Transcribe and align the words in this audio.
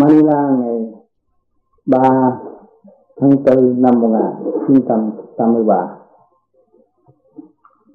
Manila 0.00 0.50
ngày 0.60 0.92
3 1.86 1.98
tháng 3.16 3.44
4 3.44 3.82
năm 3.82 4.00
1983 4.00 5.96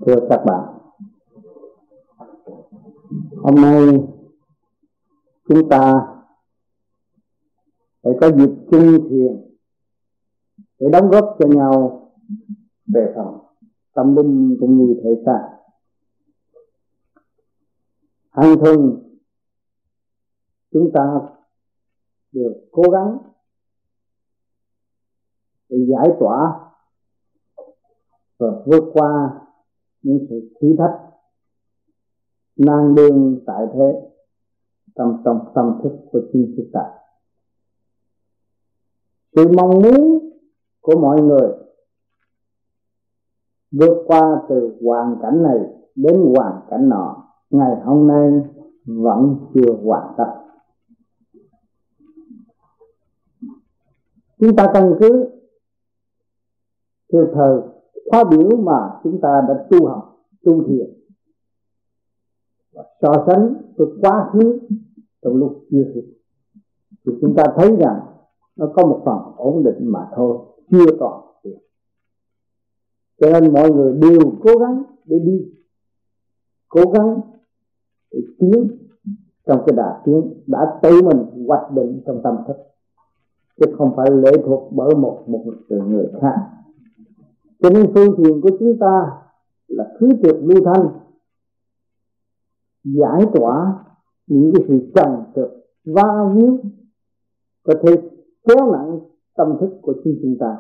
Thưa 0.06 0.16
các 0.29 0.42
bạn, 0.46 0.78
Hôm 3.44 3.56
nay 3.56 4.04
chúng 5.50 5.70
ta 5.70 6.08
phải 8.04 8.13
có 8.22 8.31
dịp 8.31 8.49
chung 8.72 9.10
thiền 9.10 9.56
để 10.79 10.88
đóng 10.92 11.10
góp 11.10 11.36
cho 11.40 11.47
nhau 11.47 12.08
về 12.94 13.13
phần 13.15 13.38
tâm 13.94 14.15
linh 14.15 14.58
cũng 14.60 14.78
như 14.78 15.02
thể 15.04 15.24
xác. 15.26 15.49
Hàng 18.30 18.55
thường 18.59 19.04
chúng 20.72 20.91
ta 20.94 21.22
đều 22.32 22.54
cố 22.72 22.84
gắng 22.91 23.18
để 25.70 25.77
giải 25.89 26.09
tỏa 26.20 26.59
và 28.38 28.48
vượt 28.66 28.84
qua 28.94 29.39
những 30.02 30.26
sự 30.30 30.52
thử 30.62 30.75
thách 30.77 30.99
nan 32.55 32.95
đương 32.95 33.39
tại 33.45 33.66
thế 33.73 34.12
trong 34.95 35.22
trong 35.25 35.52
tâm 35.55 35.80
thức 35.84 35.91
của 36.12 36.22
chính 36.34 36.53
chúng 36.58 36.70
ta 36.73 36.81
sự 39.36 39.48
mong 39.58 39.70
muốn 39.70 40.20
của 40.81 41.00
mọi 41.00 41.22
người 41.22 41.52
vượt 43.72 44.03
qua 44.08 44.41
từ 44.50 44.77
hoàn 44.81 45.16
cảnh 45.22 45.44
này 45.44 45.59
đến 45.95 46.34
hoàn 46.36 46.61
cảnh 46.70 46.89
nọ, 46.89 47.23
ngày 47.50 47.75
hôm 47.86 48.08
nay 48.08 48.31
vẫn 48.86 49.36
chưa 49.53 49.73
hoàn 49.84 50.13
tất. 50.17 50.41
Chúng 54.41 54.55
ta 54.55 54.72
căn 54.73 54.95
cứ 55.00 55.30
theo 57.14 57.28
thời, 57.34 57.58
khóa 58.09 58.23
biểu 58.23 58.58
mà 58.58 59.00
chúng 59.03 59.22
ta 59.22 59.42
đã 59.48 59.67
tu 59.70 59.88
học, 59.88 60.28
tu 60.44 60.64
thiền. 60.67 60.94
Và 62.73 62.83
so 63.02 63.23
sánh 63.28 63.53
với 63.78 63.88
quá 64.02 64.30
khứ 64.33 64.59
trong 65.22 65.36
lúc 65.36 65.64
chưa 65.72 65.83
thiền 65.94 66.06
thì 67.06 67.11
chúng 67.22 67.36
ta 67.38 67.44
thấy 67.56 67.75
rằng 67.75 68.00
nó 68.56 68.72
có 68.75 68.86
một 68.86 69.02
phần 69.06 69.17
ổn 69.38 69.64
định 69.64 69.92
mà 69.92 70.08
thôi, 70.16 70.38
chưa 70.72 70.86
toàn 71.00 71.22
thiền 71.44 71.58
cho 73.22 73.39
nên 73.39 73.53
mọi 73.53 73.72
người 73.72 73.94
đều 73.94 74.31
cố 74.44 74.58
gắng 74.58 74.83
để 75.05 75.20
đi, 75.20 75.53
cố 76.70 76.81
gắng 76.92 77.22
để 78.11 78.20
tiến 78.39 78.67
trong 79.45 79.64
cái 79.66 79.76
đà 79.76 80.02
tiến 80.05 80.44
đã 80.48 80.80
tự 80.83 81.02
mình 81.02 81.45
hoạch 81.48 81.72
định 81.72 82.02
trong 82.05 82.22
tâm 82.23 82.38
thức 82.48 82.70
chứ 83.62 83.76
không 83.78 83.94
phải 83.95 84.12
lệ 84.12 84.31
thuộc 84.45 84.72
bởi 84.72 84.95
một 84.95 85.23
một 85.28 85.44
người 85.70 86.08
khác. 86.22 86.36
Cho 87.59 87.70
nên 87.70 87.92
phương 87.94 88.16
tiện 88.17 88.42
của 88.42 88.50
chúng 88.59 88.78
ta 88.80 89.12
là 89.67 89.94
thứ 90.00 90.09
tuyệt 90.23 90.36
lưu 90.42 90.64
thanh, 90.66 90.88
giải 92.84 93.22
tỏa 93.34 93.84
những 94.28 94.52
cái 94.54 94.66
sự 94.67 94.92
trần 94.95 95.23
trượt, 95.36 95.50
va 95.86 96.34
víu, 96.34 96.59
có 97.64 97.73
thể 97.84 97.95
kéo 98.48 98.72
nặng 98.72 99.00
tâm 99.36 99.58
thức 99.59 99.70
của 99.82 99.94
chính 100.04 100.20
chúng 100.22 100.38
ta. 100.39 100.58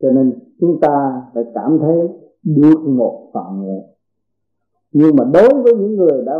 Cho 0.00 0.10
nên 0.10 0.38
chúng 0.60 0.80
ta 0.80 1.22
phải 1.34 1.44
cảm 1.54 1.78
thấy 1.78 2.08
được 2.42 2.80
một 2.86 3.30
phần 3.34 3.62
nhẹ. 3.62 3.86
Nhưng 4.92 5.16
mà 5.16 5.24
đối 5.24 5.62
với 5.62 5.74
những 5.74 5.96
người 5.96 6.22
đã 6.26 6.34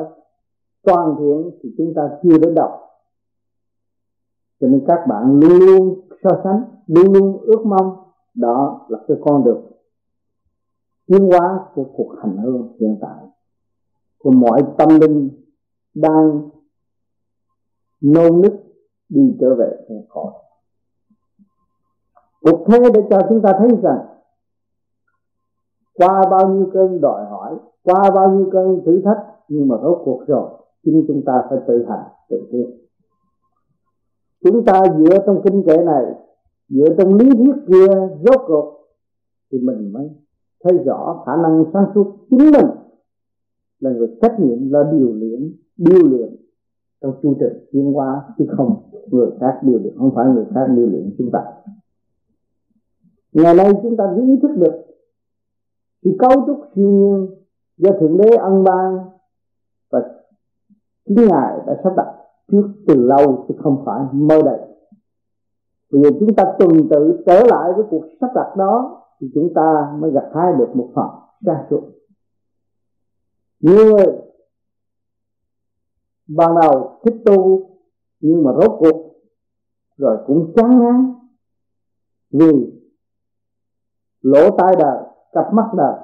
toàn 0.83 1.17
thiện 1.19 1.51
thì 1.63 1.75
chúng 1.79 1.95
ta 1.95 2.03
chưa 2.23 2.39
đến 2.39 2.55
đâu 2.55 2.86
cho 4.61 4.69
nên 4.69 4.85
các 4.87 5.07
bạn 5.09 5.41
luôn 5.41 5.59
luôn 5.59 6.01
so 6.25 6.31
sánh, 6.45 6.65
luôn 6.87 7.13
luôn 7.13 7.41
ước 7.43 7.67
mong 7.67 7.97
đó 8.35 8.87
là 8.89 8.99
cái 9.09 9.17
con 9.25 9.45
đường 9.45 9.67
tiến 11.07 11.29
hóa 11.31 11.61
của 11.75 11.85
cuộc 11.97 12.15
hành 12.23 12.37
hương 12.37 12.77
hiện 12.81 12.99
tại. 13.01 13.25
Của 14.19 14.31
mọi 14.31 14.63
tâm 14.79 14.89
linh 15.01 15.31
đang 15.95 16.49
nôn 18.01 18.41
nức 18.41 18.53
đi 19.09 19.37
trở 19.41 19.55
về 19.55 19.77
nguồn 19.89 20.05
cội 20.09 20.33
cuộc 22.47 22.65
thế 22.67 22.79
để 22.95 23.01
cho 23.11 23.19
chúng 23.29 23.43
ta 23.43 23.53
thấy 23.59 23.69
rằng 23.83 23.99
qua 25.95 26.23
bao 26.31 26.49
nhiêu 26.49 26.71
cơn 26.73 27.01
đòi 27.01 27.25
hỏi, 27.25 27.57
qua 27.83 28.11
bao 28.15 28.31
nhiêu 28.31 28.49
cơn 28.53 28.81
thử 28.87 29.03
thách, 29.05 29.27
nhưng 29.49 29.69
mà 29.69 29.77
rốt 29.83 30.03
cuộc 30.05 30.25
rồi, 30.27 30.51
chính 30.85 31.05
chúng 31.09 31.23
ta 31.27 31.45
phải 31.51 31.59
tự 31.67 31.87
hành, 31.89 32.05
tự 32.29 32.49
tiến 32.53 32.86
chúng 34.53 34.65
ta 34.65 34.83
dựa 34.99 35.19
trong 35.27 35.43
kinh 35.45 35.63
kệ 35.67 35.77
này, 35.77 36.05
dựa 36.69 36.95
trong 36.99 37.15
lý 37.15 37.31
thuyết 37.31 37.55
kia, 37.67 37.95
rốt 38.25 38.41
cuộc, 38.47 38.73
thì 39.53 39.59
mình 39.59 39.93
mới 39.93 40.11
thấy 40.65 40.79
rõ 40.85 41.23
khả 41.27 41.33
năng 41.37 41.65
sáng 41.73 41.87
suốt 41.95 42.17
chính 42.31 42.39
mình 42.39 42.67
là 43.81 43.91
người 43.91 44.09
trách 44.23 44.41
nhiệm, 44.41 44.73
là 44.73 44.93
điều 44.93 45.13
luyện 45.13 45.53
điều 45.77 46.09
luyện 46.09 46.37
trong 47.01 47.15
chu 47.23 47.35
trình 47.41 47.69
tiến 47.73 47.93
hóa, 47.93 48.23
chứ 48.39 48.45
không 48.57 48.83
người 49.11 49.31
khác 49.41 49.59
điều 49.63 49.79
luyện, 49.79 49.99
không 49.99 50.13
phải 50.15 50.27
người 50.27 50.45
khác 50.55 50.67
điều 50.77 50.87
luyện 50.87 51.15
chúng 51.19 51.31
ta. 51.33 51.45
Ngày 53.33 53.55
nay 53.55 53.73
chúng 53.83 53.97
ta 53.97 54.05
ý 54.17 54.39
thức 54.43 54.51
được 54.57 54.87
thì 56.05 56.17
cấu 56.19 56.47
trúc 56.47 56.61
siêu 56.75 56.91
nhiên 56.91 57.27
do 57.77 57.91
thượng 58.01 58.17
đế 58.17 58.37
ân 58.37 58.65
ban 58.65 58.99
và 59.91 60.03
chính 61.09 61.17
ngài 61.17 61.59
đã 61.67 61.81
sắp 61.85 61.93
đặt 61.97 62.16
trước 62.53 62.69
từ 62.87 62.95
lâu 62.95 63.45
chứ 63.49 63.55
không 63.63 63.83
phải 63.87 64.01
mơ 64.13 64.43
đây. 64.45 64.59
Bây 65.93 66.03
giờ 66.03 66.11
chúng 66.21 66.35
ta 66.35 66.45
tuần 66.59 66.89
tự 66.91 67.23
trở 67.27 67.43
lại 67.47 67.73
với 67.77 67.85
cuộc 67.91 68.05
sắp 68.21 68.31
đặt 68.35 68.57
đó 68.57 69.03
thì 69.21 69.31
chúng 69.35 69.55
ta 69.55 69.97
mới 69.99 70.11
gặt 70.11 70.31
hái 70.35 70.53
được 70.59 70.77
một 70.77 70.91
phần 70.95 71.09
ra 71.41 71.67
suốt 71.71 71.83
nhiều 73.61 73.85
người 73.87 74.07
ban 76.29 76.55
đầu 76.63 77.01
thích 77.05 77.15
tu 77.25 77.71
nhưng 78.21 78.45
mà 78.45 78.53
rốt 78.61 78.71
cuộc 78.79 79.13
rồi 79.97 80.19
cũng 80.27 80.53
chán 80.57 80.81
ngán 80.81 81.15
vì 82.31 82.81
lỗ 84.21 84.57
tai 84.59 84.75
đời 84.79 85.03
cặp 85.33 85.53
mắt 85.53 85.71
đời 85.77 85.95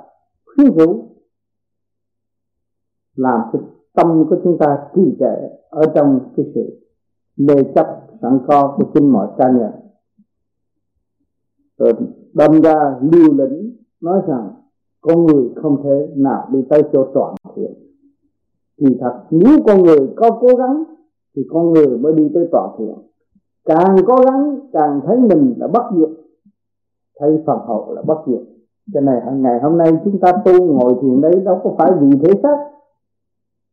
khuyến 0.45 0.77
rũ, 0.77 1.09
làm 3.15 3.41
cho 3.53 3.59
tâm 3.97 4.25
của 4.31 4.37
chúng 4.45 4.59
ta 4.59 4.79
trì 4.95 5.17
trệ 5.21 5.49
ở 5.71 5.83
trong 5.95 6.21
cái 6.37 6.47
sự 6.55 6.81
mê 7.37 7.55
chấp, 7.75 7.87
sẵn 8.23 8.39
có 8.47 8.75
của 8.77 8.85
chính 8.95 9.13
mọi 9.13 9.29
cá 9.39 9.51
nhân. 9.51 9.71
Rồi 11.79 11.93
đâm 12.35 12.61
ra 12.63 12.95
liều 13.01 13.33
lĩnh 13.33 13.77
nói 14.01 14.23
rằng 14.27 14.51
con 15.01 15.27
người 15.27 15.51
không 15.57 15.83
thể 15.85 16.09
nào 16.17 16.49
đi 16.53 16.59
tới 16.69 16.83
chỗ 16.93 17.07
toàn 17.15 17.35
thiện. 17.57 17.73
Thì 18.81 18.97
thật, 19.01 19.23
nếu 19.31 19.59
con 19.67 19.83
người 19.83 20.13
có 20.17 20.31
cố 20.41 20.49
gắng, 20.59 20.85
thì 21.37 21.43
con 21.51 21.71
người 21.71 21.99
mới 21.99 22.13
đi 22.13 22.31
tới 22.35 22.49
toàn 22.53 22.71
thiện. 22.79 22.95
Càng 23.65 23.97
cố 24.07 24.17
gắng, 24.27 24.59
càng 24.73 25.01
thấy 25.07 25.17
mình 25.17 25.55
là 25.59 25.69
bất 25.69 25.83
diệt, 25.97 26.09
thấy 27.19 27.43
phần 27.47 27.59
hậu 27.67 27.95
là 27.95 28.03
bất 28.03 28.19
diệt. 28.27 28.41
Cho 28.95 29.01
nên 29.01 29.43
ngày 29.43 29.61
hôm 29.63 29.79
nay 29.79 29.93
chúng 30.05 30.21
ta 30.21 30.33
tu 30.45 30.65
ngồi 30.65 30.95
thiền 31.03 31.21
đấy, 31.21 31.33
đâu 31.45 31.61
có 31.65 31.75
phải 31.79 31.93
vì 32.01 32.11
thế 32.23 32.41
xác 32.43 32.57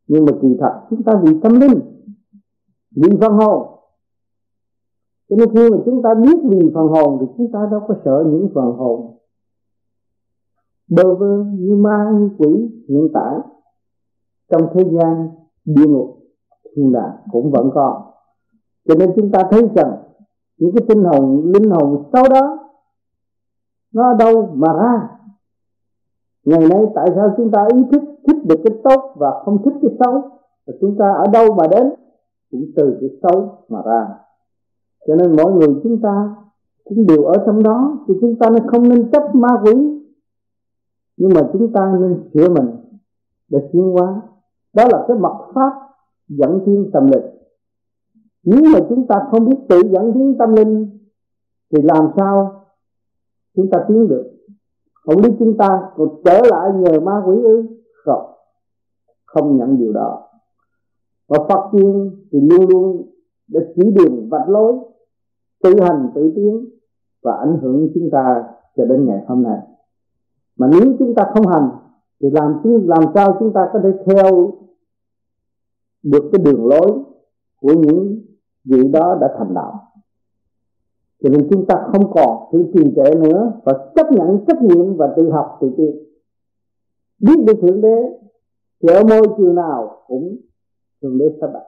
nhưng 0.10 0.26
mà 0.26 0.32
kỳ 0.42 0.48
thật, 0.60 0.82
chúng 0.90 1.04
ta 1.04 1.22
vì 1.24 1.40
tâm 1.44 1.60
linh, 1.60 1.80
vì 2.96 3.10
phần 3.22 3.32
hồn. 3.32 3.68
Cho 5.30 5.36
nên 5.36 5.50
khi 5.54 5.70
mà 5.70 5.78
chúng 5.86 6.02
ta 6.04 6.10
biết 6.14 6.38
vì 6.44 6.72
phần 6.74 6.88
hồn 6.88 7.18
thì 7.20 7.26
chúng 7.38 7.52
ta 7.52 7.60
đâu 7.72 7.82
có 7.88 7.96
sợ 8.06 8.24
những 8.28 8.50
phần 8.56 8.66
hồn. 8.66 9.18
Bơ 10.88 11.16
vơ 11.16 11.44
như 11.44 11.76
ma, 11.76 12.12
như 12.14 12.30
quỷ, 12.38 12.70
hiện 12.90 13.08
tại, 13.14 13.36
trong 14.52 14.62
thế 14.74 14.84
gian, 14.92 15.30
địa 15.66 15.88
ngục 15.88 16.18
thiên 16.76 16.92
đàng 16.92 17.16
cũng 17.32 17.52
vẫn 17.52 17.70
còn. 17.74 18.02
Cho 18.88 18.96
nên 18.96 19.12
chúng 19.16 19.32
ta 19.32 19.40
thấy 19.52 19.62
rằng, 19.76 19.94
những 20.58 20.72
cái 20.76 20.86
tinh 20.90 21.04
hồn, 21.04 21.52
linh 21.54 21.70
hồn 21.70 22.10
sau 22.14 22.24
đó, 22.30 22.58
nó 23.94 24.12
ở 24.12 24.14
đâu 24.20 24.50
mà 24.56 24.74
ra 24.74 25.19
ngày 26.50 26.70
nay 26.70 26.86
tại 26.96 27.08
sao 27.16 27.34
chúng 27.38 27.52
ta 27.52 27.68
ý 27.74 27.84
thức, 27.92 28.02
thích 28.28 28.38
được 28.46 28.60
cái 28.64 28.78
tốt 28.84 29.14
và 29.16 29.42
không 29.46 29.64
thích 29.64 29.74
cái 29.82 29.92
xấu? 30.00 30.22
Và 30.68 30.74
chúng 30.82 30.96
ta 31.00 31.14
ở 31.14 31.28
đâu 31.34 31.54
mà 31.54 31.64
đến? 31.72 31.94
Cũng 32.52 32.66
từ 32.76 32.98
cái 33.02 33.10
xấu 33.24 33.58
mà 33.70 33.82
ra. 33.86 34.08
Cho 35.08 35.16
nên 35.16 35.36
mỗi 35.36 35.52
người 35.52 35.80
chúng 35.84 36.02
ta 36.02 36.36
cũng 36.84 37.08
đều 37.08 37.24
ở 37.24 37.44
trong 37.46 37.64
đó, 37.64 37.98
thì 38.08 38.14
chúng 38.22 38.36
ta 38.40 38.50
nên 38.50 38.68
không 38.68 38.90
nên 38.90 39.12
chấp 39.12 39.36
ma 39.36 39.50
quỷ. 39.64 39.74
Nhưng 41.18 41.32
mà 41.36 41.42
chúng 41.54 41.74
ta 41.74 41.94
nên 42.02 42.30
sửa 42.34 42.50
mình 42.50 42.76
để 43.50 43.60
tiến 43.74 43.84
hóa. 43.92 44.22
Đó 44.74 44.84
là 44.92 45.06
cái 45.08 45.18
mật 45.18 45.38
pháp 45.56 45.72
dẫn 46.28 46.62
thiên 46.66 46.90
tâm 46.94 47.08
linh. 47.08 47.26
Nếu 48.44 48.62
mà 48.74 48.80
chúng 48.90 49.08
ta 49.08 49.28
không 49.32 49.46
biết 49.46 49.56
tự 49.70 49.82
dẫn 49.92 50.14
thiên 50.14 50.38
tâm 50.38 50.54
linh, 50.54 51.00
thì 51.72 51.82
làm 51.82 52.10
sao 52.18 52.62
chúng 53.56 53.70
ta 53.70 53.86
tiến 53.88 54.08
được? 54.08 54.39
Không 55.10 55.22
biết 55.22 55.36
chúng 55.40 55.58
ta 55.58 55.82
còn 55.96 56.10
trở 56.26 56.42
lại 56.52 56.70
nhờ 56.76 57.00
ma 57.00 57.22
quỷ 57.26 57.36
ư? 57.44 57.64
Không. 58.06 58.32
Không 59.26 59.58
nhận 59.58 59.78
điều 59.78 59.94
đó. 59.94 60.30
Và 61.28 61.38
Phật 61.50 61.70
tiên 61.72 62.12
thì 62.32 62.40
luôn 62.42 62.70
luôn 62.70 63.10
để 63.48 63.60
chỉ 63.76 63.92
đường 63.92 64.30
vạch 64.30 64.50
lối, 64.50 64.74
tự 65.64 65.74
hành 65.82 66.12
tự 66.16 66.34
tiến 66.36 66.66
và 67.24 67.34
ảnh 67.34 67.60
hưởng 67.62 67.90
chúng 67.94 68.10
ta 68.12 68.44
cho 68.78 68.86
đến 68.86 69.06
ngày 69.06 69.26
hôm 69.28 69.44
nay. 69.44 69.60
Mà 70.58 70.68
nếu 70.72 70.94
chúng 71.00 71.16
ta 71.16 71.32
không 71.34 71.48
hành, 71.48 71.70
thì 72.22 72.30
làm 72.32 72.62
làm 72.64 73.04
sao 73.16 73.38
chúng 73.40 73.54
ta 73.54 73.70
có 73.74 73.80
thể 73.84 73.90
theo 74.06 74.52
được 76.04 76.30
cái 76.32 76.42
đường 76.46 76.66
lối 76.66 77.04
của 77.62 77.74
những 77.74 78.22
vị 78.66 78.88
đó 78.88 79.18
đã 79.22 79.36
thành 79.38 79.54
đạo? 79.54 79.74
Cho 81.24 81.30
nên 81.30 81.48
chúng 81.50 81.66
ta 81.66 81.76
không 81.92 82.12
còn 82.14 82.50
sự 82.52 82.72
trì 82.74 82.84
trệ 82.96 83.16
nữa 83.16 83.52
và 83.64 83.92
chấp 83.96 84.12
nhận 84.12 84.46
trách 84.48 84.62
nhiệm 84.62 84.98
và 84.98 85.14
tự 85.18 85.30
học, 85.30 85.58
tự 85.62 85.72
tiến 85.78 85.96
biết 87.20 87.44
được 87.48 87.54
thượng 87.62 87.82
đế, 87.82 87.96
thì 88.82 88.90
ở 88.94 89.04
môi 89.04 89.28
trường 89.38 89.56
nào 89.56 90.04
cũng 90.08 90.38
thượng 91.02 91.18
đế 91.18 91.26
sắp 91.42 91.50
đặt 91.54 91.64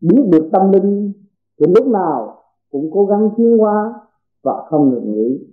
biết 0.00 0.22
được 0.32 0.48
tâm 0.52 0.72
linh, 0.72 1.12
thì 1.60 1.66
lúc 1.74 1.86
nào 1.86 2.42
cũng 2.70 2.90
cố 2.92 3.06
gắng 3.06 3.30
tiến 3.36 3.58
hóa 3.58 3.94
và 4.42 4.52
không 4.68 4.90
ngừng 4.90 5.12
nghỉ 5.12 5.46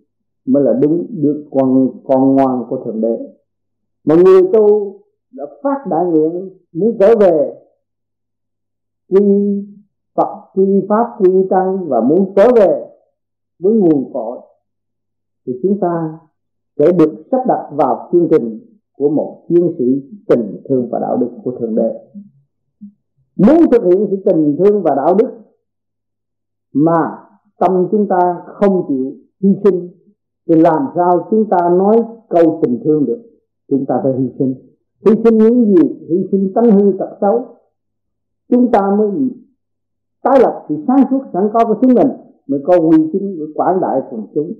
mới 0.45 0.63
là 0.63 0.73
đúng 0.73 1.05
được 1.09 1.45
con 1.51 1.89
con 2.03 2.35
ngoan 2.35 2.63
của 2.69 2.83
thượng 2.85 3.01
đế. 3.01 3.17
Mà 4.03 4.15
người 4.15 4.41
tu 4.53 4.95
đã 5.31 5.45
phát 5.63 5.87
đại 5.89 6.05
nguyện, 6.05 6.49
muốn 6.73 6.97
trở 6.99 7.15
về 7.15 7.53
quy 9.09 9.21
Phật 10.15 10.41
quy 10.53 10.85
pháp 10.89 11.05
quy 11.19 11.47
tăng 11.49 11.87
và 11.87 12.01
muốn 12.01 12.33
trở 12.35 12.47
về 12.55 12.85
với 13.59 13.73
nguồn 13.73 14.13
cội, 14.13 14.39
thì 15.47 15.53
chúng 15.63 15.79
ta 15.79 16.19
sẽ 16.79 16.91
được 16.91 17.23
sắp 17.31 17.41
đặt 17.47 17.69
vào 17.71 18.09
chương 18.11 18.27
trình 18.31 18.59
của 18.97 19.09
một 19.09 19.43
chiến 19.49 19.75
sĩ 19.77 19.85
tình 20.27 20.61
thương 20.69 20.89
và 20.91 20.99
đạo 20.99 21.17
đức 21.17 21.29
của 21.43 21.51
thượng 21.59 21.75
đế. 21.75 21.93
Muốn 23.35 23.57
thực 23.71 23.83
hiện 23.83 24.07
sự 24.11 24.17
tình 24.25 24.55
thương 24.59 24.83
và 24.83 24.95
đạo 24.95 25.15
đức 25.15 25.29
mà 26.73 27.17
tâm 27.59 27.87
chúng 27.91 28.07
ta 28.07 28.41
không 28.45 28.85
chịu 28.87 29.13
hy 29.43 29.49
sinh 29.63 29.89
thì 30.49 30.55
làm 30.55 30.85
sao 30.95 31.27
chúng 31.31 31.49
ta 31.49 31.57
nói 31.69 32.03
câu 32.29 32.59
tình 32.63 32.81
thương 32.83 33.05
được? 33.05 33.21
Chúng 33.69 33.85
ta 33.85 33.99
phải 34.03 34.13
hy 34.19 34.29
sinh. 34.39 34.53
Hy 35.05 35.11
sinh 35.23 35.37
những 35.37 35.65
gì? 35.65 36.05
Hy 36.09 36.27
sinh 36.31 36.51
tánh 36.55 36.71
hư 36.71 36.93
tật 36.99 37.17
xấu. 37.21 37.45
Chúng 38.49 38.71
ta 38.71 38.95
mới 38.97 39.11
tái 40.23 40.39
lập 40.41 40.65
sự 40.69 40.75
sáng 40.87 41.05
suốt 41.09 41.21
sẵn 41.33 41.49
có 41.53 41.65
của 41.65 41.75
chính 41.81 41.93
mình 41.95 42.07
mới 42.47 42.59
có 42.63 42.77
uy 42.77 42.97
tín 43.13 43.39
để 43.39 43.45
quảng 43.55 43.81
đại 43.81 44.01
quần 44.09 44.27
chúng. 44.33 44.53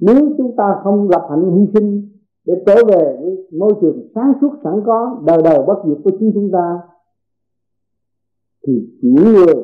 Nếu 0.00 0.16
chúng 0.38 0.56
ta 0.56 0.80
không 0.84 1.08
lập 1.10 1.26
hạnh 1.30 1.50
hy 1.56 1.66
sinh 1.74 2.08
để 2.46 2.54
trở 2.66 2.74
về 2.88 3.18
với 3.20 3.48
môi 3.58 3.74
trường 3.80 4.08
sáng 4.14 4.32
suốt 4.40 4.50
sẵn 4.64 4.82
có, 4.86 5.22
đời 5.26 5.42
đời 5.44 5.58
bất 5.66 5.82
diệt 5.86 5.98
của 6.04 6.10
chính 6.18 6.30
chúng 6.34 6.50
ta, 6.52 6.78
thì 8.66 8.88
những 9.02 9.32
người 9.32 9.54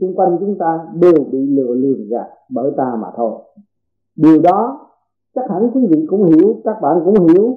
xung 0.00 0.16
quanh 0.16 0.36
chúng 0.40 0.58
ta 0.58 0.86
đều 0.94 1.24
bị 1.32 1.38
lừa 1.46 1.74
lường 1.74 2.08
gạt 2.08 2.26
bởi 2.50 2.72
ta 2.76 2.96
mà 3.02 3.08
thôi. 3.16 3.32
Điều 4.16 4.40
đó 4.42 4.86
chắc 5.34 5.50
hẳn 5.50 5.70
quý 5.74 5.86
vị 5.90 6.06
cũng 6.10 6.24
hiểu, 6.24 6.60
các 6.64 6.76
bạn 6.82 7.02
cũng 7.04 7.26
hiểu. 7.28 7.56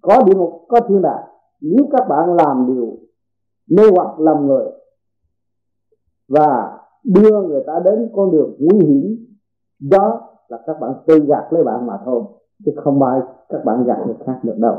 Có 0.00 0.22
địa 0.22 0.34
ngục, 0.34 0.52
có 0.68 0.80
thiên 0.88 1.02
đàng. 1.02 1.24
Nếu 1.60 1.86
các 1.92 2.08
bạn 2.08 2.36
làm 2.36 2.66
điều 2.66 2.98
mê 3.70 3.82
hoặc 3.94 4.20
làm 4.20 4.46
người 4.46 4.66
và 6.30 6.78
đưa 7.04 7.42
người 7.42 7.62
ta 7.66 7.80
đến 7.84 8.08
con 8.14 8.30
đường 8.30 8.56
nguy 8.58 8.86
hiểm. 8.86 9.26
Đó 9.90 10.20
là 10.48 10.58
các 10.66 10.80
bạn 10.80 10.92
tự 11.06 11.18
gạt 11.18 11.44
lấy 11.50 11.64
bạn 11.64 11.86
mà 11.86 11.98
thôi, 12.04 12.22
chứ 12.64 12.72
không 12.76 13.02
ai 13.02 13.20
các 13.48 13.64
bạn 13.64 13.84
gạt 13.84 13.98
người 14.06 14.16
khác 14.26 14.40
được 14.42 14.58
đâu. 14.58 14.76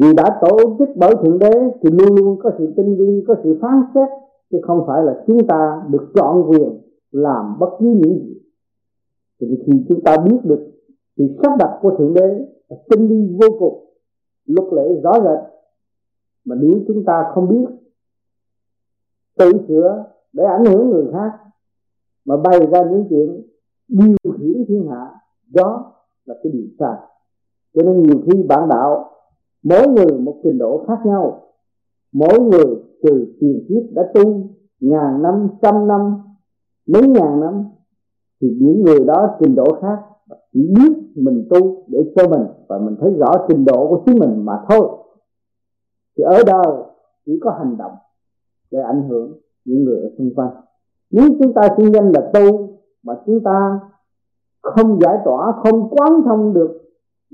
Vì 0.00 0.12
đã 0.16 0.40
tổ 0.40 0.58
chức 0.78 0.88
bởi 0.96 1.14
thượng 1.22 1.38
đế 1.38 1.70
thì 1.82 1.90
luôn 1.90 2.16
luôn 2.16 2.38
có 2.42 2.50
sự 2.58 2.72
tinh 2.76 2.96
vi, 2.98 3.24
có 3.28 3.34
sự 3.44 3.58
phán 3.62 3.82
xét, 3.94 4.08
chứ 4.50 4.58
không 4.62 4.84
phải 4.86 5.04
là 5.04 5.24
chúng 5.26 5.46
ta 5.46 5.82
được 5.90 6.12
chọn 6.14 6.50
quyền 6.50 6.80
làm 7.10 7.58
bất 7.58 7.70
cứ 7.78 7.86
những 7.86 8.18
gì. 8.18 8.40
Thì 9.40 9.46
khi 9.66 9.84
chúng 9.88 10.00
ta 10.04 10.16
biết 10.16 10.38
được 10.44 10.70
sự 11.16 11.24
sắp 11.42 11.56
đặt 11.58 11.78
của 11.82 11.90
thượng 11.98 12.14
đế 12.14 12.26
là 12.68 12.76
tinh 12.90 13.08
vi 13.08 13.36
vô 13.40 13.56
cùng, 13.58 13.84
luật 14.46 14.72
lệ 14.72 15.00
rõ 15.02 15.12
rệt, 15.12 15.38
mà 16.44 16.56
nếu 16.60 16.78
chúng 16.88 17.04
ta 17.04 17.24
không 17.34 17.48
biết 17.48 17.66
tự 19.38 19.52
sửa 19.68 20.04
để 20.32 20.44
ảnh 20.44 20.64
hưởng 20.64 20.90
người 20.90 21.06
khác, 21.12 21.30
mà 22.24 22.36
bày 22.36 22.66
ra 22.66 22.84
những 22.90 23.06
chuyện 23.10 23.42
điều 23.88 24.32
khiển 24.38 24.64
thiên 24.68 24.88
hạ, 24.90 25.10
đó 25.54 25.92
là 26.24 26.34
cái 26.42 26.52
điều 26.52 26.66
sai. 26.78 26.96
Cho 27.74 27.82
nên 27.82 28.02
nhiều 28.02 28.18
khi 28.26 28.42
bạn 28.42 28.68
đạo, 28.68 29.10
mỗi 29.62 29.88
người 29.88 30.18
một 30.18 30.40
trình 30.42 30.58
độ 30.58 30.84
khác 30.88 30.98
nhau. 31.04 31.40
Mỗi 32.12 32.40
người 32.40 32.76
từ 33.02 33.36
tiền 33.40 33.64
kiếp 33.68 33.82
đã 33.94 34.02
tu 34.14 34.48
ngàn 34.80 35.22
năm, 35.22 35.48
trăm 35.62 35.88
năm, 35.88 36.18
mấy 36.86 37.02
ngàn 37.08 37.40
năm, 37.40 37.64
thì 38.40 38.56
những 38.60 38.82
người 38.82 39.04
đó 39.06 39.36
trình 39.40 39.54
độ 39.54 39.78
khác 39.82 39.98
chỉ 40.52 40.74
biết 40.76 40.92
mình 41.14 41.46
tu 41.50 41.84
để 41.86 42.12
cho 42.16 42.28
mình 42.28 42.46
và 42.68 42.78
mình 42.78 42.96
thấy 43.00 43.12
rõ 43.18 43.32
trình 43.48 43.64
độ 43.64 43.88
của 43.88 44.02
chính 44.06 44.18
mình 44.18 44.44
mà 44.44 44.52
thôi. 44.68 44.88
Thì 46.16 46.24
ở 46.24 46.42
đời 46.46 46.82
chỉ 47.26 47.38
có 47.42 47.50
hành 47.50 47.76
động 47.76 47.92
để 48.74 48.80
ảnh 48.80 49.08
hưởng 49.08 49.32
những 49.64 49.84
người 49.84 50.00
ở 50.00 50.10
xung 50.18 50.34
quanh. 50.34 50.50
Nếu 51.10 51.28
chúng 51.38 51.52
ta 51.54 51.62
xưng 51.76 51.92
danh 51.92 52.12
là 52.12 52.30
tu 52.34 52.68
mà 53.02 53.14
chúng 53.26 53.40
ta 53.44 53.80
không 54.62 55.00
giải 55.00 55.18
tỏa, 55.24 55.52
không 55.62 55.90
quán 55.90 56.22
thông 56.24 56.54
được 56.54 56.80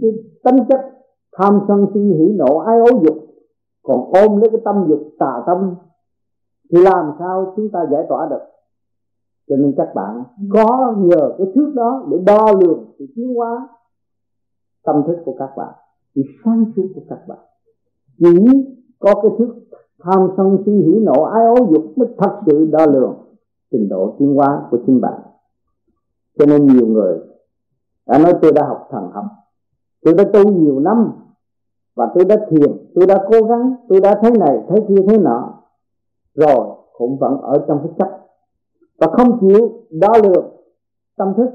cái 0.00 0.10
tính 0.44 0.56
chất 0.68 0.80
tham 1.32 1.60
sân 1.68 1.86
si, 1.94 2.00
hỉ 2.00 2.32
nộ, 2.36 2.58
ái 2.58 2.78
ố 2.78 3.00
dục, 3.04 3.16
còn 3.82 4.12
ôm 4.12 4.40
lấy 4.40 4.50
cái 4.50 4.60
tâm 4.64 4.86
dục 4.88 5.00
tà 5.18 5.42
tâm, 5.46 5.74
thì 6.70 6.78
làm 6.82 7.12
sao 7.18 7.52
chúng 7.56 7.68
ta 7.72 7.86
giải 7.90 8.06
tỏa 8.08 8.28
được? 8.30 8.42
Cho 9.48 9.56
nên 9.56 9.74
các 9.76 9.88
bạn 9.94 10.22
có 10.50 10.94
nhờ 10.98 11.34
cái 11.38 11.46
thước 11.54 11.72
đó 11.74 12.06
để 12.10 12.18
đo 12.26 12.52
lường 12.60 12.84
sự 12.98 13.06
tiến 13.16 13.34
hóa 13.34 13.68
tâm 14.84 15.02
thức 15.06 15.16
của 15.24 15.34
các 15.38 15.50
bạn, 15.56 15.74
sự 16.14 16.22
sáng 16.44 16.64
suốt 16.76 16.88
của 16.94 17.02
các 17.08 17.18
bạn. 17.28 17.38
Chỉ 18.18 18.46
có 18.98 19.14
cái 19.22 19.30
thước 19.38 19.54
tham 20.00 20.28
sân 20.36 20.58
si 20.66 20.72
hỉ 20.72 21.00
nộ, 21.02 21.22
ái 21.22 21.44
ố 21.46 21.66
dục 21.70 21.84
mới 21.96 22.08
thật 22.18 22.40
sự 22.46 22.68
đo 22.72 22.86
lường 22.86 23.14
trình 23.72 23.88
độ 23.88 24.14
tiến 24.18 24.34
hóa 24.34 24.62
của 24.70 24.78
chính 24.86 25.00
bạn. 25.00 25.20
Cho 26.38 26.46
nên 26.46 26.66
nhiều 26.66 26.86
người 26.86 27.18
đã 28.06 28.18
nói, 28.18 28.34
tôi 28.42 28.52
đã 28.52 28.66
học 28.68 28.88
thần 28.90 29.10
học, 29.12 29.24
tôi 30.04 30.14
đã 30.14 30.24
tu 30.32 30.52
nhiều 30.52 30.80
năm, 30.80 31.12
và 31.96 32.12
tôi 32.14 32.24
đã 32.24 32.36
thiền, 32.50 32.88
tôi 32.94 33.06
đã 33.06 33.24
cố 33.28 33.46
gắng, 33.46 33.74
tôi 33.88 34.00
đã 34.00 34.20
thế 34.22 34.30
này, 34.30 34.62
thế 34.68 34.76
kia, 34.88 35.02
thế 35.08 35.18
nọ, 35.18 35.54
rồi 36.34 36.76
cũng 36.92 37.18
vẫn 37.18 37.40
ở 37.40 37.64
trong 37.68 37.78
cái 37.82 37.92
chấp 37.98 38.08
và 38.98 39.06
không 39.06 39.38
chịu 39.40 39.70
đo 39.90 40.12
lường 40.22 40.46
tâm 41.16 41.34
thức. 41.36 41.50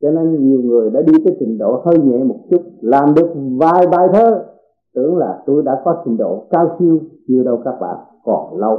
Cho 0.00 0.10
nên 0.10 0.48
nhiều 0.48 0.60
người 0.62 0.90
đã 0.90 1.02
đi 1.02 1.12
tới 1.24 1.36
trình 1.40 1.58
độ 1.58 1.82
hơi 1.84 1.98
nhẹ 1.98 2.24
một 2.24 2.38
chút, 2.50 2.62
làm 2.80 3.14
được 3.14 3.28
vài 3.58 3.86
bài 3.86 4.08
thơ 4.12 4.44
tưởng 4.96 5.16
là 5.16 5.42
tôi 5.46 5.62
đã 5.62 5.82
có 5.84 6.02
trình 6.04 6.16
độ 6.16 6.44
cao 6.50 6.76
siêu, 6.78 7.00
chưa 7.28 7.42
đâu 7.42 7.60
các 7.64 7.74
bạn, 7.80 7.96
còn 8.24 8.58
lâu. 8.58 8.78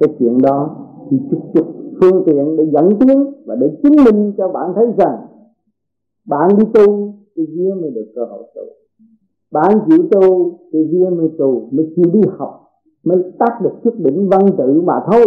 Cái 0.00 0.16
chuyện 0.18 0.42
đó 0.42 0.76
thì 1.10 1.20
chút 1.30 1.40
chút 1.54 1.66
phương 2.00 2.22
tiện 2.26 2.56
để 2.56 2.66
dẫn 2.72 2.98
tiến 3.00 3.32
và 3.46 3.54
để 3.54 3.78
chứng 3.82 3.96
minh 4.04 4.32
cho 4.36 4.48
bạn 4.48 4.72
thấy 4.74 4.86
rằng 4.96 5.26
bạn 6.26 6.48
đi 6.58 6.64
tu, 6.74 7.14
thì 7.36 7.46
kia 7.46 7.74
mới 7.80 7.90
được 7.90 8.12
cơ 8.14 8.24
hội 8.24 8.42
tu. 8.54 8.62
Bạn 9.52 9.78
chịu 9.88 10.08
tu, 10.10 10.52
thì 10.72 10.78
kia 10.92 11.10
mới 11.16 11.30
tu, 11.38 11.68
mới 11.70 11.92
chịu 11.96 12.04
đi 12.12 12.20
học, 12.38 12.70
mới 13.04 13.32
tác 13.38 13.60
được 13.62 13.72
chút 13.84 13.94
đỉnh 13.98 14.28
văn 14.28 14.46
tự 14.58 14.80
mà 14.80 14.94
thôi. 15.12 15.26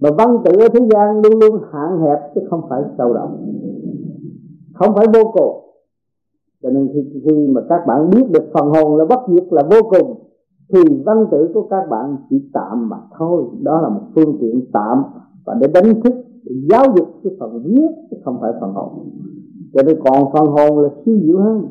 Mà 0.00 0.10
văn 0.18 0.38
tự 0.44 0.52
ở 0.60 0.68
thế 0.68 0.88
gian 0.92 1.22
luôn 1.22 1.40
luôn 1.40 1.60
hạn 1.72 2.00
hẹp, 2.00 2.18
chứ 2.34 2.40
không 2.50 2.62
phải 2.68 2.82
sâu 2.98 3.12
rộng. 3.12 3.54
Không 4.74 4.94
phải 4.94 5.06
vô 5.14 5.30
cùng 5.32 5.64
cho 6.64 6.70
nên 6.70 6.88
khi, 6.94 7.20
khi 7.24 7.48
mà 7.48 7.60
các 7.68 7.80
bạn 7.86 8.10
biết 8.10 8.30
được 8.30 8.44
phần 8.52 8.68
hồn 8.68 8.96
là 8.96 9.04
bất 9.04 9.20
diệt 9.28 9.44
là 9.50 9.62
vô 9.62 9.88
cùng 9.90 10.20
thì 10.72 11.02
văn 11.06 11.26
tự 11.30 11.50
của 11.54 11.66
các 11.70 11.82
bạn 11.90 12.16
chỉ 12.30 12.50
tạm 12.52 12.88
mà 12.88 12.96
thôi. 13.18 13.44
Đó 13.62 13.80
là 13.80 13.88
một 13.88 14.00
phương 14.14 14.36
tiện 14.40 14.60
tạm 14.72 15.02
và 15.46 15.54
để 15.60 15.66
đánh 15.74 16.02
thức 16.02 16.14
để 16.44 16.52
giáo 16.70 16.84
dục 16.96 17.08
cái 17.24 17.32
phần 17.40 17.62
viết 17.64 17.88
chứ 18.10 18.16
không 18.24 18.38
phải 18.40 18.52
phần 18.60 18.72
hồn. 18.72 19.08
Cho 19.74 19.82
nên 19.86 19.98
còn 20.04 20.32
phần 20.32 20.46
hồn 20.46 20.78
là 20.78 20.88
siêu 21.04 21.18
diệu 21.22 21.38
hơn. 21.38 21.66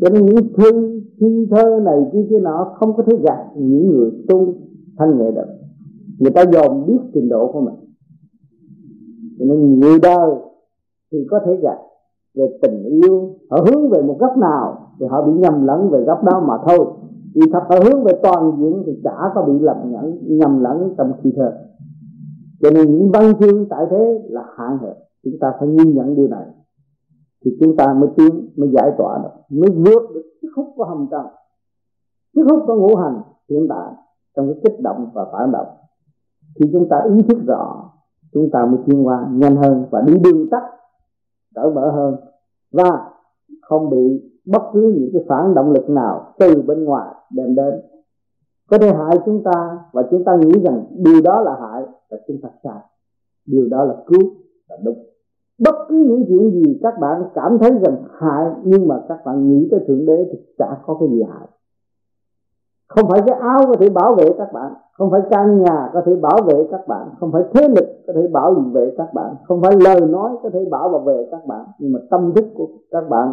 Cho 0.00 0.08
nên 0.10 0.26
những 0.26 0.52
thư 0.56 1.00
thi 1.20 1.46
thơ 1.50 1.80
này 1.84 1.98
kia 2.12 2.26
kia 2.30 2.40
nọ 2.40 2.72
không 2.74 2.96
có 2.96 3.02
thể 3.02 3.16
gạt 3.22 3.46
những 3.56 3.88
người 3.88 4.10
tu 4.28 4.54
thanh 4.98 5.18
nghệ 5.18 5.30
được. 5.30 5.46
Người 6.18 6.30
ta 6.30 6.44
dòm 6.52 6.86
biết 6.86 6.98
trình 7.14 7.28
độ 7.28 7.52
của 7.52 7.60
mình. 7.60 7.74
Cho 9.38 9.44
nên 9.44 9.80
người 9.80 9.98
đời 10.02 10.30
thì 11.12 11.18
có 11.30 11.40
thể 11.46 11.56
gạt 11.62 11.78
về 12.34 12.58
tình 12.62 12.84
yêu, 12.84 13.34
họ 13.50 13.58
hướng 13.66 13.90
về 13.90 14.02
một 14.02 14.16
góc 14.20 14.36
nào 14.38 14.88
thì 15.00 15.06
họ 15.06 15.22
bị 15.22 15.32
nhầm 15.32 15.66
lẫn 15.66 15.90
về 15.90 16.04
góc 16.04 16.24
đó 16.24 16.40
mà 16.40 16.58
thôi. 16.66 16.86
Vì 17.34 17.42
thật 17.52 17.62
họ 17.68 17.76
hướng 17.84 18.04
về 18.04 18.12
toàn 18.22 18.52
diện 18.58 18.82
thì 18.86 19.00
chả 19.04 19.16
có 19.34 19.42
bị 19.42 19.52
lầm 19.60 19.76
nhẫn, 19.90 20.18
nhầm 20.22 20.62
lẫn 20.62 20.94
trong 20.98 21.12
khi 21.22 21.32
thơ. 21.36 21.52
Cho 22.60 22.70
nên 22.70 22.98
những 22.98 23.10
văn 23.12 23.32
chương 23.40 23.68
tại 23.68 23.86
thế 23.90 24.22
là 24.30 24.44
hạn 24.56 24.78
hẹp. 24.82 24.96
Chúng 25.24 25.34
ta 25.40 25.52
phải 25.58 25.68
nhìn 25.68 25.94
nhận 25.94 26.14
điều 26.14 26.28
này. 26.28 26.46
Thì 27.44 27.50
chúng 27.60 27.76
ta 27.76 27.94
mới 27.94 28.08
tiến, 28.16 28.48
mới 28.56 28.70
giải 28.72 28.92
tỏa 28.98 29.18
được, 29.22 29.56
mới 29.58 29.70
vượt 29.70 30.02
được 30.14 30.22
cái 30.42 30.48
khúc 30.56 30.66
của 30.76 30.84
hầm 30.84 31.06
trần. 31.10 31.26
Cái 32.34 32.44
khúc 32.48 32.62
của 32.66 32.74
ngũ 32.74 32.96
hành 32.96 33.20
hiện 33.50 33.66
tại 33.68 33.92
trong 34.36 34.46
cái 34.46 34.60
kích 34.64 34.80
động 34.80 35.10
và 35.14 35.26
phản 35.32 35.52
động. 35.52 35.66
Khi 36.60 36.70
chúng 36.72 36.88
ta 36.88 37.02
ý 37.16 37.22
thức 37.22 37.38
rõ, 37.46 37.90
chúng 38.32 38.50
ta 38.52 38.66
mới 38.66 38.78
chuyên 38.86 39.02
qua 39.02 39.28
nhanh 39.32 39.56
hơn 39.56 39.84
và 39.90 40.00
đi 40.00 40.18
đường 40.18 40.50
tắt 40.50 40.62
cởi 41.54 41.70
mở 41.70 41.90
hơn 41.90 42.16
và 42.72 43.10
không 43.62 43.90
bị 43.90 44.32
bất 44.46 44.62
cứ 44.72 44.94
những 44.98 45.10
cái 45.12 45.24
phản 45.28 45.54
động 45.54 45.70
lực 45.70 45.90
nào 45.90 46.34
từ 46.38 46.62
bên 46.62 46.84
ngoài 46.84 47.14
đem 47.30 47.54
đến. 47.54 47.80
Có 48.70 48.78
thể 48.78 48.92
hại 48.92 49.18
chúng 49.26 49.42
ta, 49.44 49.78
và 49.92 50.02
chúng 50.10 50.24
ta 50.24 50.36
nghĩ 50.36 50.52
rằng 50.64 50.84
điều 50.90 51.20
đó 51.24 51.40
là 51.40 51.56
hại, 51.60 51.82
là 52.08 52.18
chúng 52.28 52.40
ta 52.42 52.48
sai. 52.64 52.80
Điều 53.46 53.68
đó 53.68 53.84
là 53.84 53.94
cứu 54.06 54.30
là 54.68 54.76
đúng. 54.84 55.04
Bất 55.58 55.74
cứ 55.88 55.94
những 55.94 56.24
chuyện 56.28 56.50
gì 56.50 56.78
các 56.82 56.94
bạn 57.00 57.22
cảm 57.34 57.58
thấy 57.58 57.70
rằng 57.70 57.96
hại, 58.18 58.46
nhưng 58.64 58.88
mà 58.88 59.00
các 59.08 59.18
bạn 59.24 59.48
nghĩ 59.50 59.68
tới 59.70 59.80
thượng 59.86 60.06
đế 60.06 60.24
thì 60.32 60.38
chả 60.58 60.66
có 60.86 60.96
cái 61.00 61.08
gì 61.08 61.22
hại. 61.22 61.48
Không 62.88 63.08
phải 63.08 63.20
cái 63.26 63.38
áo 63.38 63.60
có 63.66 63.76
thể 63.80 63.90
bảo 63.90 64.14
vệ 64.14 64.34
các 64.38 64.52
bạn, 64.52 64.72
không 64.92 65.10
phải 65.10 65.20
căn 65.30 65.62
nhà 65.62 65.90
có 65.92 66.02
thể 66.06 66.16
bảo 66.16 66.38
vệ 66.46 66.68
các 66.70 66.88
bạn, 66.88 67.08
không 67.20 67.32
phải 67.32 67.42
thế 67.54 67.68
lực 67.68 67.88
có 68.06 68.12
thể 68.16 68.28
bảo 68.28 68.54
vệ 68.54 68.94
các 68.96 69.14
bạn. 69.14 69.34
Không 69.44 69.62
phải 69.62 69.76
lời 69.80 70.00
nói, 70.00 70.36
có 70.42 70.50
thể 70.50 70.64
bảo 70.70 70.98
vệ 70.98 71.28
các 71.30 71.46
bạn. 71.46 71.66
Nhưng 71.78 71.92
mà 71.92 72.00
tâm 72.10 72.32
thức 72.34 72.44
của 72.54 72.68
các 72.90 73.08
bạn 73.10 73.32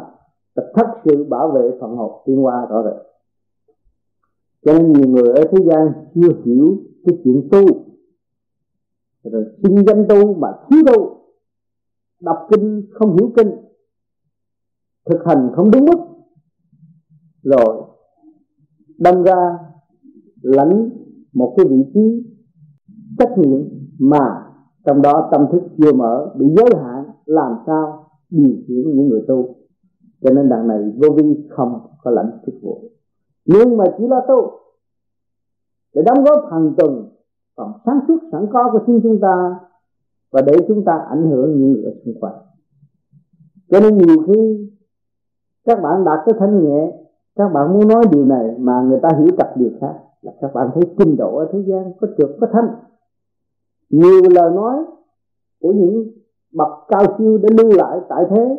là 0.55 0.63
thật 0.75 0.87
sự 1.05 1.23
bảo 1.23 1.51
vệ 1.51 1.77
phần 1.81 1.95
hồn 1.95 2.21
tiên 2.25 2.37
hoa 2.37 2.67
rõ 2.69 2.83
rệt. 2.83 3.05
Cho 4.65 4.73
nên 4.73 4.93
nhiều 4.93 5.09
người 5.09 5.33
ở 5.33 5.43
thế 5.51 5.57
gian 5.65 5.91
chưa 6.15 6.29
hiểu 6.45 6.77
cái 7.05 7.17
chuyện 7.23 7.49
tu. 7.51 7.59
Rồi 9.23 9.45
xin 9.63 9.85
danh 9.87 10.05
tu 10.09 10.33
mà 10.33 10.47
thiếu 10.69 10.79
tu, 10.87 11.17
đọc 12.21 12.47
kinh 12.49 12.87
không 12.91 13.17
hiểu 13.17 13.31
kinh, 13.35 13.51
thực 15.05 15.25
hành 15.25 15.51
không 15.55 15.71
đúng 15.71 15.85
mức. 15.85 15.99
Rồi 17.43 17.83
đâm 18.97 19.23
ra 19.23 19.59
lãnh 20.41 20.89
một 21.33 21.53
cái 21.57 21.65
vị 21.69 21.85
trí 21.93 22.23
trách 23.17 23.37
nhiệm 23.37 23.61
mà 23.99 24.48
trong 24.85 25.01
đó 25.01 25.29
tâm 25.31 25.45
thức 25.51 25.61
chưa 25.77 25.93
mở, 25.93 26.33
bị 26.35 26.45
giới 26.57 26.81
hạn, 26.83 27.05
làm 27.25 27.55
sao 27.65 28.05
điều 28.29 28.53
khiển 28.67 28.95
những 28.95 29.07
người 29.07 29.21
tu. 29.27 29.55
Cho 30.21 30.33
nên 30.33 30.49
đằng 30.49 30.67
này 30.67 30.93
vô 30.95 31.07
vi 31.15 31.47
không 31.49 31.79
có 32.03 32.11
lãnh 32.11 32.31
chức 32.45 32.55
vụ 32.61 32.89
nhưng 33.51 33.77
mà 33.77 33.85
chỉ 33.97 34.07
là 34.07 34.21
tu, 34.27 34.51
để 35.93 36.01
đóng 36.05 36.23
góp 36.23 36.51
hàng 36.51 36.73
tuần, 36.77 37.09
còn 37.55 37.73
sáng 37.85 37.99
suốt, 38.07 38.17
sẵn 38.31 38.47
có 38.53 38.69
của 38.71 38.79
chính 38.87 38.99
chúng 39.03 39.19
ta, 39.21 39.59
và 40.31 40.41
để 40.41 40.53
chúng 40.67 40.85
ta 40.85 41.05
ảnh 41.09 41.29
hưởng 41.31 41.59
những 41.59 41.71
người 41.71 41.93
xung 42.05 42.19
quanh. 42.19 42.35
Cho 43.69 43.79
nên 43.79 43.97
nhiều 43.97 44.23
khi, 44.27 44.69
các 45.65 45.81
bạn 45.81 46.05
đạt 46.05 46.19
tới 46.25 46.35
thanh 46.39 46.63
nhẹ, 46.63 46.91
các 47.35 47.49
bạn 47.53 47.73
muốn 47.73 47.87
nói 47.87 48.05
điều 48.11 48.25
này 48.25 48.55
mà 48.57 48.81
người 48.81 48.99
ta 49.01 49.09
hiểu 49.19 49.35
cặp 49.37 49.57
điều 49.57 49.71
khác, 49.81 49.93
là 50.21 50.31
các 50.41 50.53
bạn 50.53 50.69
thấy 50.73 50.83
trình 50.97 51.15
độ 51.17 51.37
ở 51.37 51.49
thế 51.53 51.59
gian, 51.67 51.93
có 52.01 52.07
trượt, 52.17 52.29
có 52.41 52.47
thanh 52.53 52.67
nhiều 53.89 54.21
lời 54.35 54.51
nói 54.55 54.83
của 55.61 55.73
những 55.73 56.11
bậc 56.53 56.69
cao 56.87 57.03
siêu 57.17 57.37
để 57.37 57.49
lưu 57.57 57.71
lại 57.77 57.99
tại 58.09 58.23
thế, 58.29 58.55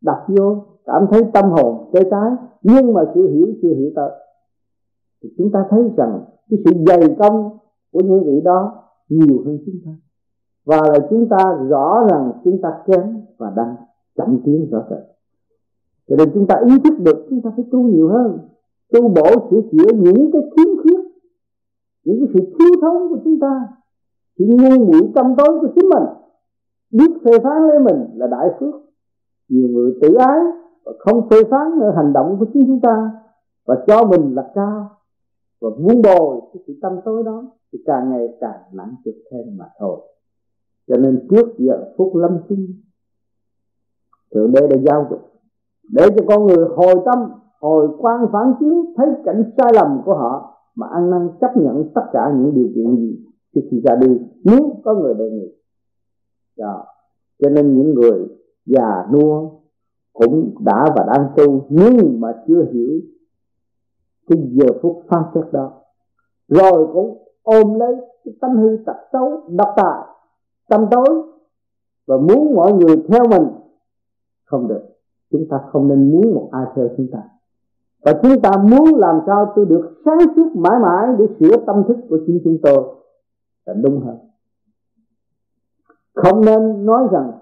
đặt 0.00 0.24
vô 0.28 0.56
cảm 0.84 1.06
thấy 1.10 1.22
tâm 1.34 1.50
hồn 1.50 1.90
tê 1.92 2.00
tái 2.10 2.30
nhưng 2.62 2.94
mà 2.94 3.02
sự 3.14 3.28
hiểu 3.28 3.46
chưa 3.62 3.74
hiểu 3.74 3.90
tới 3.96 4.10
thì 5.22 5.28
chúng 5.38 5.50
ta 5.52 5.64
thấy 5.70 5.82
rằng 5.96 6.20
cái 6.50 6.58
sự 6.64 6.70
dày 6.86 7.16
công 7.18 7.58
của 7.92 8.00
những 8.04 8.24
vị 8.24 8.40
đó 8.44 8.82
nhiều 9.08 9.42
hơn 9.46 9.58
chúng 9.66 9.74
ta. 9.84 9.90
Và 10.64 10.76
là 10.76 11.06
chúng 11.10 11.28
ta 11.28 11.58
rõ 11.68 12.06
rằng 12.10 12.32
chúng 12.44 12.62
ta 12.62 12.68
kém 12.86 13.20
và 13.38 13.52
đang 13.56 13.74
chậm 14.16 14.38
tiến 14.44 14.68
rõ 14.70 14.84
rệt. 14.90 14.98
Cho 16.08 16.16
nên 16.16 16.28
chúng 16.34 16.46
ta 16.46 16.60
ý 16.66 16.78
thức 16.84 16.94
được 16.98 17.26
chúng 17.30 17.42
ta 17.42 17.50
phải 17.56 17.64
tu 17.72 17.82
nhiều 17.82 18.08
hơn, 18.08 18.38
tu 18.92 19.08
bổ 19.08 19.50
sửa 19.50 19.60
chữa 19.72 19.92
những 19.94 20.30
cái 20.32 20.42
khiếm 20.42 20.82
khuyết, 20.82 21.00
những 22.04 22.18
cái 22.20 22.28
sự 22.34 22.40
thiếu 22.58 22.80
thốn 22.82 23.08
của 23.08 23.18
chúng 23.24 23.40
ta 23.40 23.66
sự 24.38 24.44
ngu 24.48 24.84
muội 24.84 25.12
tâm 25.14 25.34
tối 25.38 25.58
của 25.60 25.68
chính 25.74 25.88
mình. 25.88 26.08
Biết 26.90 27.20
phê 27.24 27.30
phán 27.44 27.68
lấy 27.68 27.78
mình 27.78 28.08
là 28.14 28.26
đại 28.26 28.48
phước. 28.60 28.74
Nhiều 29.48 29.68
người 29.68 29.98
tự 30.02 30.14
ái 30.14 30.40
và 30.84 30.92
không 30.98 31.28
phê 31.30 31.36
phán 31.50 31.80
ở 31.80 31.92
hành 31.96 32.12
động 32.12 32.36
của 32.38 32.46
chính 32.52 32.66
chúng 32.66 32.80
ta 32.80 33.10
và 33.66 33.84
cho 33.86 34.04
mình 34.04 34.34
là 34.34 34.50
cao. 34.54 34.90
Và 35.60 35.68
vun 35.78 36.02
bồi 36.02 36.40
cái 36.52 36.62
sự 36.66 36.78
tâm 36.82 36.92
tối 37.04 37.22
đó 37.24 37.44
thì 37.72 37.78
càng 37.86 38.10
ngày 38.10 38.28
càng 38.40 38.60
nặng 38.72 38.94
trực 39.04 39.14
thêm 39.30 39.56
mà 39.58 39.64
thôi. 39.78 40.00
Cho 40.88 40.96
nên 40.96 41.28
trước 41.30 41.58
giờ 41.58 41.84
phút 41.96 42.16
lâm 42.16 42.38
sinh 42.48 42.66
thượng 44.34 44.52
đế 44.52 44.66
đã 44.66 44.76
giao 44.86 45.06
dục, 45.10 45.20
để 45.92 46.08
cho 46.16 46.24
con 46.28 46.46
người 46.46 46.68
hồi 46.76 46.94
tâm, 47.04 47.18
hồi 47.60 47.88
quan 47.98 48.26
phản 48.32 48.54
chiếu, 48.60 48.84
thấy 48.96 49.06
cảnh 49.24 49.52
sai 49.56 49.72
lầm 49.74 50.02
của 50.04 50.14
họ 50.14 50.58
mà 50.74 50.86
ăn 50.86 51.10
năn 51.10 51.28
chấp 51.40 51.56
nhận 51.56 51.90
tất 51.94 52.02
cả 52.12 52.32
những 52.36 52.54
điều 52.54 52.68
kiện 52.74 52.96
gì 52.96 53.18
trước 53.54 53.60
khi 53.70 53.80
ra 53.84 53.96
đi, 53.96 54.18
nếu 54.44 54.80
có 54.84 54.94
người 54.94 55.14
đề 55.14 55.30
nghị. 55.30 55.52
Đó. 56.56 56.84
cho 57.38 57.50
nên 57.50 57.76
những 57.76 57.94
người 57.94 58.28
già 58.66 59.06
nua 59.12 59.50
cũng 60.12 60.54
đã 60.60 60.86
và 60.96 61.06
đang 61.14 61.28
tu, 61.36 61.66
nhưng 61.68 62.20
mà 62.20 62.42
chưa 62.48 62.64
hiểu 62.72 63.00
cái 64.28 64.38
giờ 64.52 64.66
phút 64.82 65.02
phán 65.08 65.22
xét 65.34 65.44
đó. 65.52 65.72
Rồi 66.48 66.88
cũng 66.92 67.24
ôm 67.42 67.74
lấy 67.74 67.96
cái 68.24 68.34
tánh 68.40 68.56
hư 68.56 68.76
tật 68.86 68.96
xấu, 69.12 69.42
độc 69.48 69.68
tài, 69.76 70.00
tâm 70.68 70.86
tối, 70.90 71.22
và 72.06 72.16
muốn 72.16 72.54
mọi 72.54 72.72
người 72.72 72.96
theo 73.08 73.28
mình. 73.30 73.46
Không 74.44 74.68
được. 74.68 74.82
Chúng 75.30 75.48
ta 75.50 75.60
không 75.72 75.88
nên 75.88 76.10
muốn 76.10 76.34
một 76.34 76.48
ai 76.52 76.66
theo 76.76 76.88
chúng 76.96 77.06
ta. 77.12 77.18
Và 78.04 78.12
chúng 78.22 78.40
ta 78.42 78.50
muốn 78.56 78.94
làm 78.94 79.20
sao 79.26 79.52
tôi 79.56 79.66
được 79.66 80.02
sáng 80.04 80.18
suốt 80.36 80.48
mãi 80.54 80.80
mãi 80.82 81.06
để 81.18 81.26
sửa 81.40 81.56
tâm 81.66 81.82
thức 81.88 81.96
của 82.08 82.18
chính 82.26 82.40
chúng 82.44 82.58
tôi 82.62 82.94
là 83.66 83.74
đúng 83.74 84.00
hơn. 84.00 84.16
Không 86.14 86.44
nên 86.44 86.86
nói 86.86 87.08
rằng 87.12 87.32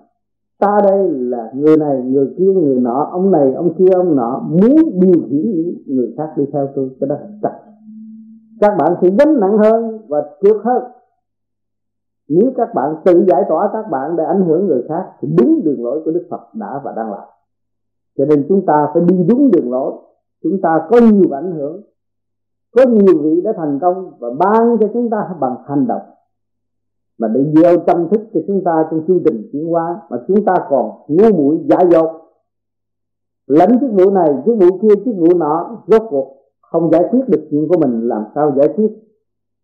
ta 0.58 0.78
đây 0.84 1.10
là 1.10 1.50
người 1.54 1.76
này, 1.76 2.02
người 2.02 2.34
kia, 2.38 2.52
người 2.54 2.80
nọ, 2.80 3.08
ông 3.12 3.30
này, 3.30 3.52
ông 3.54 3.74
kia, 3.78 3.92
ông 3.94 4.16
nọ 4.16 4.42
muốn 4.48 5.00
điều 5.00 5.22
khiển 5.30 5.50
những 5.52 5.74
người 5.86 6.14
khác 6.16 6.32
đi 6.36 6.44
theo 6.52 6.68
tôi, 6.74 6.90
cái 7.00 7.08
đó 7.08 7.16
chặt 7.42 7.60
các 8.60 8.76
bạn 8.78 8.94
sẽ 9.02 9.10
gánh 9.18 9.40
nặng 9.40 9.58
hơn 9.58 9.98
và 10.08 10.18
trượt 10.42 10.56
hơn 10.64 10.82
nếu 12.28 12.52
các 12.56 12.74
bạn 12.74 12.94
tự 13.04 13.24
giải 13.28 13.42
tỏa 13.48 13.70
các 13.72 13.90
bạn 13.90 14.16
để 14.16 14.24
ảnh 14.24 14.44
hưởng 14.46 14.66
người 14.66 14.82
khác 14.88 15.12
thì 15.20 15.28
đúng 15.38 15.64
đường 15.64 15.84
lối 15.84 16.02
của 16.04 16.10
Đức 16.10 16.26
Phật 16.30 16.54
đã 16.54 16.80
và 16.84 16.92
đang 16.96 17.10
làm. 17.10 17.28
Cho 18.18 18.24
nên 18.24 18.44
chúng 18.48 18.66
ta 18.66 18.88
phải 18.94 19.02
đi 19.08 19.24
đúng 19.28 19.50
đường 19.50 19.70
lối, 19.70 19.92
chúng 20.42 20.60
ta 20.62 20.86
có 20.90 21.00
nhiều 21.12 21.36
ảnh 21.36 21.52
hưởng 21.52 21.82
có 22.70 22.84
nhiều 22.86 23.22
vị 23.22 23.40
đã 23.44 23.52
thành 23.56 23.78
công 23.82 24.12
và 24.18 24.28
ban 24.38 24.76
cho 24.80 24.88
chúng 24.92 25.10
ta 25.10 25.28
bằng 25.40 25.56
hành 25.66 25.86
động. 25.86 26.02
Mà 27.18 27.28
để 27.28 27.52
gieo 27.56 27.78
tâm 27.86 28.08
thức 28.10 28.20
cho 28.34 28.40
chúng 28.46 28.64
ta 28.64 28.86
trong 28.90 29.04
chương 29.06 29.22
trình 29.24 29.48
chuyển 29.52 29.66
hóa 29.68 30.00
mà 30.10 30.16
chúng 30.28 30.44
ta 30.44 30.54
còn 30.70 30.90
ngu 31.08 31.36
mũi 31.36 31.58
giả 31.70 31.78
dột. 31.90 32.10
Lãnh 33.46 33.80
chức 33.80 33.90
vụ 33.92 34.10
này 34.10 34.28
chức 34.46 34.54
vụ 34.60 34.78
kia 34.82 34.94
chức 35.04 35.14
vụ 35.16 35.38
nọ, 35.38 35.84
rốt 35.86 36.02
cuộc 36.10 36.36
không 36.60 36.90
giải 36.90 37.04
quyết 37.10 37.20
được 37.28 37.48
chuyện 37.50 37.68
của 37.68 37.76
mình, 37.78 38.08
làm 38.08 38.24
sao 38.34 38.54
giải 38.56 38.68
quyết 38.76 38.88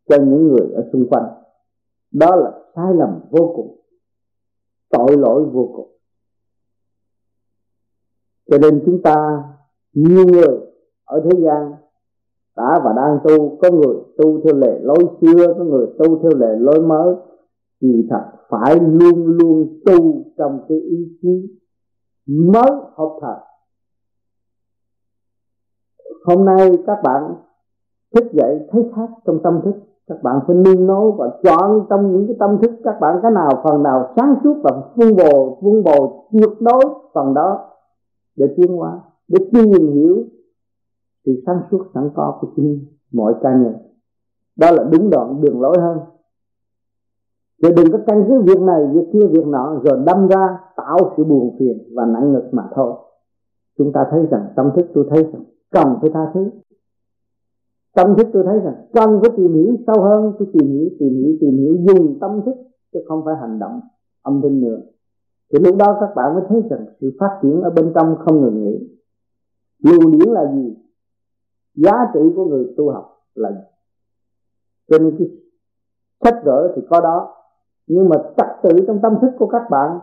cho 0.08 0.16
những 0.16 0.48
người 0.48 0.72
ở 0.74 0.88
xung 0.92 1.08
quanh? 1.08 1.24
Đó 2.12 2.36
là 2.36 2.52
sai 2.76 2.94
lầm 2.94 3.20
vô 3.30 3.52
cùng, 3.56 3.78
tội 4.90 5.16
lỗi 5.16 5.44
vô 5.44 5.70
cùng. 5.76 5.90
Cho 8.50 8.58
nên 8.58 8.82
chúng 8.86 9.02
ta, 9.02 9.44
nhiều 9.92 10.26
người 10.26 10.58
ở 11.04 11.20
thế 11.24 11.40
gian 11.40 11.72
đã 12.56 12.80
và 12.84 12.92
đang 12.96 13.18
tu, 13.24 13.58
có 13.62 13.70
người 13.70 13.96
tu 14.18 14.40
theo 14.44 14.54
lệ 14.54 14.78
lối 14.82 15.04
xưa, 15.20 15.54
có 15.58 15.64
người 15.64 15.86
tu 15.98 16.18
theo 16.22 16.32
lệ 16.36 16.56
lối 16.58 16.80
mới. 16.80 17.14
Thì 17.82 18.06
thật 18.10 18.22
phải 18.48 18.80
luôn 18.80 19.26
luôn 19.26 19.80
tu 19.86 20.22
trong 20.38 20.60
cái 20.68 20.78
ý 20.80 21.18
chí 21.22 21.58
mới 22.26 22.70
học 22.96 23.18
thật 23.20 23.36
hôm 26.26 26.44
nay 26.44 26.78
các 26.86 26.98
bạn 27.04 27.34
thức 28.14 28.24
dậy 28.32 28.60
thấy 28.72 28.82
khác 28.96 29.10
trong 29.26 29.38
tâm 29.42 29.60
thức. 29.64 29.74
Các 30.08 30.22
bạn 30.22 30.40
phải 30.46 30.56
nương 30.56 30.86
nấu 30.86 31.12
và 31.18 31.30
chọn 31.42 31.86
trong 31.90 32.12
những 32.12 32.26
cái 32.26 32.36
tâm 32.38 32.58
thức 32.62 32.70
các 32.84 32.94
bạn 33.00 33.18
cái 33.22 33.30
nào 33.30 33.50
phần 33.64 33.82
nào 33.82 34.12
sáng 34.16 34.34
suốt 34.44 34.54
và 34.62 34.70
vun 34.94 35.16
bồ 35.16 35.58
vun 35.60 35.82
bồ 35.84 36.28
tuyệt 36.32 36.50
đối 36.60 36.84
phần 37.14 37.34
đó 37.34 37.70
để 38.36 38.46
tiến 38.56 38.76
hóa, 38.76 39.00
để 39.28 39.44
tìm 39.52 39.92
hiểu 39.92 40.16
sự 41.26 41.42
sáng 41.46 41.60
suốt 41.70 41.86
sẵn 41.94 42.10
có 42.14 42.38
của 42.40 42.48
chính 42.56 42.86
mọi 43.12 43.34
cá 43.42 43.50
nhân. 43.50 43.74
Đó 44.56 44.70
là 44.70 44.84
đúng 44.92 45.10
đoạn 45.10 45.40
đường 45.40 45.60
lối 45.60 45.76
hơn. 45.80 45.98
Chứ 47.62 47.68
đừng 47.76 47.92
có 47.92 47.98
căn 48.06 48.24
cứ 48.28 48.42
việc 48.42 48.60
này, 48.60 48.86
việc 48.92 49.08
kia, 49.12 49.26
việc 49.26 49.46
nọ 49.46 49.80
Rồi 49.84 50.02
đâm 50.06 50.28
ra 50.28 50.58
tạo 50.76 51.14
sự 51.16 51.24
buồn 51.24 51.56
phiền 51.58 51.78
và 51.94 52.06
nặng 52.06 52.32
ngực 52.32 52.48
mà 52.52 52.62
thôi. 52.74 52.94
Chúng 53.78 53.92
ta 53.92 54.06
thấy 54.10 54.26
rằng 54.30 54.46
tâm 54.56 54.70
thức 54.76 54.86
tôi 54.94 55.06
thấy 55.10 55.22
rằng 55.22 55.44
cần 55.70 55.98
phải 56.00 56.10
tha 56.14 56.30
thứ. 56.34 56.50
Tâm 57.94 58.14
thức 58.16 58.26
tôi 58.32 58.44
thấy 58.46 58.58
rằng 58.58 58.74
cần 58.92 59.20
phải 59.20 59.30
tìm 59.36 59.54
hiểu 59.54 59.76
sâu 59.86 60.02
hơn. 60.02 60.32
Tôi 60.38 60.48
tìm 60.52 60.68
hiểu, 60.68 60.88
tìm 60.98 61.14
hiểu, 61.14 61.36
tìm 61.40 61.56
hiểu 61.58 61.76
dùng 61.86 62.18
tâm 62.20 62.40
thức 62.46 62.56
Chứ 62.92 63.02
không 63.08 63.24
phải 63.24 63.34
hành 63.40 63.58
động 63.58 63.80
âm 64.22 64.40
thanh 64.42 64.60
nữa. 64.60 64.78
Thì 65.52 65.58
lúc 65.64 65.76
đó 65.76 65.96
các 66.00 66.10
bạn 66.16 66.34
mới 66.34 66.44
thấy 66.48 66.62
rằng 66.70 66.86
sự 67.00 67.12
phát 67.20 67.38
triển 67.42 67.60
ở 67.60 67.70
bên 67.70 67.92
trong 67.94 68.16
không 68.18 68.40
ngừng 68.40 68.64
nghỉ. 68.64 68.98
Lưu 69.84 70.10
điển 70.10 70.28
là 70.32 70.52
gì? 70.54 70.74
Giá 71.76 72.10
trị 72.14 72.20
của 72.36 72.44
người 72.44 72.74
tu 72.76 72.90
học 72.90 73.18
là 73.34 73.50
cho 74.88 74.98
nên 74.98 75.16
cái 75.18 75.28
sách 76.24 76.44
vở 76.44 76.72
thì 76.76 76.82
có 76.90 77.00
đó. 77.00 77.34
Nhưng 77.86 78.08
mà 78.08 78.16
trật 78.36 78.46
tự 78.62 78.84
trong 78.86 78.98
tâm 79.02 79.18
thức 79.22 79.30
của 79.38 79.46
các 79.46 79.62
bạn 79.70 79.98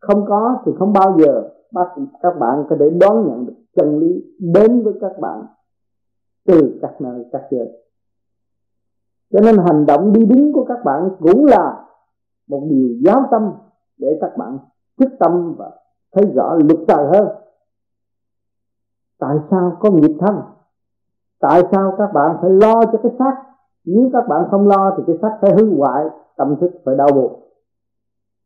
không 0.00 0.24
có 0.28 0.62
thì 0.66 0.72
không 0.78 0.92
bao 0.92 1.18
giờ 1.18 1.50
bác 1.72 1.88
các 2.22 2.38
bạn 2.40 2.64
có 2.70 2.76
thể 2.80 2.90
đón 2.90 3.28
nhận 3.28 3.46
được 3.46 3.54
chân 3.76 3.98
lý 3.98 4.34
đến 4.38 4.82
với 4.82 4.94
các 5.00 5.12
bạn 5.20 5.46
từ 6.46 6.78
các 6.82 7.00
nơi, 7.00 7.24
các 7.32 7.42
giới 7.50 7.88
cho 9.30 9.40
nên 9.40 9.56
hành 9.58 9.86
động 9.86 10.12
đi 10.12 10.26
đứng 10.26 10.52
của 10.52 10.64
các 10.64 10.78
bạn 10.84 11.10
cũng 11.20 11.46
là 11.46 11.84
một 12.48 12.66
điều 12.70 12.88
giáo 13.04 13.28
tâm 13.30 13.52
để 13.96 14.18
các 14.20 14.36
bạn 14.36 14.58
thức 14.98 15.08
tâm 15.18 15.54
và 15.58 15.70
thấy 16.12 16.24
rõ 16.34 16.54
luật 16.54 16.78
trời 16.88 17.06
hơn. 17.12 17.28
Tại 19.18 19.36
sao 19.50 19.76
có 19.80 19.90
nghiệp 19.90 20.16
thân? 20.20 20.34
Tại 21.40 21.62
sao 21.72 21.94
các 21.98 22.10
bạn 22.14 22.36
phải 22.40 22.50
lo 22.50 22.84
cho 22.92 22.98
cái 23.02 23.12
xác? 23.18 23.32
Nếu 23.84 24.10
các 24.12 24.24
bạn 24.28 24.48
không 24.50 24.68
lo 24.68 24.94
thì 24.96 25.02
cái 25.06 25.16
xác 25.22 25.38
phải 25.40 25.50
hư 25.52 25.76
hoại 25.76 26.04
tâm 26.36 26.56
thức 26.60 26.70
phải 26.84 26.96
đau 26.96 27.08
buồn. 27.14 27.42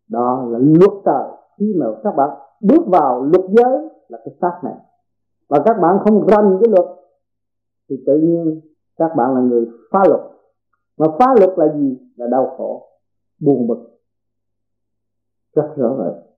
Đó 0.08 0.44
là 0.48 0.58
luật 0.58 0.90
trời. 1.04 1.28
Khi 1.58 1.74
mà 1.78 1.86
các 2.04 2.16
bạn 2.16 2.30
bước 2.60 2.86
vào 2.86 3.22
luật 3.22 3.44
giới 3.50 3.88
là 4.08 4.18
cái 4.24 4.34
xác 4.40 4.60
này. 4.64 4.74
Và 5.48 5.62
các 5.64 5.76
bạn 5.82 5.98
không 6.04 6.26
rành 6.26 6.58
cái 6.62 6.70
luật 6.70 6.86
thì 7.88 8.02
tự 8.06 8.18
nhiên 8.18 8.60
các 8.96 9.10
bạn 9.16 9.34
là 9.34 9.40
người 9.40 9.68
phá 9.90 10.00
luật. 10.08 10.20
Mà 10.98 11.06
phá 11.18 11.34
luật 11.38 11.58
là 11.58 11.74
gì? 11.74 11.98
Là 12.16 12.26
đau 12.26 12.54
khổ 12.56 12.88
buồn 13.40 13.66
bực. 13.66 13.98
Rất 15.54 15.76
rõ 15.76 15.96
rệt 15.98 16.32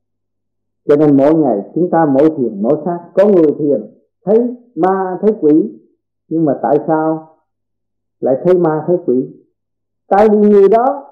cho 0.89 0.97
nên 0.97 1.17
mỗi 1.17 1.35
ngày 1.35 1.71
chúng 1.75 1.91
ta 1.91 2.07
mỗi 2.07 2.31
thiền 2.37 2.63
mỗi 2.63 2.77
xác, 2.85 2.99
có 3.15 3.25
người 3.25 3.55
thiền 3.59 3.99
thấy 4.25 4.57
ma 4.75 5.19
thấy 5.23 5.35
quỷ 5.41 5.81
nhưng 6.29 6.45
mà 6.45 6.59
tại 6.63 6.79
sao 6.87 7.37
lại 8.21 8.37
thấy 8.45 8.55
ma 8.55 8.85
thấy 8.87 8.97
quỷ? 9.07 9.45
Tại 10.09 10.29
vì 10.29 10.39
người 10.39 10.69
đó 10.69 11.05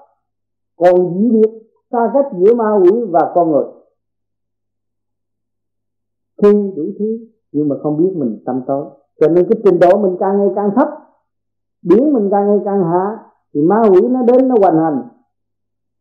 còn 0.77 1.13
dĩ 1.13 1.29
biệt 1.31 1.49
xa 1.91 2.11
cách 2.13 2.25
giữa 2.37 2.53
ma 2.55 2.79
quỷ 2.83 2.91
và 3.09 3.31
con 3.35 3.51
người. 3.51 3.65
Khi 6.41 6.51
đủ 6.75 6.83
thứ, 6.99 7.19
nhưng 7.51 7.69
mà 7.69 7.75
không 7.83 7.97
biết 7.97 8.13
mình 8.15 8.43
tâm 8.45 8.61
tối. 8.67 8.85
Cho 9.19 9.27
nên 9.27 9.45
cái 9.49 9.61
trình 9.63 9.79
độ 9.79 9.97
mình 9.97 10.17
càng 10.19 10.37
ngày 10.37 10.49
càng 10.55 10.69
thấp, 10.75 10.87
biến 11.81 12.13
mình 12.13 12.29
càng 12.31 12.47
ngày 12.47 12.59
càng 12.65 12.83
hạ, 12.83 13.19
thì 13.53 13.61
ma 13.61 13.81
quỷ 13.91 14.01
nó 14.01 14.21
đến 14.21 14.47
nó 14.47 14.55
hoành 14.61 14.77
hành. 14.77 15.07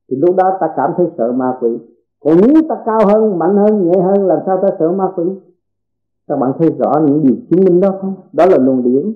Thì 0.09 0.17
lúc 0.17 0.37
đó 0.37 0.57
ta 0.61 0.73
cảm 0.77 0.91
thấy 0.97 1.07
sợ 1.19 1.33
ma 1.33 1.57
quỷ. 1.61 1.79
Còn 2.21 2.37
nếu 2.41 2.63
ta 2.69 2.83
cao 2.87 3.01
hơn, 3.07 3.39
mạnh 3.39 3.57
hơn, 3.57 3.89
nhẹ 3.89 4.01
hơn, 4.01 4.27
làm 4.27 4.39
sao 4.47 4.59
ta 4.63 4.69
sợ 4.79 4.93
ma 4.93 5.05
quỷ? 5.17 5.25
Các 6.29 6.37
bạn 6.37 6.53
thấy 6.59 6.71
rõ 6.79 6.93
những 7.07 7.23
điều 7.23 7.37
chứng 7.51 7.65
minh 7.65 7.81
đó 7.81 7.99
không? 8.01 8.15
Đó 8.33 8.47
là 8.47 8.59
luồng 8.59 8.83
điển 8.83 9.13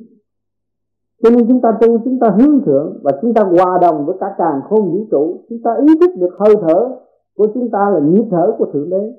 cho 1.22 1.30
nên 1.30 1.48
chúng 1.48 1.60
ta 1.60 1.72
tu, 1.80 1.98
chúng 2.04 2.18
ta 2.18 2.30
hướng 2.30 2.64
thượng 2.64 3.00
và 3.02 3.12
chúng 3.22 3.34
ta 3.34 3.42
hòa 3.42 3.78
đồng 3.82 4.06
với 4.06 4.16
cả 4.20 4.34
càng 4.38 4.60
khôn 4.68 4.92
vũ 4.92 5.06
trụ. 5.10 5.40
Chúng 5.48 5.58
ta 5.64 5.70
ý 5.80 5.94
thức 6.00 6.10
được 6.16 6.30
hơi 6.38 6.56
thở 6.62 6.96
của 7.36 7.46
chúng 7.54 7.70
ta 7.70 7.90
là 7.90 8.00
nhịp 8.00 8.24
thở 8.30 8.54
của 8.58 8.66
thượng 8.72 8.90
đế. 8.90 9.12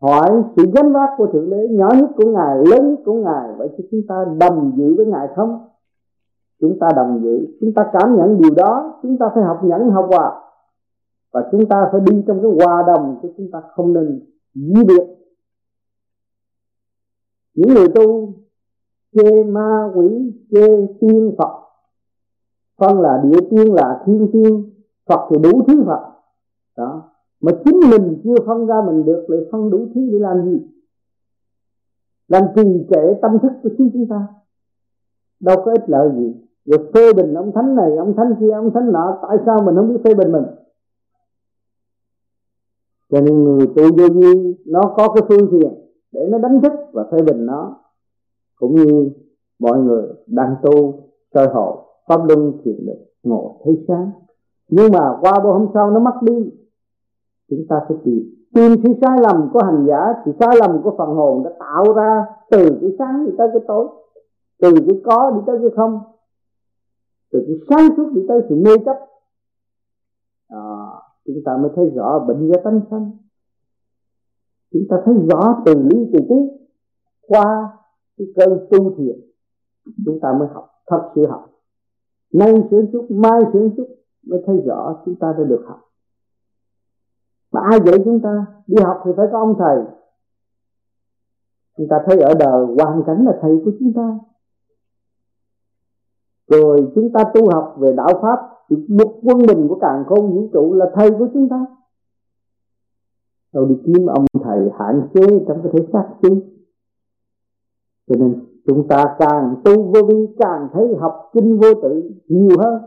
Hỏi 0.00 0.42
sự 0.56 0.62
gánh 0.74 0.92
vác 0.92 1.10
của 1.16 1.26
thượng 1.26 1.50
đế, 1.50 1.68
nhỏ 1.70 1.88
nhất 2.00 2.10
của 2.16 2.30
ngài, 2.30 2.56
lớn 2.56 2.90
nhất 2.90 3.00
của 3.04 3.14
ngài, 3.14 3.48
vậy 3.58 3.68
thì 3.76 3.84
chúng 3.90 4.00
ta 4.08 4.24
đồng 4.40 4.72
dự 4.76 4.94
với 4.96 5.06
ngài 5.06 5.28
không? 5.36 5.58
Chúng 6.60 6.78
ta 6.78 6.88
đồng 6.96 7.20
dự 7.22 7.46
chúng 7.60 7.72
ta 7.74 7.90
cảm 7.92 8.16
nhận 8.16 8.38
điều 8.38 8.54
đó, 8.56 8.98
chúng 9.02 9.18
ta 9.18 9.30
phải 9.34 9.44
học 9.44 9.60
nhẫn, 9.64 9.90
học 9.90 10.08
hòa. 10.10 10.32
Và 11.32 11.48
chúng 11.52 11.66
ta 11.66 11.88
phải 11.92 12.00
đi 12.00 12.24
trong 12.26 12.42
cái 12.42 12.50
hòa 12.66 12.84
đồng 12.86 13.18
chứ 13.22 13.28
chúng 13.36 13.50
ta 13.52 13.62
không 13.74 13.92
nên 13.92 14.20
di 14.54 14.84
biệt 14.84 15.02
những 17.54 17.74
người 17.74 17.88
tu 17.94 18.34
chê 19.12 19.44
ma 19.44 19.90
quỷ, 19.94 20.32
chê 20.50 20.86
tiên 21.00 21.34
phật. 21.38 21.58
Phân 22.78 23.00
là 23.00 23.22
địa 23.24 23.40
tiên, 23.50 23.74
là 23.74 24.02
thiên 24.06 24.28
tiên, 24.32 24.70
phật 25.06 25.28
thì 25.30 25.36
đủ 25.42 25.62
thứ 25.66 25.82
phật. 25.86 26.12
Đó. 26.76 27.02
Mà 27.40 27.52
chính 27.64 27.80
mình 27.90 28.20
chưa 28.24 28.34
phân 28.46 28.66
ra 28.66 28.82
mình 28.86 29.04
được 29.04 29.24
lại 29.28 29.40
phân 29.52 29.70
đủ 29.70 29.86
thứ 29.94 30.00
để 30.12 30.18
làm 30.18 30.44
gì? 30.44 30.66
Làm 32.28 32.42
trì 32.56 32.86
trệ 32.90 33.14
tâm 33.22 33.38
thức 33.42 33.52
của 33.62 33.68
chính 33.78 33.90
chúng 33.92 34.06
ta. 34.10 34.26
Đâu 35.40 35.62
có 35.64 35.72
ích 35.72 35.84
lợi 35.86 36.10
gì. 36.16 36.34
Rồi 36.64 36.90
phê 36.94 37.12
bình 37.12 37.34
ông 37.34 37.52
thánh 37.54 37.74
này, 37.74 37.96
ông 37.96 38.14
thánh 38.16 38.34
kia, 38.40 38.50
ông 38.50 38.70
thánh 38.74 38.92
nọ, 38.92 39.18
tại 39.22 39.36
sao 39.46 39.62
mình 39.62 39.74
không 39.76 39.88
biết 39.88 40.00
phê 40.04 40.14
bình 40.14 40.32
mình? 40.32 40.44
Cho 43.10 43.20
nên 43.20 43.44
người 43.44 43.66
tu 43.66 43.82
vô 43.82 44.14
vi, 44.14 44.56
nó 44.66 44.80
có 44.96 45.08
cái 45.14 45.24
phương 45.28 45.48
tiện 45.50 45.82
để 46.12 46.20
nó 46.30 46.38
đánh 46.38 46.60
thức 46.62 46.72
và 46.92 47.04
phê 47.12 47.18
bình 47.22 47.46
nó. 47.46 47.76
Cũng 48.56 48.74
như 48.74 49.10
mọi 49.58 49.78
người 49.78 50.08
đang 50.26 50.56
tu 50.62 50.94
sơ 51.34 51.46
hội 51.52 51.76
pháp 52.08 52.24
luân 52.24 52.52
thiền 52.64 52.86
định 52.86 53.04
ngộ 53.22 53.60
thấy 53.64 53.84
sáng. 53.88 54.10
Nhưng 54.68 54.92
mà 54.92 55.18
qua 55.20 55.40
bữa 55.44 55.52
hôm 55.52 55.68
sau 55.74 55.90
nó 55.90 56.00
mất 56.00 56.22
đi 56.22 56.50
chúng 57.50 57.66
ta 57.68 57.76
phải 57.88 57.96
tìm 58.04 58.34
tìm 58.54 58.74
sự 58.82 58.88
sai 59.00 59.18
lầm 59.20 59.50
của 59.52 59.62
hành 59.62 59.86
giả 59.88 60.14
sự 60.24 60.32
sai 60.40 60.56
lầm 60.60 60.82
của 60.82 60.94
phần 60.98 61.08
hồn 61.08 61.44
đã 61.44 61.50
tạo 61.58 61.92
ra 61.92 62.26
từ 62.50 62.78
cái 62.80 62.90
sáng 62.98 63.26
đi 63.26 63.32
tới 63.38 63.48
cái 63.52 63.62
tối 63.68 63.88
từ 64.58 64.72
cái 64.86 65.00
có 65.04 65.30
đi 65.30 65.40
tới 65.46 65.58
cái 65.60 65.70
không 65.76 66.00
từ 67.32 67.44
cái 67.46 67.56
sáng 67.68 67.96
suốt 67.96 68.10
đi 68.14 68.22
tới 68.28 68.40
sự 68.48 68.54
mê 68.54 68.70
chấp. 68.84 68.96
À, 70.48 70.62
chúng 71.26 71.36
ta 71.44 71.56
mới 71.56 71.70
thấy 71.76 71.90
rõ 71.94 72.18
bệnh 72.18 72.48
do 72.48 72.60
tánh 72.64 72.80
sanh 72.90 73.10
chúng 74.72 74.82
ta 74.90 74.96
thấy 75.04 75.14
rõ 75.30 75.62
từ 75.66 75.74
lý 75.74 76.10
từ 76.12 76.18
trí 76.28 76.34
qua 77.20 77.78
cái 78.18 78.26
cơn 78.36 78.66
tu 78.70 78.94
thiền 78.96 79.20
chúng 80.04 80.20
ta 80.20 80.32
mới 80.38 80.48
học, 80.48 80.68
thật 80.86 81.12
sự 81.14 81.26
học. 81.26 81.50
Nay 82.32 82.54
sửa 82.70 82.82
chút, 82.92 83.06
mai 83.10 83.40
sửa 83.52 83.68
chút, 83.76 83.86
mới 84.26 84.42
thấy 84.46 84.56
rõ 84.66 85.02
chúng 85.04 85.14
ta 85.14 85.34
đã 85.38 85.44
được 85.44 85.64
học. 85.66 85.80
Mà 87.52 87.60
ai 87.70 87.80
dạy 87.86 87.94
chúng 88.04 88.20
ta 88.20 88.46
đi 88.66 88.82
học 88.82 89.02
thì 89.04 89.10
phải 89.16 89.26
có 89.32 89.38
ông 89.38 89.54
thầy. 89.58 89.78
Chúng 91.76 91.88
ta 91.88 92.02
thấy 92.06 92.20
ở 92.20 92.34
đời 92.38 92.66
hoàn 92.78 93.02
cảnh 93.06 93.24
là 93.24 93.38
thầy 93.42 93.60
của 93.64 93.70
chúng 93.78 93.92
ta. 93.92 94.18
Rồi 96.48 96.92
chúng 96.94 97.12
ta 97.12 97.24
tu 97.34 97.50
học 97.50 97.76
về 97.78 97.92
đạo 97.92 98.20
pháp, 98.22 98.38
một 98.88 99.20
quân 99.22 99.38
bình 99.48 99.68
của 99.68 99.78
càng 99.80 100.04
khôn 100.06 100.32
vũ 100.32 100.48
trụ 100.52 100.74
là 100.74 100.90
thầy 100.94 101.10
của 101.10 101.28
chúng 101.34 101.48
ta 101.48 101.66
đâu 103.52 103.64
đi 103.64 103.74
kiếm 103.86 104.06
ông 104.06 104.24
thầy 104.44 104.70
hạn 104.78 105.08
chế 105.14 105.44
trong 105.48 105.62
cái 105.62 105.72
thể 105.72 105.86
xác 105.92 106.08
chứ. 106.22 106.42
Cho 108.06 108.16
nên 108.18 108.46
chúng 108.66 108.88
ta 108.88 109.16
càng 109.18 109.54
tu 109.64 109.82
vô 109.82 110.02
vi, 110.08 110.28
càng 110.38 110.68
thấy 110.72 110.96
học 111.00 111.30
kinh 111.32 111.60
vô 111.60 111.74
tự 111.82 112.10
nhiều 112.28 112.58
hơn 112.58 112.82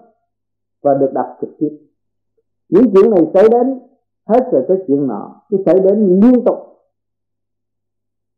và 0.83 0.93
được 0.93 1.11
đặt 1.13 1.37
trực 1.41 1.49
tiếp. 1.59 1.69
Những 2.69 2.83
chuyện 2.93 3.09
này 3.09 3.31
xảy 3.33 3.49
đến, 3.49 3.79
hết 4.27 4.49
rồi 4.51 4.65
tới 4.67 4.83
chuyện 4.87 5.07
nọ, 5.07 5.41
cứ 5.49 5.57
xảy 5.65 5.79
đến 5.79 6.19
liên 6.21 6.45
tục 6.45 6.57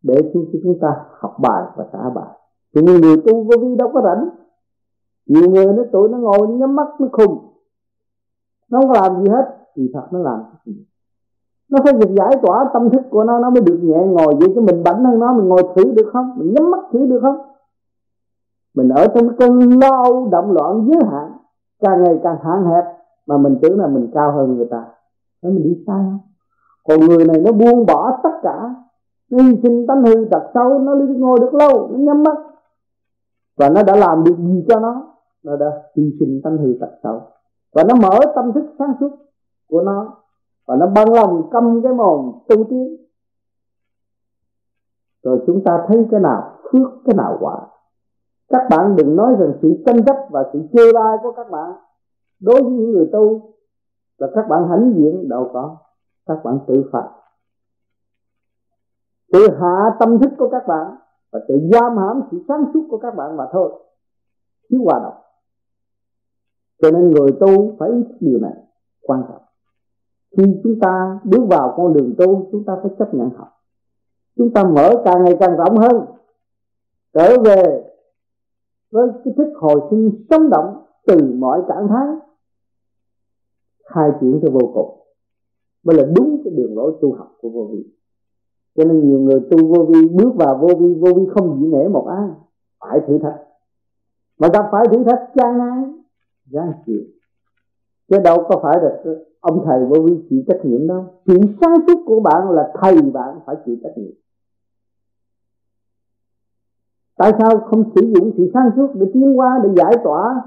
để 0.04 0.32
chúng 0.34 0.46
chúng 0.64 0.80
ta 0.82 1.06
học 1.20 1.36
bài 1.42 1.64
và 1.76 1.90
trả 1.94 2.10
bài. 2.10 2.40
Thì 2.76 2.82
người 2.82 3.18
tu 3.26 3.44
vô 3.44 3.58
vi 3.62 3.76
đâu 3.76 3.92
có 3.94 4.02
rảnh. 4.02 4.30
Nhiều 5.26 5.50
người 5.50 5.66
nó 5.66 5.84
tụi 5.92 6.10
nó 6.10 6.18
ngồi 6.18 6.48
nhắm 6.48 6.76
mắt 6.76 6.88
nó 7.00 7.08
khùng. 7.12 7.54
Nó 8.70 8.82
không 8.82 8.92
làm 8.92 9.24
gì 9.24 9.30
hết, 9.30 9.58
thì 9.76 9.92
thật 9.94 10.08
nó 10.12 10.20
làm 10.20 10.44
cái 10.44 10.60
gì? 10.66 10.86
Nó 11.72 11.80
phải 11.84 11.94
được 11.94 12.10
giải 12.18 12.36
tỏa, 12.42 12.70
tâm 12.74 12.90
thức 12.90 13.02
của 13.10 13.24
nó 13.24 13.40
nó 13.40 13.50
mới 13.50 13.62
được 13.62 13.80
nhẹ 13.82 13.98
ngồi 14.08 14.36
vậy 14.40 14.52
chứ 14.56 14.62
mình 14.62 14.84
bảnh 14.84 15.04
hơn 15.04 15.20
nó, 15.20 15.34
mình 15.34 15.48
ngồi 15.48 15.64
thử 15.76 15.84
được 15.92 16.10
không? 16.14 16.34
Mình 16.38 16.54
nhắm 16.54 16.72
mắt 16.72 16.80
thử 16.94 17.06
được 17.06 17.20
không? 17.22 17.38
Mình 18.76 18.90
ở 18.90 19.08
trong 19.08 19.30
cái 19.30 19.38
cơn 19.40 19.80
lo 19.82 20.04
động 20.32 20.52
loạn 20.52 20.88
giới 20.88 21.04
hạn, 21.12 21.32
càng 21.80 22.04
ngày 22.04 22.20
càng 22.24 22.38
hạn 22.44 22.66
hẹp, 22.66 22.84
mà 23.28 23.38
mình 23.38 23.58
tưởng 23.62 23.80
là 23.80 23.88
mình 23.88 24.12
cao 24.14 24.32
hơn 24.32 24.58
người 24.58 24.68
ta. 24.72 24.86
Nó 25.42 25.50
mình 25.50 25.64
đi 25.64 25.84
sai 25.88 25.96
không? 25.98 26.20
Còn 26.88 27.00
người 27.00 27.26
này 27.26 27.42
nó 27.46 27.52
buông 27.52 27.86
bỏ 27.86 28.20
tất 28.24 28.30
cả, 28.44 28.76
nó 29.32 29.44
hy 29.44 29.60
sinh 29.64 29.88
tánh 29.88 30.04
hư 30.04 30.26
tật 30.32 30.44
xấu, 30.54 30.80
nó 30.80 30.96
đi 30.96 31.06
ngồi 31.18 31.40
được 31.40 31.54
lâu, 31.54 31.88
nó 31.92 31.98
nhắm 31.98 32.24
mắt. 32.24 32.38
Và 33.58 33.70
nó 33.70 33.84
đã 33.84 33.96
làm 33.96 34.24
được 34.24 34.36
gì 34.38 34.66
cho 34.70 34.80
nó? 34.80 35.04
Nó 35.44 35.56
đã 35.56 35.66
hy 35.96 36.16
sinh 36.20 36.42
tánh 36.44 36.58
hư 36.58 36.74
tật 36.82 36.92
xấu. 37.04 37.22
Và 37.74 37.84
nó 37.84 37.96
mở 37.96 38.20
tâm 38.36 38.52
thức 38.54 38.66
sáng 38.80 38.94
suốt 39.00 39.10
của 39.70 39.82
nó 39.82 40.14
và 40.68 40.76
nó 40.76 40.88
bằng 40.88 41.14
lòng 41.14 41.50
câm 41.52 41.82
cái 41.84 41.94
mồm 41.94 42.32
tu 42.48 42.64
tiến 42.64 42.98
rồi 45.24 45.44
chúng 45.48 45.64
ta 45.64 45.86
thấy 45.88 46.08
cái 46.12 46.20
nào 46.20 46.60
phước 46.72 46.92
cái 47.06 47.16
nào 47.16 47.38
quả. 47.40 47.68
Các 48.50 48.68
bạn 48.70 48.96
đừng 48.96 49.16
nói 49.16 49.36
rằng 49.40 49.54
sự 49.62 49.84
tranh 49.86 50.06
chấp 50.06 50.16
và 50.30 50.50
sự 50.54 50.60
chê 50.74 50.94
bai 50.94 51.18
của 51.24 51.32
các 51.32 51.50
bạn 51.52 51.72
đối 52.40 52.64
với 52.64 52.72
những 52.72 52.92
người 52.92 53.10
tu 53.12 53.54
là 54.18 54.28
các 54.36 54.48
bạn 54.50 54.68
hãnh 54.70 54.94
diện 54.98 55.30
đâu 55.30 55.50
có. 55.54 55.78
Các 56.26 56.38
bạn 56.44 56.60
tự 56.68 56.90
phạt 56.92 57.10
tự 59.34 59.48
hạ 59.60 59.96
tâm 60.00 60.20
thức 60.20 60.32
của 60.38 60.50
các 60.50 60.68
bạn 60.68 60.96
và 61.32 61.40
tự 61.48 61.60
giam 61.74 61.98
hãm 61.98 62.22
sự 62.32 62.44
sáng 62.48 62.66
suốt 62.74 62.88
của 62.90 62.98
các 62.98 63.16
bạn 63.16 63.38
mà 63.38 63.48
thôi. 63.52 63.84
Thiếu 64.70 64.82
hòa 64.86 65.00
đồng. 65.04 65.24
Cho 66.82 66.92
nên 66.92 67.12
người 67.12 67.32
tu 67.40 67.76
phải 67.80 67.90
ý 67.90 68.04
thức 68.04 68.18
điều 68.20 68.40
này 68.40 68.54
quan 69.02 69.24
trọng 69.30 69.42
khi 70.38 70.44
chúng 70.64 70.80
ta 70.80 71.20
bước 71.24 71.46
vào 71.50 71.74
con 71.78 71.94
đường 71.94 72.14
tu, 72.18 72.50
chúng 72.52 72.64
ta 72.64 72.74
phải 72.84 72.92
chấp 73.00 73.14
nhận 73.14 73.30
học 73.30 73.58
chúng 74.38 74.54
ta 74.54 74.64
mở 74.64 75.02
càng 75.06 75.24
ngày 75.24 75.38
càng 75.40 75.58
rộng 75.58 75.78
hơn, 75.78 76.06
trở 77.14 77.40
về 77.46 77.84
với 78.92 79.08
cái 79.26 79.34
thức 79.38 79.54
hồi 79.56 79.82
sinh 79.90 80.26
sống 80.30 80.50
động 80.50 80.84
từ 81.08 81.34
mọi 81.34 81.62
trạng 81.68 81.88
thái, 81.88 82.08
khai 83.86 84.10
triển 84.22 84.40
cho 84.42 84.52
vô 84.52 84.72
cùng. 84.74 85.00
Mới 85.84 85.98
là 85.98 86.04
đúng 86.16 86.42
cái 86.44 86.54
đường 86.54 86.78
lối 86.78 86.98
tu 87.02 87.14
học 87.14 87.36
của 87.42 87.50
vô 87.50 87.70
vi. 87.72 87.94
Cho 88.76 88.84
nên 88.84 89.10
nhiều 89.10 89.20
người 89.20 89.40
tu 89.52 89.68
vô 89.68 89.86
vi, 89.86 90.08
bước 90.08 90.32
vào 90.36 90.58
vô 90.58 90.68
vi 90.80 90.94
vô 90.94 91.14
vi 91.14 91.26
không 91.36 91.60
dĩ 91.62 91.68
nể 91.68 91.88
một 91.88 92.08
ai, 92.08 92.30
phải 92.80 93.00
thử 93.08 93.18
thách. 93.18 93.44
Mà 94.40 94.48
gặp 94.54 94.66
phải 94.72 94.86
thử 94.92 95.04
thách 95.04 95.30
gian 95.36 95.58
nan 95.58 96.02
gian 96.46 96.72
chịu. 96.86 97.02
Chứ 98.10 98.20
đâu 98.20 98.46
có 98.50 98.60
phải 98.64 98.78
là 98.82 99.04
ông 99.40 99.64
thầy 99.66 99.86
vô 99.86 100.02
vi 100.04 100.26
chịu 100.30 100.44
trách 100.48 100.60
nhiệm 100.64 100.88
đâu 100.88 101.06
chuyện 101.26 101.42
sáng 101.62 101.76
suốt 101.88 102.04
của 102.06 102.20
bạn 102.20 102.50
là 102.50 102.72
thầy 102.82 103.02
bạn 103.02 103.40
phải 103.46 103.56
chịu 103.66 103.76
trách 103.84 103.98
nhiệm. 103.98 104.14
Tại 107.18 107.32
sao 107.40 107.60
không 107.60 107.84
sử 107.96 108.02
dụng 108.16 108.32
sự 108.38 108.52
sáng 108.54 108.70
suốt 108.76 108.88
để 108.96 109.06
tiến 109.14 109.40
qua 109.40 109.60
để 109.64 109.70
giải 109.76 109.94
tỏa 110.04 110.42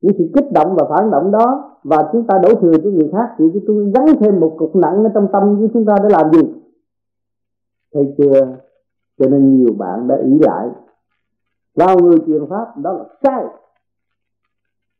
những 0.00 0.14
sự 0.18 0.30
kích 0.34 0.52
động 0.52 0.76
và 0.76 0.86
phản 0.88 1.10
động 1.10 1.30
đó? 1.30 1.78
Và 1.84 2.08
chúng 2.12 2.26
ta 2.26 2.38
đổ 2.38 2.54
thừa 2.54 2.72
cho 2.84 2.90
người 2.90 3.08
khác, 3.12 3.34
thì 3.38 3.44
chúng 3.52 3.64
tôi 3.66 3.92
gắn 3.94 4.06
thêm 4.20 4.40
một 4.40 4.54
cục 4.58 4.76
nặng 4.76 5.04
ở 5.04 5.10
trong 5.14 5.28
tâm 5.32 5.58
với 5.58 5.68
chúng 5.74 5.84
ta 5.84 5.94
để 6.02 6.08
làm 6.08 6.32
gì? 6.32 6.42
Thấy 7.94 8.14
chưa? 8.18 8.56
Cho 9.18 9.28
nên 9.28 9.56
nhiều 9.56 9.74
bạn 9.78 10.08
đã 10.08 10.16
ý 10.16 10.38
lại. 10.40 10.68
Vào 11.74 11.98
người 11.98 12.18
truyền 12.26 12.46
pháp, 12.50 12.78
đó 12.78 12.92
là 12.92 13.04
sai. 13.22 13.44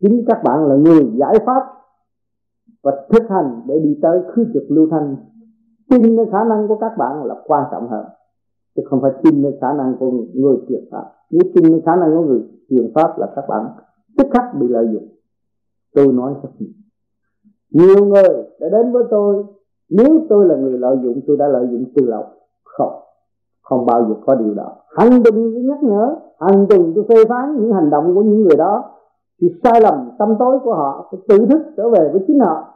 Chính 0.01 0.25
các 0.27 0.43
bạn 0.45 0.67
là 0.67 0.75
người 0.75 1.13
giải 1.15 1.35
pháp 1.47 1.63
và 2.87 2.93
thực 3.13 3.29
hành 3.29 3.63
để 3.67 3.79
đi 3.79 3.99
tới 4.03 4.21
khứ 4.33 4.45
trực 4.55 4.63
lưu 4.69 4.89
thanh. 4.91 5.17
Tin 5.91 6.17
nơi 6.17 6.27
khả 6.33 6.45
năng 6.45 6.69
của 6.69 6.77
các 6.77 6.93
bạn 6.99 7.25
là 7.25 7.35
quan 7.47 7.65
trọng 7.71 7.89
hơn, 7.89 8.05
chứ 8.77 8.83
không 8.91 9.01
phải 9.03 9.13
tin 9.23 9.43
nơi 9.43 9.59
khả 9.61 9.73
năng 9.73 9.97
của 9.99 10.11
người 10.35 10.57
truyền 10.69 10.85
pháp. 10.91 11.05
Nếu 11.31 11.43
tin 11.55 11.73
nơi 11.73 11.83
khả 11.87 11.97
năng 11.97 12.17
của 12.17 12.23
người 12.23 12.43
truyền 12.71 12.93
pháp 12.95 13.19
là 13.19 13.27
các 13.37 13.45
bạn 13.49 13.67
tức 14.19 14.27
khắc 14.33 14.45
bị 14.61 14.69
lợi 14.69 14.89
dụng. 14.93 15.09
Tôi 15.95 16.13
nói 16.13 16.35
rất 16.43 16.49
nhiều. 16.59 16.71
Nhiều 17.71 18.07
người 18.07 18.45
đã 18.61 18.69
đến 18.69 18.93
với 18.93 19.05
tôi, 19.11 19.45
nếu 19.91 20.21
tôi 20.29 20.47
là 20.47 20.57
người 20.57 20.79
lợi 20.79 20.97
dụng, 21.03 21.21
tôi 21.27 21.37
đã 21.37 21.49
lợi 21.49 21.69
dụng 21.71 21.85
từ 21.95 22.07
lâu. 22.07 22.25
Không 22.65 22.93
không 23.63 23.87
bao 23.87 24.05
giờ 24.09 24.15
có 24.27 24.35
điều 24.35 24.55
đó. 24.55 24.73
Hành 24.97 25.23
đừng 25.23 25.67
nhắc 25.67 25.83
nhở, 25.83 26.17
hành 26.41 26.67
đừng 26.69 26.93
tôi 26.95 27.05
phê 27.09 27.25
phán 27.29 27.57
những 27.57 27.73
hành 27.73 27.91
động 27.91 28.15
của 28.15 28.23
những 28.23 28.43
người 28.43 28.57
đó, 28.57 28.85
thì 29.41 29.49
sai 29.65 29.81
lầm, 29.81 30.11
tâm 30.19 30.35
tối 30.39 30.59
của 30.65 30.75
họ 30.75 31.09
phải 31.11 31.21
tự 31.29 31.47
thức 31.47 31.63
trở 31.77 31.91
về 31.91 32.11
với 32.13 32.25
chính 32.27 32.41
họ 32.41 32.76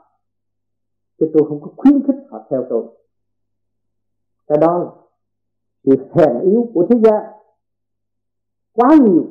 chứ 1.21 1.31
tôi 1.33 1.49
không 1.49 1.61
có 1.61 1.71
khuyến 1.77 2.03
khích 2.07 2.17
họ 2.31 2.47
theo 2.51 2.67
tôi. 2.71 2.85
Cái 4.47 4.59
đó 4.59 4.79
là 4.79 4.91
sự 5.85 5.97
hèn 6.13 6.41
yếu 6.41 6.69
của 6.75 6.87
thế 6.91 6.97
gian. 7.05 7.25
Quá 8.73 8.89
nhiều 9.03 9.27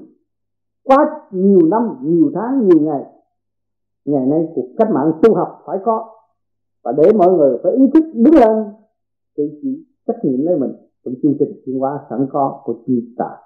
quá 0.84 1.21
nhiều 1.32 1.67
năm, 1.67 1.97
nhiều 2.02 2.32
tháng, 2.36 2.67
nhiều 2.67 2.82
ngày. 2.82 3.04
Ngày 4.06 4.25
nay 4.25 4.47
cuộc 4.56 4.67
cách 4.78 4.91
mạng 4.91 5.12
tu 5.21 5.36
học 5.36 5.63
phải 5.65 5.78
có. 5.86 6.10
Và 6.84 6.91
để 6.91 7.12
mọi 7.13 7.32
người 7.32 7.58
phải 7.63 7.71
ý 7.71 7.84
thức 7.93 8.04
đứng 8.13 8.36
lên 8.36 8.65
tự 9.38 9.60
chỉ 9.62 9.86
trách 10.08 10.17
nhiệm 10.23 10.45
lấy 10.45 10.60
mình. 10.60 10.73
Trong 11.06 11.13
chương 11.23 11.36
trình 11.39 11.62
chuyên 11.65 11.80
hóa 11.80 11.99
sẵn 12.10 12.28
có 12.32 12.62
của 12.63 12.73
chúng 12.88 13.02
ta 13.17 13.38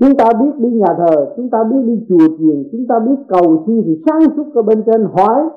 chúng 0.00 0.16
ta 0.16 0.32
biết 0.40 0.50
đi 0.58 0.70
nhà 0.70 0.94
thờ, 0.98 1.32
chúng 1.36 1.50
ta 1.50 1.64
biết 1.64 1.82
đi 1.86 2.06
chùa 2.08 2.28
chiền, 2.38 2.68
chúng 2.72 2.86
ta 2.88 2.98
biết 2.98 3.16
cầu 3.28 3.64
xin 3.66 3.82
thì 3.86 4.02
sáng 4.06 4.20
suốt 4.36 4.54
ở 4.54 4.62
bên 4.62 4.82
trên 4.86 5.04
hỏi 5.04 5.48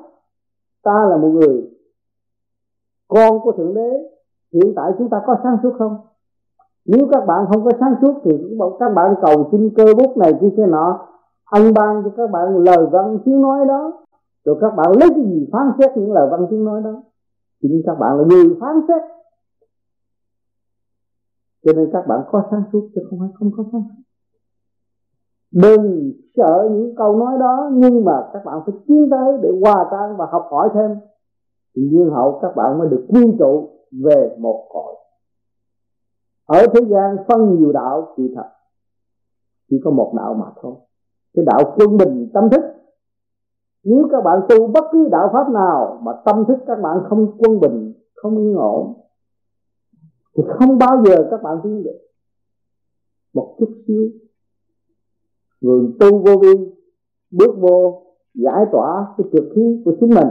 ta 0.84 1.06
là 1.10 1.16
một 1.16 1.28
người 1.28 1.70
con 3.08 3.40
của 3.40 3.52
thượng 3.52 3.74
đế, 3.74 3.90
hiện 4.52 4.72
tại 4.76 4.92
chúng 4.98 5.10
ta 5.10 5.22
có 5.26 5.36
sáng 5.42 5.56
suốt 5.62 5.72
không? 5.78 5.96
Nếu 6.84 7.08
các 7.12 7.26
bạn 7.26 7.44
không 7.52 7.64
có 7.64 7.70
sáng 7.80 7.94
suốt 8.02 8.14
thì 8.24 8.30
các 8.80 8.88
bạn 8.94 9.14
cầu 9.22 9.48
xin 9.52 9.70
cơ 9.76 9.84
bút 9.98 10.16
này 10.16 10.32
kia 10.40 10.50
kia 10.56 10.66
nọ 10.66 11.08
anh 11.44 11.74
ban 11.74 12.02
cho 12.04 12.10
các 12.16 12.30
bạn 12.30 12.56
lời 12.56 12.86
văn 12.92 13.18
tiếng 13.24 13.42
nói 13.42 13.66
đó. 13.66 13.92
Rồi 14.44 14.58
các 14.60 14.74
bạn 14.76 14.92
lấy 15.00 15.08
cái 15.10 15.24
gì 15.24 15.48
phán 15.52 15.70
xét 15.78 15.96
những 15.96 16.12
lời 16.12 16.28
văn 16.30 16.46
tiếng 16.50 16.64
nói 16.64 16.82
đó? 16.84 17.02
Chính 17.62 17.82
các 17.86 17.98
bạn 17.98 18.18
là 18.18 18.24
người 18.24 18.56
phán 18.60 18.80
xét. 18.88 19.02
Cho 21.64 21.72
nên 21.72 21.90
các 21.92 22.06
bạn 22.08 22.20
có 22.30 22.42
sáng 22.50 22.62
suốt 22.72 22.88
chứ 22.94 23.00
không 23.10 23.18
phải 23.18 23.28
không 23.34 23.50
có 23.56 23.64
sáng 23.72 23.82
suốt 23.82 24.02
đừng 25.62 26.12
sợ 26.36 26.68
những 26.72 26.94
câu 26.96 27.16
nói 27.16 27.38
đó, 27.40 27.70
nhưng 27.72 28.04
mà 28.04 28.30
các 28.32 28.44
bạn 28.44 28.60
phải 28.66 28.74
tiến 28.86 29.08
tới 29.10 29.38
để 29.42 29.48
hòa 29.62 29.88
tan 29.90 30.16
và 30.16 30.26
học 30.30 30.46
hỏi 30.50 30.68
thêm. 30.74 30.90
Thì 31.76 31.82
nhiên 31.82 32.10
hậu 32.10 32.38
các 32.42 32.56
bạn 32.56 32.78
mới 32.78 32.88
được 32.88 33.06
quy 33.08 33.36
tụ 33.38 33.68
về 34.04 34.36
một 34.38 34.66
cõi. 34.68 34.94
Ở 36.46 36.66
thế 36.74 36.80
gian 36.88 37.16
phân 37.28 37.54
nhiều 37.54 37.72
đạo 37.72 38.14
thì 38.16 38.32
thật, 38.36 38.48
chỉ 39.70 39.80
có 39.84 39.90
một 39.90 40.12
đạo 40.16 40.34
mà 40.34 40.46
thôi. 40.62 40.74
Cái 41.34 41.44
đạo 41.44 41.74
quân 41.76 41.96
bình 41.96 42.30
tâm 42.34 42.50
thức. 42.50 42.64
Nếu 43.84 44.08
các 44.12 44.24
bạn 44.24 44.40
tu 44.48 44.66
bất 44.66 44.84
cứ 44.92 45.08
đạo 45.10 45.30
pháp 45.32 45.48
nào 45.50 46.00
mà 46.02 46.12
tâm 46.24 46.44
thức 46.48 46.58
các 46.66 46.80
bạn 46.82 46.98
không 47.08 47.38
quân 47.38 47.60
bình, 47.60 47.92
không 48.14 48.38
yên 48.38 48.54
ổn, 48.54 48.94
thì 50.36 50.42
không 50.58 50.78
bao 50.78 51.02
giờ 51.04 51.28
các 51.30 51.42
bạn 51.42 51.60
tiến 51.62 51.82
được. 51.82 51.98
Một 53.34 53.56
chút 53.58 53.68
xíu 53.86 54.02
người 55.64 55.90
tu 56.00 56.18
vô 56.18 56.40
vi, 56.42 56.72
bước 57.30 57.54
vô, 57.60 58.02
giải 58.34 58.64
tỏa 58.72 59.06
cái 59.18 59.26
trực 59.32 59.44
khí 59.54 59.82
của 59.84 59.92
chính 60.00 60.10
mình 60.10 60.28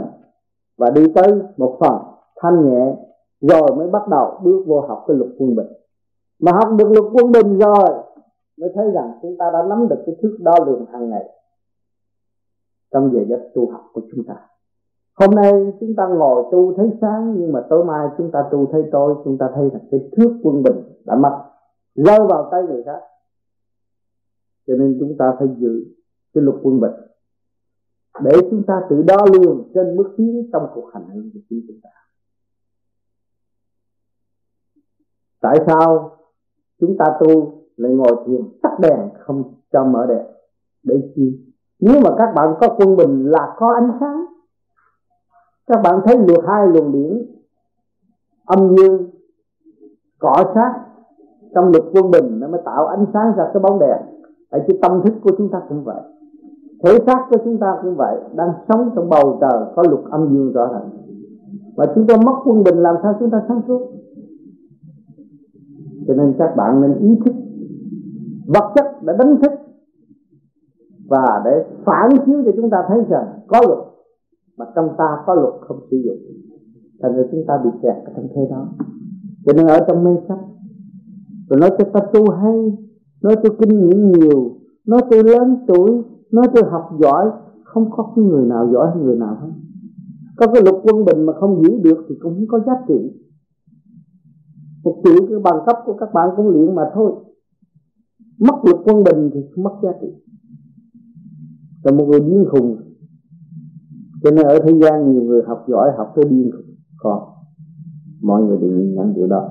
và 0.78 0.90
đi 0.90 1.12
tới 1.14 1.32
một 1.56 1.76
phần 1.80 1.92
thanh 2.40 2.70
nhẹ, 2.70 2.96
rồi 3.40 3.76
mới 3.76 3.90
bắt 3.90 4.08
đầu 4.08 4.38
bước 4.42 4.64
vô 4.66 4.80
học 4.80 5.04
cái 5.08 5.16
luật 5.16 5.30
quân 5.38 5.56
bình. 5.56 5.66
Mà 6.40 6.52
học 6.52 6.68
được 6.78 6.88
luật 6.90 7.04
quân 7.12 7.32
bình 7.32 7.58
rồi, 7.58 7.88
mới 8.60 8.70
thấy 8.74 8.90
rằng 8.90 9.12
chúng 9.22 9.36
ta 9.38 9.50
đã 9.52 9.62
nắm 9.68 9.88
được 9.88 10.02
cái 10.06 10.16
thước 10.22 10.36
đo 10.40 10.54
lường 10.66 10.86
hàng 10.92 11.10
ngày 11.10 11.24
trong 12.92 13.10
giờ 13.12 13.20
giấc 13.28 13.40
tu 13.54 13.70
học 13.70 13.84
của 13.92 14.00
chúng 14.12 14.24
ta. 14.28 14.34
Hôm 15.20 15.30
nay 15.34 15.52
chúng 15.80 15.94
ta 15.96 16.06
ngồi 16.06 16.44
tu 16.52 16.74
thấy 16.76 16.90
sáng, 17.00 17.34
nhưng 17.38 17.52
mà 17.52 17.62
tối 17.70 17.84
mai 17.84 18.08
chúng 18.18 18.30
ta 18.30 18.44
tu 18.50 18.66
thấy 18.72 18.84
tối, 18.92 19.14
chúng 19.24 19.38
ta 19.38 19.50
thấy 19.54 19.70
là 19.72 19.78
cái 19.90 20.00
thước 20.16 20.40
quân 20.42 20.62
bình 20.62 20.76
đã 21.04 21.16
mất, 21.16 21.38
rơi 21.94 22.18
vào 22.28 22.48
tay 22.50 22.62
người 22.62 22.82
khác 22.82 23.00
cho 24.66 24.74
nên 24.74 24.96
chúng 25.00 25.16
ta 25.18 25.32
phải 25.38 25.48
giữ 25.58 25.84
cái 26.34 26.44
luật 26.44 26.56
quân 26.62 26.80
bình 26.80 26.92
để 28.20 28.32
chúng 28.50 28.62
ta 28.66 28.80
tự 28.90 29.02
đo 29.02 29.16
lường 29.32 29.70
trên 29.74 29.96
bước 29.96 30.14
tiến 30.16 30.50
trong 30.52 30.66
cuộc 30.74 30.90
hành 30.94 31.08
hương 31.14 31.30
của 31.34 31.40
chính 31.50 31.64
chúng 31.68 31.80
ta. 31.82 31.90
Tại 35.40 35.56
sao 35.66 36.16
chúng 36.80 36.96
ta 36.98 37.04
tu 37.20 37.52
lại 37.76 37.92
ngồi 37.92 38.24
thiền 38.26 38.40
tắt 38.62 38.76
đèn 38.80 39.10
không 39.18 39.54
cho 39.72 39.84
mở 39.84 40.06
đèn? 40.06 40.26
Để 40.82 41.12
chi? 41.14 41.54
Nếu 41.80 42.00
mà 42.04 42.10
các 42.18 42.32
bạn 42.34 42.54
có 42.60 42.76
quân 42.78 42.96
bình 42.96 43.26
là 43.30 43.54
có 43.56 43.74
ánh 43.74 43.90
sáng. 44.00 44.24
Các 45.66 45.80
bạn 45.84 46.00
thấy 46.04 46.18
luồng 46.18 46.46
hai 46.46 46.66
luồng 46.66 46.92
điển 46.92 47.26
âm 48.44 48.76
dương 48.76 49.10
cọ 50.18 50.52
sát 50.54 50.84
trong 51.54 51.72
luật 51.72 51.84
quân 51.92 52.10
bình 52.10 52.40
nó 52.40 52.48
mới 52.48 52.60
tạo 52.64 52.86
ánh 52.86 53.06
sáng 53.12 53.32
ra 53.36 53.50
cái 53.54 53.60
bóng 53.60 53.78
đèn 53.78 54.13
ở 54.54 54.60
cái 54.68 54.78
tâm 54.82 55.00
thức 55.04 55.14
của 55.22 55.30
chúng 55.38 55.50
ta 55.50 55.62
cũng 55.68 55.84
vậy. 55.84 56.02
Thể 56.84 56.98
xác 57.06 57.26
của 57.30 57.36
chúng 57.44 57.58
ta 57.58 57.78
cũng 57.82 57.94
vậy. 57.96 58.16
Đang 58.34 58.52
sống 58.68 58.90
trong 58.94 59.08
bầu 59.08 59.38
trời, 59.40 59.62
có 59.76 59.82
luật 59.90 60.04
âm 60.10 60.28
dương 60.32 60.52
rõ 60.52 60.72
ràng. 60.72 60.90
Và 61.76 61.86
chúng 61.94 62.06
ta 62.06 62.16
mất 62.16 62.32
quân 62.44 62.64
bình, 62.64 62.76
làm 62.76 62.94
sao 63.02 63.16
chúng 63.20 63.30
ta 63.30 63.42
sáng 63.48 63.60
suốt? 63.66 63.92
Cho 66.06 66.14
nên 66.14 66.34
các 66.38 66.56
bạn 66.56 66.80
nên 66.80 66.98
ý 66.98 67.18
thức 67.24 67.34
vật 68.46 68.72
chất 68.74 69.02
đã 69.02 69.16
đánh 69.18 69.36
thức 69.42 69.52
và 71.08 71.42
để 71.44 71.64
phản 71.84 72.10
chiếu 72.26 72.42
cho 72.44 72.50
chúng 72.56 72.70
ta 72.70 72.84
thấy 72.88 72.98
rằng 73.08 73.26
có 73.46 73.60
luật 73.66 73.78
mà 74.58 74.66
trong 74.74 74.88
ta 74.98 75.18
có 75.26 75.34
luật 75.34 75.54
không 75.60 75.80
sử 75.90 75.96
dụng. 76.04 76.18
Thành 77.02 77.16
ra 77.16 77.22
chúng 77.30 77.44
ta 77.46 77.60
bị 77.64 77.70
kẹt 77.82 77.96
ở 78.04 78.12
trong 78.16 78.28
thế 78.34 78.46
đó. 78.50 78.68
Cho 79.46 79.52
nên 79.52 79.66
ở 79.66 79.78
trong 79.88 80.04
mê 80.04 80.10
sách 80.28 80.38
rồi 81.48 81.60
nói 81.60 81.70
cho 81.78 81.84
ta 81.92 82.00
tu 82.12 82.30
hay 82.30 82.76
nói 83.24 83.36
tôi 83.42 83.56
kinh 83.60 83.80
nghiệm 83.80 84.12
nhiều, 84.12 84.56
nói 84.86 85.00
tôi 85.10 85.24
lớn 85.24 85.56
tuổi, 85.66 86.02
nói 86.30 86.46
tôi 86.54 86.64
học 86.70 86.90
giỏi, 87.00 87.30
không 87.64 87.90
có 87.90 88.12
cái 88.16 88.24
người 88.24 88.46
nào 88.46 88.68
giỏi 88.72 88.90
hơn 88.94 89.04
người 89.04 89.16
nào 89.16 89.36
hết. 89.40 89.52
Có 90.36 90.46
cái 90.46 90.62
lục 90.66 90.80
quân 90.82 91.04
bình 91.04 91.26
mà 91.26 91.32
không 91.40 91.62
giữ 91.62 91.78
được 91.82 92.06
thì 92.08 92.14
cũng 92.20 92.34
không 92.34 92.46
có 92.48 92.60
giá 92.66 92.72
trị. 92.88 93.12
Một 94.84 95.02
triệu 95.04 95.26
cái 95.28 95.38
bằng 95.44 95.62
cấp 95.66 95.76
của 95.84 95.92
các 95.92 96.08
bạn 96.14 96.28
cũng 96.36 96.48
luyện 96.48 96.74
mà 96.74 96.82
thôi. 96.94 97.12
Mất 98.38 98.54
lục 98.64 98.80
quân 98.84 99.04
bình 99.04 99.30
thì 99.34 99.40
không 99.54 99.64
mất 99.64 99.74
giá 99.82 99.90
trị. 100.00 100.08
Là 101.82 101.92
một 101.92 102.04
người 102.08 102.20
điên 102.20 102.44
khùng. 102.50 102.76
Cho 104.22 104.30
nên 104.30 104.46
ở 104.46 104.58
thế 104.64 104.72
gian 104.82 105.12
nhiều 105.12 105.22
người 105.22 105.42
học 105.46 105.64
giỏi, 105.68 105.92
học 105.96 106.12
tới 106.16 106.24
điên 106.24 106.50
khùng. 106.52 106.74
Còn 106.98 107.22
mọi 108.22 108.42
người 108.42 108.58
đều 108.58 108.70
nhìn 108.70 108.94
nhận 108.94 109.14
điều 109.14 109.26
đó. 109.26 109.48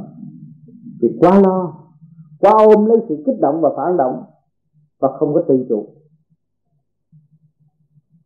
Thì 1.01 1.07
quá 1.19 1.41
lo 1.41 1.82
quá 2.43 2.51
ôm 2.75 2.85
lấy 2.85 2.97
sự 3.09 3.23
kích 3.25 3.39
động 3.39 3.61
và 3.61 3.69
phản 3.77 3.97
động 3.97 4.23
và 4.99 5.09
không 5.17 5.33
có 5.33 5.41
tự 5.47 5.65
chủ. 5.69 5.87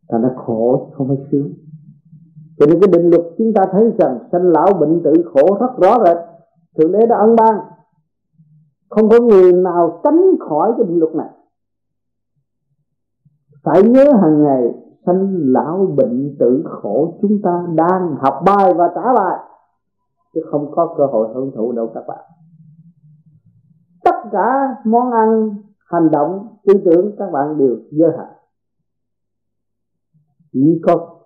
Thành 0.09 0.21
ra 0.21 0.29
khổ, 0.35 0.89
không 0.93 1.07
phải 1.07 1.17
sướng. 1.31 1.53
Cho 2.57 2.65
nên 2.65 2.79
cái 2.79 2.87
định 2.93 3.09
luật 3.09 3.21
chúng 3.37 3.53
ta 3.55 3.61
thấy 3.71 3.91
rằng 3.99 4.19
sanh 4.31 4.43
lão 4.43 4.67
bệnh 4.79 5.01
tử 5.03 5.13
khổ 5.33 5.57
rất 5.59 5.77
rõ 5.77 6.03
rệt. 6.05 6.17
Thượng 6.77 6.91
đế 6.91 7.05
đã 7.05 7.17
ân 7.17 7.35
ban. 7.35 7.59
Không 8.89 9.09
có 9.09 9.19
người 9.19 9.53
nào 9.53 10.01
tránh 10.03 10.21
khỏi 10.49 10.73
cái 10.77 10.85
định 10.87 10.99
luật 10.99 11.15
này. 11.15 11.29
Phải 13.63 13.83
nhớ 13.83 14.13
hàng 14.21 14.43
ngày, 14.43 14.73
sanh 15.05 15.35
lão 15.37 15.93
bệnh 15.95 16.35
tử 16.39 16.63
khổ 16.65 17.19
chúng 17.21 17.41
ta 17.43 17.67
đang 17.75 18.15
học 18.19 18.41
bài 18.45 18.73
và 18.73 18.91
trả 18.95 19.13
bài. 19.13 19.39
Chứ 20.33 20.41
không 20.51 20.71
có 20.71 20.95
cơ 20.97 21.05
hội 21.05 21.27
hưởng 21.33 21.51
thụ 21.55 21.71
đâu 21.71 21.91
các 21.93 22.03
bạn 22.07 22.25
cả 24.31 24.75
món 24.85 25.11
ăn, 25.11 25.55
hành 25.85 26.11
động, 26.11 26.47
tư 26.65 26.73
tưởng 26.85 27.15
các 27.17 27.31
bạn 27.31 27.57
đều 27.57 27.77
giới 27.91 28.11
hạn. 28.17 28.27
Chỉ 30.53 30.81
có 30.83 31.19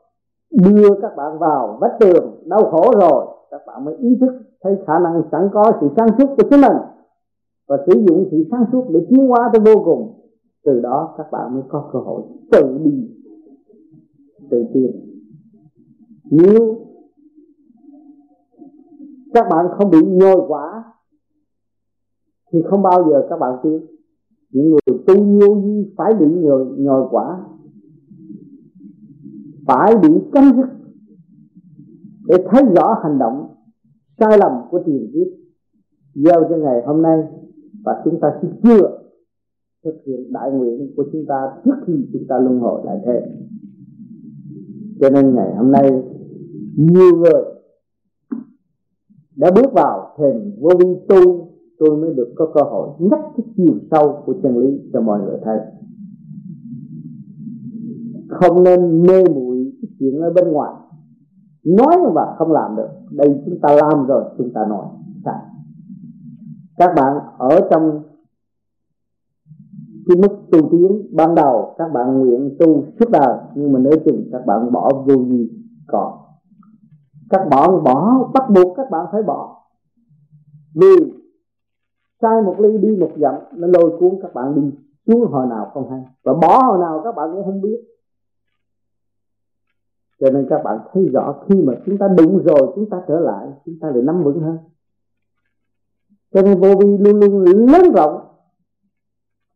đưa 0.51 0.89
các 1.01 1.15
bạn 1.17 1.39
vào 1.39 1.77
vách 1.81 1.97
tường 1.99 2.43
đau 2.45 2.71
khổ 2.71 2.91
rồi, 2.99 3.27
các 3.51 3.61
bạn 3.67 3.85
mới 3.85 3.95
ý 3.97 4.17
thức 4.21 4.31
thấy 4.63 4.77
khả 4.87 4.99
năng 4.99 5.21
sẵn 5.31 5.49
có 5.53 5.71
sự 5.81 5.89
sáng 5.97 6.07
suốt 6.17 6.25
của 6.27 6.43
chính 6.49 6.61
mình 6.61 6.77
và 7.67 7.77
sử 7.87 8.05
dụng 8.07 8.27
sự 8.31 8.47
sáng 8.51 8.65
suốt 8.71 8.85
để 8.89 9.05
tiến 9.09 9.27
hóa 9.27 9.49
tới 9.53 9.61
vô 9.65 9.81
cùng. 9.85 10.17
Từ 10.63 10.79
đó 10.79 11.15
các 11.17 11.31
bạn 11.31 11.53
mới 11.53 11.63
có 11.69 11.89
cơ 11.93 11.99
hội 11.99 12.23
tự 12.51 12.77
đi, 12.83 13.09
tự 14.49 14.65
tiến. 14.73 14.91
Nếu 16.31 16.75
các 19.33 19.47
bạn 19.49 19.65
không 19.77 19.89
bị 19.89 20.05
nhồi 20.05 20.45
quả 20.47 20.83
thì 22.51 22.59
không 22.65 22.81
bao 22.81 23.09
giờ 23.09 23.27
các 23.29 23.39
bạn 23.39 23.59
tiến 23.63 23.79
những 24.51 24.69
người 24.69 24.97
tu 25.07 25.23
vô 25.23 25.55
vi 25.55 25.93
phải 25.97 26.13
bị 26.13 26.25
nhồi, 26.25 26.65
nhồi 26.77 27.07
quả. 27.11 27.45
Phải 29.67 29.95
bị 30.01 30.09
cấm 30.31 30.43
dứt. 30.55 30.67
Để 32.27 32.45
thấy 32.49 32.63
rõ 32.75 32.99
hành 33.03 33.19
động 33.19 33.47
sai 34.19 34.37
lầm 34.37 34.51
của 34.71 34.83
tiền 34.85 35.11
kiếp. 35.13 35.27
Gieo 36.15 36.43
cho 36.49 36.57
ngày 36.57 36.83
hôm 36.85 37.01
nay 37.01 37.23
và 37.85 38.01
chúng 38.05 38.19
ta 38.19 38.27
sẽ 38.41 38.47
chưa 38.63 38.97
thực 39.83 39.95
hiện 40.05 40.33
đại 40.33 40.51
nguyện 40.51 40.93
của 40.95 41.05
chúng 41.11 41.25
ta 41.27 41.35
trước 41.65 41.75
khi 41.87 41.93
chúng 42.13 42.27
ta 42.29 42.39
luân 42.39 42.59
hồi 42.59 42.81
lại 42.85 42.97
thế 43.05 43.21
cho 44.99 45.09
nên 45.09 45.35
ngày 45.35 45.55
hôm 45.55 45.71
nay 45.71 46.03
nhiều 46.75 47.15
người 47.17 47.43
đã 49.35 49.51
bước 49.55 49.73
vào 49.73 50.15
thềm 50.17 50.51
vô 50.59 50.69
vi 50.79 50.95
tu 51.09 51.50
tôi 51.81 51.97
mới 51.97 52.13
được 52.13 52.33
có 52.35 52.45
cơ 52.53 52.61
hội 52.61 52.89
nhắc 52.99 53.19
cái 53.37 53.45
chiều 53.57 53.73
sâu 53.91 54.21
của 54.25 54.33
chân 54.43 54.57
lý 54.57 54.89
cho 54.93 55.01
mọi 55.01 55.21
người 55.21 55.37
thấy. 55.43 55.59
Không 58.29 58.63
nên 58.63 59.03
mê 59.03 59.23
muội 59.35 59.73
chuyện 59.99 60.19
ở 60.19 60.33
bên 60.33 60.51
ngoài. 60.51 60.73
Nói 61.63 61.97
và 62.13 62.35
không 62.37 62.51
làm 62.51 62.75
được, 62.75 62.89
đây 63.11 63.41
chúng 63.45 63.59
ta 63.61 63.75
làm 63.75 64.05
rồi, 64.05 64.23
chúng 64.37 64.53
ta 64.53 64.65
nói 64.69 64.85
sai. 65.25 65.39
Các 66.77 66.93
bạn 66.95 67.17
ở 67.37 67.59
trong 67.71 68.03
cái 70.07 70.17
mức 70.17 70.37
tu 70.51 70.69
tiến 70.71 71.15
ban 71.15 71.35
đầu, 71.35 71.75
các 71.77 71.93
bạn 71.93 72.19
nguyện 72.19 72.55
tu 72.59 72.83
suốt 72.99 73.09
đời, 73.11 73.37
nhưng 73.55 73.71
mà 73.73 73.79
nếu 73.79 73.93
chừng 74.05 74.29
các 74.31 74.45
bạn 74.45 74.71
bỏ 74.71 75.03
vô 75.05 75.25
gì 75.25 75.49
còn. 75.87 76.13
Các 77.29 77.47
bạn 77.49 77.83
bỏ, 77.83 78.29
bắt 78.33 78.43
buộc 78.49 78.77
các 78.77 78.91
bạn 78.91 79.05
phải 79.11 79.23
bỏ. 79.23 79.63
Vì 80.75 81.20
sai 82.21 82.41
một 82.41 82.55
ly 82.59 82.77
đi 82.77 82.97
một 82.99 83.11
dặm, 83.17 83.35
nó 83.51 83.67
lôi 83.67 83.97
cuốn 83.99 84.19
các 84.21 84.33
bạn 84.33 84.55
đi. 84.55 84.77
Xuống 85.07 85.31
hồi 85.31 85.47
nào 85.47 85.71
không 85.73 85.89
hay. 85.89 86.01
Và 86.23 86.33
bỏ 86.33 86.63
hồi 86.63 86.79
nào 86.79 87.01
các 87.03 87.15
bạn 87.15 87.29
cũng 87.33 87.45
không 87.45 87.61
biết. 87.61 87.81
Cho 90.19 90.29
nên 90.31 90.47
các 90.49 90.61
bạn 90.63 90.79
thấy 90.93 91.09
rõ, 91.13 91.35
khi 91.47 91.61
mà 91.61 91.73
chúng 91.85 91.97
ta 91.97 92.07
đúng 92.17 92.43
rồi, 92.43 92.71
chúng 92.75 92.89
ta 92.89 93.01
trở 93.07 93.19
lại, 93.19 93.47
chúng 93.65 93.75
ta 93.81 93.91
lại 93.91 94.03
nắm 94.03 94.23
vững 94.23 94.39
hơn. 94.39 94.57
Cho 96.33 96.41
nên 96.41 96.59
vô 96.59 96.67
vi 96.79 96.97
luôn 96.97 97.19
luôn 97.19 97.43
lớn 97.43 97.81
rộng. 97.95 98.21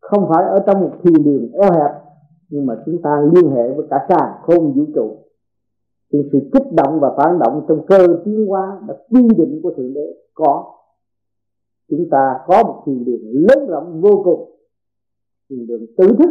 Không 0.01 0.29
phải 0.29 0.43
ở 0.43 0.63
trong 0.65 0.81
một 0.81 0.91
thiền 1.03 1.23
đường 1.23 1.51
eo 1.51 1.71
hẹp, 1.71 1.91
nhưng 2.49 2.65
mà 2.65 2.77
chúng 2.85 3.01
ta 3.01 3.21
liên 3.33 3.51
hệ 3.51 3.73
với 3.73 3.87
cả 3.89 4.05
càng 4.07 4.33
không 4.41 4.73
vũ 4.73 4.85
trụ. 4.95 5.17
Thì 6.13 6.29
sự 6.31 6.39
kích 6.53 6.73
động 6.73 6.99
và 6.99 7.13
phản 7.17 7.39
động 7.39 7.65
trong 7.67 7.85
cơ 7.85 8.07
tiến 8.25 8.45
hóa 8.47 8.81
đã 8.87 8.95
quy 9.09 9.27
định 9.37 9.59
của 9.63 9.73
thượng 9.77 9.93
đế 9.93 10.13
có 10.33 10.74
chúng 11.89 12.09
ta 12.11 12.39
có 12.47 12.63
một 12.63 12.83
thiền 12.85 13.05
đường 13.05 13.21
lớn 13.23 13.67
rộng, 13.67 14.01
vô 14.01 14.21
cùng. 14.23 14.59
Thiền 15.49 15.67
đường 15.67 15.85
tự 15.97 16.07
thức, 16.19 16.29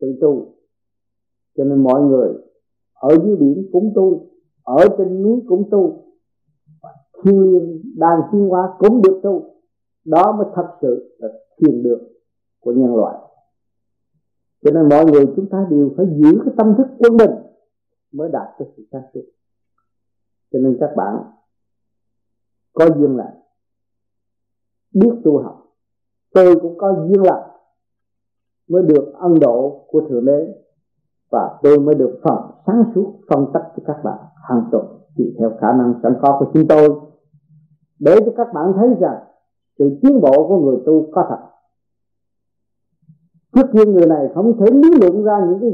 tự 0.00 0.18
tu. 0.20 0.54
Cho 1.56 1.64
nên 1.64 1.82
mọi 1.82 2.02
người 2.02 2.34
ở 2.94 3.08
dưới 3.24 3.36
biển 3.36 3.68
cũng 3.72 3.92
tu, 3.94 4.26
ở 4.62 4.86
trên 4.98 5.22
núi 5.22 5.40
cũng 5.48 5.68
tu. 5.70 6.04
Thiên 7.22 7.42
liên 7.42 7.94
đang 7.96 8.20
thiên 8.32 8.48
hóa 8.48 8.74
cũng 8.78 9.02
được 9.02 9.20
tu. 9.22 9.54
Đó 10.04 10.32
mới 10.32 10.46
thật 10.54 10.68
sự 10.82 11.16
là 11.18 11.28
thiền 11.58 11.82
đường 11.82 12.02
của 12.60 12.72
nhân 12.72 12.96
loại. 12.96 13.16
Cho 14.62 14.70
nên 14.70 14.88
mọi 14.88 15.04
người 15.04 15.26
chúng 15.36 15.48
ta 15.50 15.66
đều 15.70 15.90
phải 15.96 16.06
giữ 16.06 16.40
cái 16.44 16.54
tâm 16.56 16.74
thức 16.78 16.86
quân 16.98 17.16
bình 17.16 17.30
mới 18.12 18.28
đạt 18.32 18.60
được 18.60 18.66
sự 18.76 18.86
sáng 18.92 19.02
suốt. 19.14 19.24
Cho 20.52 20.58
nên 20.58 20.76
các 20.80 20.90
bạn 20.96 21.16
có 22.72 22.88
duyên 22.98 23.16
lại 23.16 23.32
biết 24.94 25.10
tu 25.24 25.38
học. 25.38 25.66
Tôi 26.34 26.56
cũng 26.62 26.78
có 26.78 27.06
duyên 27.08 27.22
lành 27.22 27.50
mới 28.70 28.82
được 28.82 29.12
ân 29.14 29.38
độ 29.40 29.84
của 29.88 30.00
thượng 30.08 30.24
đế 30.24 30.54
và 31.30 31.58
tôi 31.62 31.78
mới 31.78 31.94
được 31.94 32.20
phần 32.24 32.38
sáng 32.66 32.84
suốt 32.94 33.20
phân 33.28 33.46
tích 33.54 33.62
cho 33.76 33.82
các 33.86 33.96
bạn 34.04 34.18
hàng 34.48 34.68
tuần 34.72 34.84
tùy 35.16 35.34
theo 35.38 35.50
khả 35.60 35.72
năng 35.72 35.94
sẵn 36.02 36.14
có 36.22 36.36
của 36.40 36.50
chúng 36.54 36.68
tôi. 36.68 36.88
Để 37.98 38.16
cho 38.26 38.32
các 38.36 38.48
bạn 38.54 38.72
thấy 38.76 38.88
rằng 39.00 39.18
sự 39.78 39.98
tiến 40.02 40.20
bộ 40.20 40.48
của 40.48 40.56
người 40.56 40.76
tu 40.86 41.10
có 41.12 41.26
thật. 41.28 41.38
Trước 43.54 43.66
kia 43.72 43.84
người 43.84 44.06
này 44.06 44.28
không 44.34 44.58
thể 44.58 44.66
lý 44.72 44.88
luận 45.00 45.24
ra 45.24 45.46
những 45.46 45.60
cái 45.60 45.70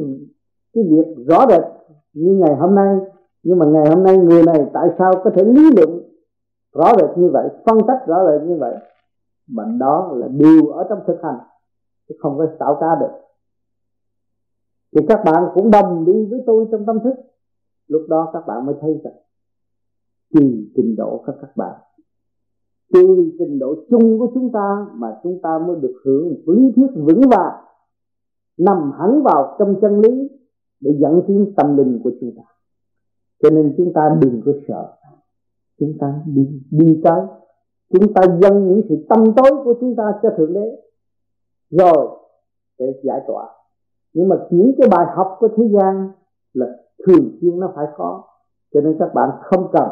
cái 0.74 0.85
việc 0.90 1.24
rõ 1.26 1.46
rệt 1.48 1.62
như 2.12 2.37
ngày 2.37 2.57
hôm 2.57 2.74
nay. 2.74 2.98
Nhưng 3.42 3.59
mà 3.59 3.66
ngày 3.66 3.85
hôm 3.88 4.02
nay 4.02 4.18
người 4.18 4.42
này 4.42 4.66
tại 4.72 4.88
sao 4.98 5.12
có 5.24 5.31
thể 5.31 5.44
lý 5.44 5.70
luận 5.76 6.02
rõ 6.74 6.92
rệt 7.00 7.18
như 7.18 7.31
vậy, 7.33 7.48
phân 7.66 7.79
tích 7.79 8.07
rõ 8.07 8.16
rệt 8.31 8.48
như 8.48 8.57
vậy? 8.61 8.74
Bệnh 9.46 9.78
đó 9.78 10.12
là 10.16 10.28
điều 10.28 10.68
ở 10.68 10.87
trong 10.88 10.98
thực 11.06 11.18
hành, 11.22 11.38
chứ 12.09 12.14
không 12.18 12.38
có 12.38 12.46
tạo 12.59 12.78
ra 12.80 12.96
được. 13.00 13.18
Thì 14.92 15.06
các 15.09 15.20
bạn 15.24 15.44
cũng 15.54 15.70
đồng 15.70 16.04
đi 16.04 16.26
với 16.30 16.42
tôi 16.46 16.66
trong 16.70 16.87
tâm 16.87 16.98
thức. 17.04 17.14
Lúc 17.88 18.02
đó 18.09 18.30
các 18.32 18.46
bạn 18.46 18.66
mới 18.66 18.74
thấy 18.80 19.00
rằng, 19.04 19.12
tùy 20.35 20.72
trình 20.76 20.96
độ 20.96 21.22
của 21.26 21.32
các 21.40 21.56
bạn, 21.56 21.74
tùy 22.92 23.35
trình 23.38 23.59
độ 23.59 23.74
chung 23.90 24.18
của 24.18 24.30
chúng 24.35 24.52
ta 24.52 24.87
mà 24.94 25.20
chúng 25.22 25.40
ta 25.42 25.59
mới 25.66 25.76
được 25.80 25.94
hưởng 26.04 26.35
lý 26.46 26.72
thuyết 26.76 26.90
vững 26.94 27.20
vàng, 27.30 27.64
nằm 28.59 28.92
hẳn 28.98 29.22
vào 29.22 29.56
trong 29.59 29.80
chân 29.80 30.00
lý 30.00 30.28
để 30.80 30.90
dẫn 31.00 31.22
tiến 31.26 31.52
tâm 31.56 31.76
linh 31.76 32.00
của 32.04 32.11
chúng 32.20 32.35
ta. 32.37 32.42
Cho 33.42 33.50
nên 33.50 33.74
chúng 33.76 33.92
ta 33.92 34.16
đừng 34.20 34.42
có 34.46 34.52
sợ, 34.68 34.96
chúng 35.78 35.92
ta 36.00 36.22
đi 36.26 36.62
đi 36.70 37.00
tới 37.04 37.20
chúng 37.92 38.14
ta 38.14 38.22
dâng 38.42 38.68
những 38.68 38.83
sự 38.88 39.07
tâm 39.09 39.25
tối 39.37 39.51
của 39.64 39.75
chúng 39.81 39.96
ta 39.96 40.05
cho 40.22 40.31
thượng 40.37 40.55
đế, 40.55 40.77
rồi 41.70 42.09
để 42.79 43.01
giải 43.03 43.20
tỏa. 43.27 43.49
Nhưng 44.12 44.29
mà 44.29 44.37
những 44.51 44.72
cái 44.79 44.88
bài 44.88 45.07
học 45.14 45.37
của 45.38 45.49
thế 45.57 45.64
gian 45.68 46.11
là 46.55 46.66
thường 47.07 47.31
xuyên 47.40 47.61
nó 47.61 47.72
phải 47.77 47.87
có. 47.96 48.22
Cho 48.75 48.81
nên 48.81 48.96
các 48.99 49.14
bạn 49.14 49.31
không 49.42 49.68
cần. 49.72 49.88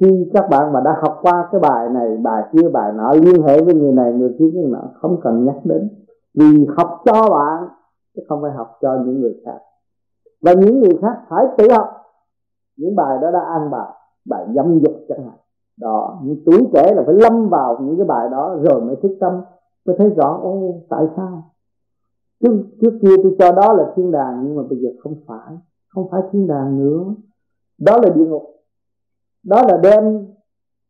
Khi 0.00 0.30
các 0.34 0.44
bạn 0.50 0.72
mà 0.72 0.80
đã 0.80 0.96
học 1.02 1.18
qua 1.22 1.48
cái 1.52 1.60
bài 1.60 1.88
này, 1.88 2.16
bài 2.16 2.42
kia, 2.52 2.68
bài 2.68 2.92
nọ, 2.92 3.12
liên 3.12 3.42
hệ 3.42 3.62
với 3.64 3.74
người 3.74 3.92
này, 3.92 4.12
người 4.12 4.36
kia, 4.38 4.50
người 4.54 4.70
nọ, 4.70 4.82
không 4.94 5.20
cần 5.22 5.44
nhắc 5.44 5.56
đến. 5.64 5.90
Vì 6.34 6.66
học 6.76 7.00
cho 7.04 7.28
bạn, 7.30 7.68
chứ 8.14 8.22
không 8.28 8.42
phải 8.42 8.50
học 8.50 8.78
cho 8.80 9.02
những 9.04 9.20
người 9.20 9.40
khác. 9.44 9.58
Và 10.42 10.52
những 10.52 10.80
người 10.80 10.98
khác 11.02 11.16
phải 11.28 11.46
tự 11.58 11.66
học. 11.72 11.88
Những 12.76 12.96
bài 12.96 13.18
đó 13.22 13.30
đã 13.30 13.40
ăn 13.40 13.70
bài 13.70 13.92
bài 14.24 14.46
dâm 14.54 14.78
dục 14.78 14.92
chẳng 15.08 15.24
hạn 15.24 15.36
đó 15.80 16.20
những 16.24 16.42
tuổi 16.46 16.66
trẻ 16.72 16.94
là 16.94 17.02
phải 17.06 17.14
lâm 17.14 17.48
vào 17.48 17.78
những 17.80 17.96
cái 17.96 18.06
bài 18.06 18.28
đó 18.30 18.56
rồi 18.62 18.80
mới 18.80 18.96
thức 18.96 19.16
tâm. 19.20 19.40
Mới 19.84 19.96
thấy 19.98 20.10
rõ 20.10 20.38
ô 20.42 20.74
tại 20.88 21.06
sao? 21.16 21.42
Trước 22.40 22.62
trước 22.80 22.98
kia 23.02 23.16
tôi 23.22 23.36
cho 23.38 23.52
đó 23.52 23.72
là 23.72 23.92
thiên 23.96 24.10
đàng 24.10 24.42
nhưng 24.44 24.56
mà 24.56 24.62
bây 24.70 24.78
giờ 24.78 24.88
không 25.02 25.14
phải 25.26 25.56
không 25.88 26.08
phải 26.10 26.20
thiên 26.32 26.46
đàng 26.46 26.78
nữa. 26.78 27.14
Đó 27.78 27.96
là 28.02 28.08
địa 28.14 28.26
ngục. 28.26 28.42
Đó 29.42 29.62
là 29.68 29.76
đem 29.82 30.26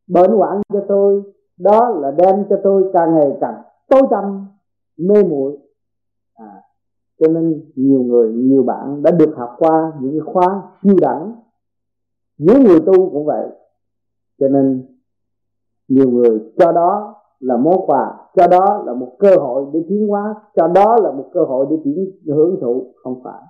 bệnh 0.06 0.30
hoạn 0.30 0.60
cho 0.72 0.84
tôi. 0.88 1.22
Đó 1.58 1.88
là 1.88 2.10
đem 2.10 2.44
cho 2.50 2.60
tôi 2.64 2.90
càng 2.92 3.14
ngày 3.14 3.36
càng 3.40 3.62
tối 3.88 4.02
tăm 4.10 4.46
mê 4.96 5.24
muội. 5.24 5.58
À, 6.34 6.62
cho 7.20 7.28
nên 7.28 7.70
nhiều 7.74 8.02
người 8.02 8.32
nhiều 8.32 8.62
bạn 8.62 9.02
đã 9.02 9.10
được 9.10 9.34
học 9.36 9.56
qua 9.58 9.92
những 10.00 10.12
cái 10.12 10.32
khóa 10.32 10.62
siêu 10.82 10.96
đẳng. 11.00 11.32
Những 12.38 12.64
người 12.64 12.80
tu 12.80 13.10
cũng 13.10 13.26
vậy 13.26 13.48
cho 14.40 14.48
nên 14.48 14.86
nhiều 15.88 16.10
người, 16.10 16.40
cho 16.58 16.72
đó 16.72 17.14
là 17.40 17.56
món 17.56 17.86
quà, 17.86 18.14
cho 18.36 18.46
đó 18.46 18.82
là 18.86 18.94
một 18.94 19.16
cơ 19.18 19.36
hội 19.36 19.66
để 19.72 19.80
tiến 19.88 20.08
hóa, 20.08 20.34
cho 20.56 20.68
đó 20.68 20.96
là 21.02 21.12
một 21.12 21.24
cơ 21.32 21.44
hội 21.44 21.66
để 21.70 21.76
tiến, 21.84 22.10
hưởng 22.26 22.58
thụ. 22.60 22.94
Không 23.02 23.20
phải. 23.24 23.42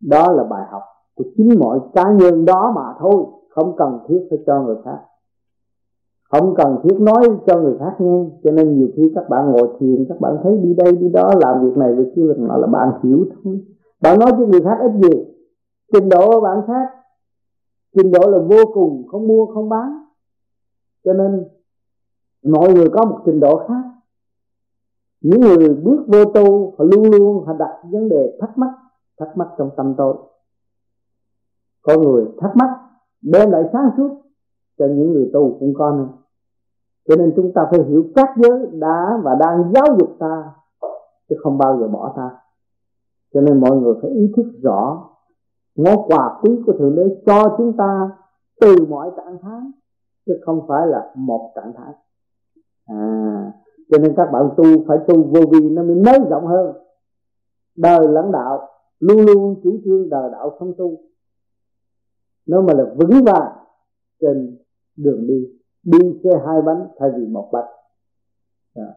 Đó 0.00 0.32
là 0.32 0.44
bài 0.44 0.64
học 0.70 0.82
của 1.14 1.24
chính 1.36 1.58
mọi 1.58 1.80
cá 1.94 2.12
nhân 2.12 2.44
đó 2.44 2.72
mà 2.76 2.94
thôi. 2.98 3.24
Không 3.50 3.76
cần 3.76 3.98
thiết 4.08 4.26
phải 4.30 4.38
cho 4.46 4.62
người 4.62 4.76
khác. 4.84 4.98
Không 6.30 6.54
cần 6.54 6.76
thiết 6.82 7.00
nói 7.00 7.22
cho 7.46 7.60
người 7.60 7.76
khác 7.78 7.94
nghe. 7.98 8.30
Cho 8.44 8.50
nên 8.50 8.78
nhiều 8.78 8.88
khi 8.96 9.12
các 9.14 9.28
bạn 9.28 9.50
ngồi 9.50 9.68
thiền, 9.80 10.04
các 10.08 10.20
bạn 10.20 10.36
thấy 10.42 10.58
đi 10.58 10.74
đây, 10.74 10.92
đi 10.92 11.08
đó, 11.08 11.30
làm 11.40 11.64
việc 11.64 11.76
này, 11.76 11.94
việc 11.94 12.12
kia, 12.16 12.22
việc 12.26 12.38
nọ 12.38 12.56
là 12.56 12.66
bạn 12.66 12.92
hiểu 13.02 13.24
thôi. 13.44 13.60
Bạn 14.02 14.18
nói 14.18 14.30
cho 14.30 14.46
người 14.46 14.62
khác 14.62 14.78
ít 14.80 14.92
gì, 15.02 15.24
trình 15.92 16.08
độ 16.08 16.30
của 16.30 16.40
bạn 16.40 16.60
khác 16.66 16.88
trình 17.96 18.10
độ 18.10 18.30
là 18.30 18.38
vô 18.38 18.64
cùng, 18.74 19.06
không 19.08 19.28
mua, 19.28 19.46
không 19.46 19.68
bán. 19.68 20.04
Cho 21.04 21.12
nên, 21.12 21.48
mọi 22.42 22.72
người 22.72 22.88
có 22.92 23.04
một 23.04 23.22
trình 23.26 23.40
độ 23.40 23.66
khác. 23.68 23.82
Những 25.20 25.40
người 25.40 25.74
bước 25.74 26.04
vô 26.06 26.24
tu, 26.24 26.74
họ 26.78 26.84
luôn 26.84 27.10
luôn, 27.10 27.44
họ 27.46 27.52
đặt 27.58 27.82
vấn 27.90 28.08
đề 28.08 28.38
thắc 28.40 28.58
mắc 28.58 28.70
thắc 29.18 29.36
mắc 29.36 29.48
trong 29.58 29.70
tâm 29.76 29.94
tôi. 29.98 30.16
Có 31.82 31.98
người 31.98 32.26
thắc 32.38 32.56
mắc, 32.56 32.70
đem 33.22 33.50
lại 33.50 33.62
sáng 33.72 33.90
suốt 33.96 34.22
cho 34.78 34.86
những 34.86 35.12
người 35.12 35.30
tu 35.32 35.56
cũng 35.60 35.74
có 35.74 35.92
nữa. 35.92 36.08
Cho 37.08 37.16
nên 37.16 37.32
chúng 37.36 37.52
ta 37.54 37.68
phải 37.70 37.84
hiểu 37.84 38.04
các 38.14 38.28
giới 38.36 38.66
đã 38.72 39.20
và 39.22 39.34
đang 39.40 39.72
giáo 39.74 39.96
dục 39.98 40.16
ta, 40.18 40.52
chứ 41.28 41.36
không 41.42 41.58
bao 41.58 41.78
giờ 41.80 41.88
bỏ 41.88 42.12
ta. 42.16 42.30
Cho 43.34 43.40
nên 43.40 43.60
mọi 43.60 43.76
người 43.76 43.94
phải 44.02 44.10
ý 44.10 44.32
thức 44.36 44.46
rõ 44.62 45.08
món 45.76 46.08
quà 46.08 46.38
quý 46.42 46.62
của 46.66 46.72
thượng 46.72 46.96
đế 46.96 47.22
cho 47.26 47.54
chúng 47.58 47.76
ta 47.76 48.10
từ 48.60 48.76
mọi 48.88 49.10
trạng 49.16 49.38
thái, 49.42 49.60
chứ 50.26 50.32
không 50.46 50.66
phải 50.68 50.86
là 50.86 51.12
một 51.14 51.52
trạng 51.54 51.72
thái. 51.76 51.92
À 52.86 53.52
cho 53.90 53.98
nên 53.98 54.14
các 54.16 54.28
bạn 54.32 54.48
tu 54.56 54.64
phải 54.88 54.98
tu 55.08 55.22
vô 55.22 55.40
vi 55.50 55.70
nó 55.70 55.82
mới 55.82 55.94
nới 55.94 56.18
rộng 56.30 56.46
hơn. 56.46 56.76
Đời 57.76 58.08
lãnh 58.08 58.32
đạo 58.32 58.68
luôn 58.98 59.20
luôn 59.26 59.60
chủ 59.64 59.80
trương 59.84 60.08
đời 60.08 60.30
đạo 60.32 60.50
không 60.58 60.72
tu. 60.78 60.98
Nó 62.46 62.60
mà 62.60 62.72
là 62.74 62.84
vững 62.96 63.24
vàng 63.24 63.52
trên 64.20 64.58
đường 64.96 65.26
đi 65.26 65.48
đi 65.82 66.20
xe 66.24 66.30
hai 66.46 66.62
bánh 66.62 66.88
thay 66.98 67.10
vì 67.16 67.26
một 67.26 67.48
bánh. 67.52 67.68
À. 68.74 68.94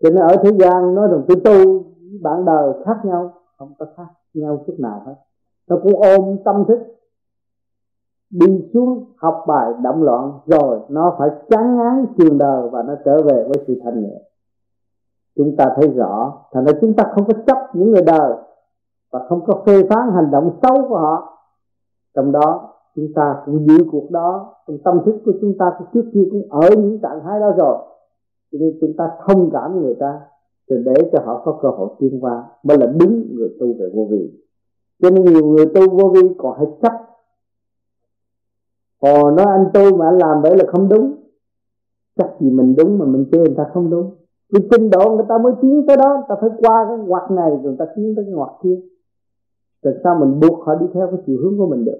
cho 0.00 0.10
nên 0.10 0.18
ở 0.18 0.36
thế 0.42 0.50
gian, 0.60 0.94
nói 0.94 1.08
rằng 1.08 1.24
tôi 1.28 1.40
tu 1.44 1.84
bạn 2.22 2.44
đời 2.44 2.72
khác 2.84 2.96
nhau, 3.04 3.34
không 3.56 3.74
có 3.78 3.86
khác 3.96 4.06
nhau 4.34 4.64
chút 4.66 4.74
nào 4.78 5.02
hết 5.06 5.14
nó 5.70 5.76
cũng 5.82 6.02
ôm 6.02 6.36
tâm 6.44 6.64
thức. 6.68 6.78
Đi 8.30 8.68
xuống 8.74 9.04
học 9.16 9.44
bài 9.48 9.72
động 9.82 10.02
loạn 10.02 10.32
rồi 10.46 10.80
nó 10.88 11.16
phải 11.18 11.30
chán 11.48 11.76
ngán 11.76 12.06
trường 12.18 12.38
đời 12.38 12.68
và 12.72 12.82
nó 12.82 12.94
trở 13.04 13.22
về 13.22 13.44
với 13.48 13.64
sự 13.66 13.80
thanh 13.84 14.02
nhẹ. 14.02 14.22
Chúng 15.36 15.56
ta 15.56 15.72
thấy 15.76 15.88
rõ, 15.88 16.44
thành 16.52 16.64
ra 16.64 16.72
chúng 16.80 16.94
ta 16.94 17.04
không 17.14 17.24
có 17.24 17.32
chấp 17.46 17.56
những 17.74 17.90
người 17.90 18.02
đời 18.02 18.32
và 19.12 19.26
không 19.28 19.44
có 19.46 19.62
phê 19.66 19.82
phán 19.90 20.10
hành 20.14 20.30
động 20.30 20.50
xấu 20.62 20.88
của 20.88 20.98
họ. 20.98 21.38
Trong 22.14 22.32
đó, 22.32 22.74
chúng 22.96 23.06
ta 23.14 23.36
cũng 23.46 23.66
giữ 23.66 23.84
cuộc 23.92 24.10
đó, 24.10 24.54
trong 24.66 24.78
tâm 24.84 25.00
thức 25.06 25.20
của 25.24 25.32
chúng 25.40 25.54
ta 25.58 25.78
trước 25.94 26.04
kia 26.14 26.24
cũng 26.30 26.42
ở 26.50 26.68
những 26.76 26.98
trạng 27.02 27.20
thái 27.24 27.40
đó 27.40 27.50
rồi. 27.58 27.78
Cho 28.52 28.58
nên 28.60 28.78
chúng 28.80 28.92
ta 28.98 29.10
thông 29.26 29.50
cảm 29.52 29.80
người 29.80 29.94
ta 29.94 30.20
rồi 30.68 30.82
để 30.84 31.10
cho 31.12 31.18
họ 31.24 31.42
có 31.44 31.58
cơ 31.62 31.68
hội 31.68 31.88
tiến 31.98 32.18
qua 32.20 32.44
mới 32.62 32.78
là 32.78 32.86
đúng 32.86 33.24
người 33.34 33.56
tu 33.60 33.66
về 33.66 33.90
vô 33.94 34.06
vi 34.10 34.30
cho 35.02 35.10
nên 35.10 35.24
nhiều 35.24 35.46
người 35.46 35.66
tu 35.74 35.90
vô 35.90 36.08
vi 36.08 36.34
còn 36.38 36.58
hay 36.58 36.66
chấp. 36.82 36.92
Ồ 38.98 39.30
nói 39.30 39.46
anh 39.46 39.66
tu 39.74 39.96
mà 39.96 40.08
anh 40.08 40.18
làm 40.18 40.42
vậy 40.42 40.56
là 40.56 40.64
không 40.72 40.88
đúng. 40.88 41.14
Chắc 42.16 42.28
gì 42.40 42.50
mình 42.50 42.74
đúng 42.76 42.98
mà 42.98 43.06
mình 43.06 43.26
chê 43.32 43.38
người 43.38 43.54
ta 43.56 43.70
không 43.74 43.90
đúng. 43.90 44.14
Vì 44.52 44.68
trình 44.70 44.90
độ 44.90 45.16
người 45.16 45.26
ta 45.28 45.38
mới 45.38 45.52
tiến 45.62 45.84
tới 45.86 45.96
đó 45.96 46.24
Ta 46.28 46.34
phải 46.40 46.50
qua 46.58 46.86
cái 46.88 46.98
ngoặt 46.98 47.30
này, 47.30 47.50
rồi 47.50 47.62
người 47.62 47.76
ta 47.78 47.84
tiến 47.96 48.12
tới 48.16 48.24
cái 48.24 48.34
ngoặt 48.34 48.50
kia. 48.62 48.80
Rồi 49.82 49.94
sao 50.04 50.14
mình 50.20 50.40
buộc 50.40 50.66
họ 50.66 50.74
đi 50.74 50.86
theo 50.94 51.06
cái 51.06 51.20
chiều 51.26 51.38
hướng 51.42 51.58
của 51.58 51.66
mình 51.66 51.84
được? 51.84 51.98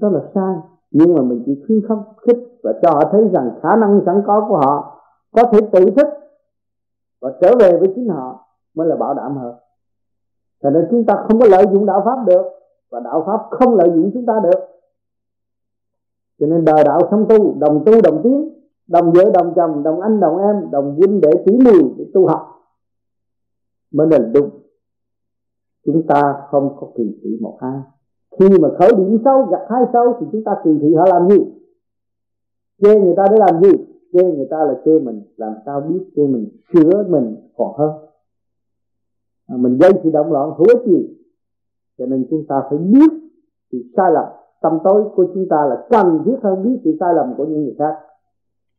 Đó 0.00 0.08
là 0.08 0.20
sai. 0.34 0.54
Nhưng 0.90 1.14
mà 1.14 1.22
mình 1.22 1.42
chỉ 1.46 1.62
khuyến 1.66 1.80
khích 1.88 1.98
khích 2.26 2.38
Và 2.62 2.72
cho 2.82 2.90
họ 2.90 3.00
thấy 3.12 3.28
rằng 3.32 3.50
khả 3.62 3.76
năng 3.76 4.00
sẵn 4.06 4.22
có 4.26 4.46
của 4.48 4.56
họ 4.56 5.02
Có 5.32 5.42
thể 5.52 5.58
tự 5.72 5.90
thích 5.96 6.08
Và 7.20 7.32
trở 7.40 7.56
về 7.60 7.78
với 7.78 7.92
chính 7.94 8.08
họ 8.08 8.46
Mới 8.74 8.88
là 8.88 8.96
bảo 8.96 9.14
đảm 9.14 9.36
hơn 9.36 9.54
cho 10.62 10.70
nên 10.70 10.86
chúng 10.90 11.04
ta 11.04 11.24
không 11.28 11.40
có 11.40 11.46
lợi 11.50 11.64
dụng 11.72 11.86
đạo 11.86 12.02
Pháp 12.04 12.26
được, 12.26 12.42
Và 12.90 13.00
đạo 13.00 13.22
Pháp 13.26 13.40
không 13.50 13.74
lợi 13.74 13.88
dụng 13.94 14.10
chúng 14.14 14.26
ta 14.26 14.40
được. 14.42 14.60
Cho 16.40 16.46
nên 16.46 16.64
đời 16.64 16.84
đạo 16.84 17.00
sống 17.10 17.26
tu, 17.28 17.54
đồng 17.58 17.82
tu, 17.86 17.92
đồng 18.02 18.20
tiến, 18.22 18.50
đồng 18.86 19.12
vợ, 19.12 19.30
đồng 19.34 19.52
chồng, 19.56 19.82
đồng 19.82 20.00
anh, 20.00 20.20
đồng 20.20 20.38
em, 20.38 20.70
đồng 20.70 20.94
huynh 20.94 21.20
để 21.20 21.30
tỷ 21.46 21.52
muội 21.52 21.94
để 21.98 22.04
tu 22.14 22.26
học 22.26 22.50
mới 23.92 24.06
là 24.10 24.18
đúng. 24.18 24.50
Chúng 25.84 26.06
ta 26.06 26.34
không 26.50 26.76
có 26.80 26.86
kỳ 26.96 27.18
thị 27.22 27.38
một 27.40 27.56
ai. 27.60 27.80
Khi 28.38 28.48
mà 28.58 28.68
khởi 28.78 28.94
điểm 28.96 29.18
xấu 29.24 29.42
gặp 29.42 29.66
hai 29.68 29.82
xấu 29.92 30.16
thì 30.20 30.26
chúng 30.32 30.44
ta 30.44 30.56
kỳ 30.64 30.70
thị 30.80 30.94
họ 30.94 31.04
làm 31.06 31.28
gì? 31.28 31.38
Chê 32.82 33.00
người 33.00 33.14
ta 33.16 33.24
để 33.30 33.36
làm 33.38 33.62
gì? 33.62 33.70
Chê 34.12 34.22
người 34.22 34.46
ta 34.50 34.56
là 34.64 34.74
chê 34.84 34.98
mình. 34.98 35.22
Làm 35.36 35.54
sao 35.66 35.80
biết 35.80 36.04
chê 36.16 36.26
mình? 36.26 36.48
Sửa 36.72 37.04
mình 37.08 37.36
còn 37.56 37.78
hơn 37.78 37.90
à, 39.50 39.56
mình 39.56 39.78
gây 39.78 39.92
sự 40.02 40.10
động 40.10 40.32
loạn 40.32 40.50
hữu 40.58 40.66
ích 40.68 40.86
gì? 40.86 41.16
Cho 41.98 42.06
nên 42.06 42.26
chúng 42.30 42.46
ta 42.48 42.62
phải 42.70 42.78
biết 42.78 43.10
sự 43.72 43.78
sai 43.96 44.12
lầm. 44.12 44.24
Tâm 44.62 44.78
tối 44.84 45.04
của 45.14 45.26
chúng 45.34 45.46
ta 45.50 45.66
là 45.66 45.86
cần 45.90 46.22
thiết 46.24 46.36
hơn 46.42 46.62
biết 46.62 46.80
sự 46.84 46.96
sai 47.00 47.14
lầm 47.14 47.34
của 47.36 47.44
những 47.44 47.64
người 47.64 47.74
khác. 47.78 47.96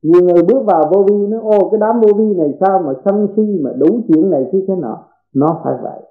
Nhiều 0.01 0.21
người 0.21 0.43
bước 0.43 0.63
vào 0.65 0.91
vô 0.93 1.03
vi 1.03 1.27
nó 1.27 1.41
ô 1.41 1.69
cái 1.69 1.79
đám 1.79 2.01
vô 2.01 2.13
vi 2.17 2.33
này 2.33 2.57
sao 2.59 2.83
mà 2.85 2.93
sân 3.05 3.27
si 3.35 3.59
mà 3.61 3.71
đủ 3.77 4.01
chuyện 4.07 4.29
này 4.29 4.45
thế 4.51 4.65
thế 4.67 4.75
nọ 4.75 4.97
nó 5.33 5.61
phải 5.63 5.73
vậy. 5.81 6.01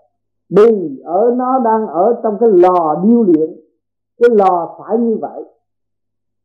Vì 0.50 1.00
ở 1.04 1.34
nó 1.36 1.58
đang 1.64 1.86
ở 1.86 2.20
trong 2.22 2.36
cái 2.40 2.48
lò 2.52 3.02
điêu 3.04 3.22
luyện. 3.22 3.50
Cái 4.20 4.30
lò 4.30 4.76
phải 4.78 4.98
như 4.98 5.16
vậy 5.20 5.44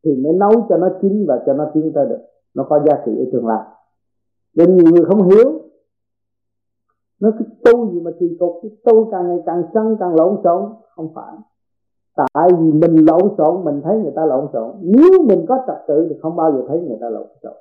thì 0.03 0.15
mới 0.23 0.33
nấu 0.33 0.51
cho 0.69 0.77
nó 0.77 0.89
chín 1.01 1.25
và 1.27 1.43
cho 1.45 1.53
nó 1.53 1.65
tiến 1.73 1.91
tới 1.95 2.05
được. 2.09 2.19
Nó 2.53 2.63
có 2.69 2.79
giá 2.79 3.01
trị 3.05 3.11
ở 3.17 3.25
tương 3.31 3.47
lai. 3.47 3.63
Nên 4.55 4.77
nhiều 4.77 4.93
người 4.93 5.05
không 5.05 5.29
hiểu 5.29 5.64
nó 7.25 7.31
cái 7.39 7.47
tu 7.63 7.91
gì 7.91 7.99
mà 7.99 8.11
kỳ 8.19 8.37
cục 8.39 8.59
cái 8.61 8.71
tu 8.85 9.11
càng 9.11 9.27
ngày 9.27 9.43
càng 9.45 9.63
sân, 9.73 9.97
càng 9.99 10.15
lộn 10.15 10.37
xộn. 10.43 10.69
Không 10.95 11.09
phải. 11.15 11.35
Tại 12.33 12.49
vì 12.59 12.71
mình 12.71 13.05
lộn 13.05 13.35
xộn, 13.37 13.63
mình 13.63 13.81
thấy 13.83 13.97
người 13.97 14.13
ta 14.15 14.25
lộn 14.25 14.47
xộn. 14.53 14.71
Nếu 14.81 15.23
mình 15.27 15.45
có 15.47 15.63
trật 15.67 15.77
tự 15.87 16.07
thì 16.09 16.15
không 16.21 16.35
bao 16.35 16.51
giờ 16.51 16.63
thấy 16.67 16.81
người 16.81 16.97
ta 17.01 17.09
lộn 17.09 17.27
xộn. 17.43 17.53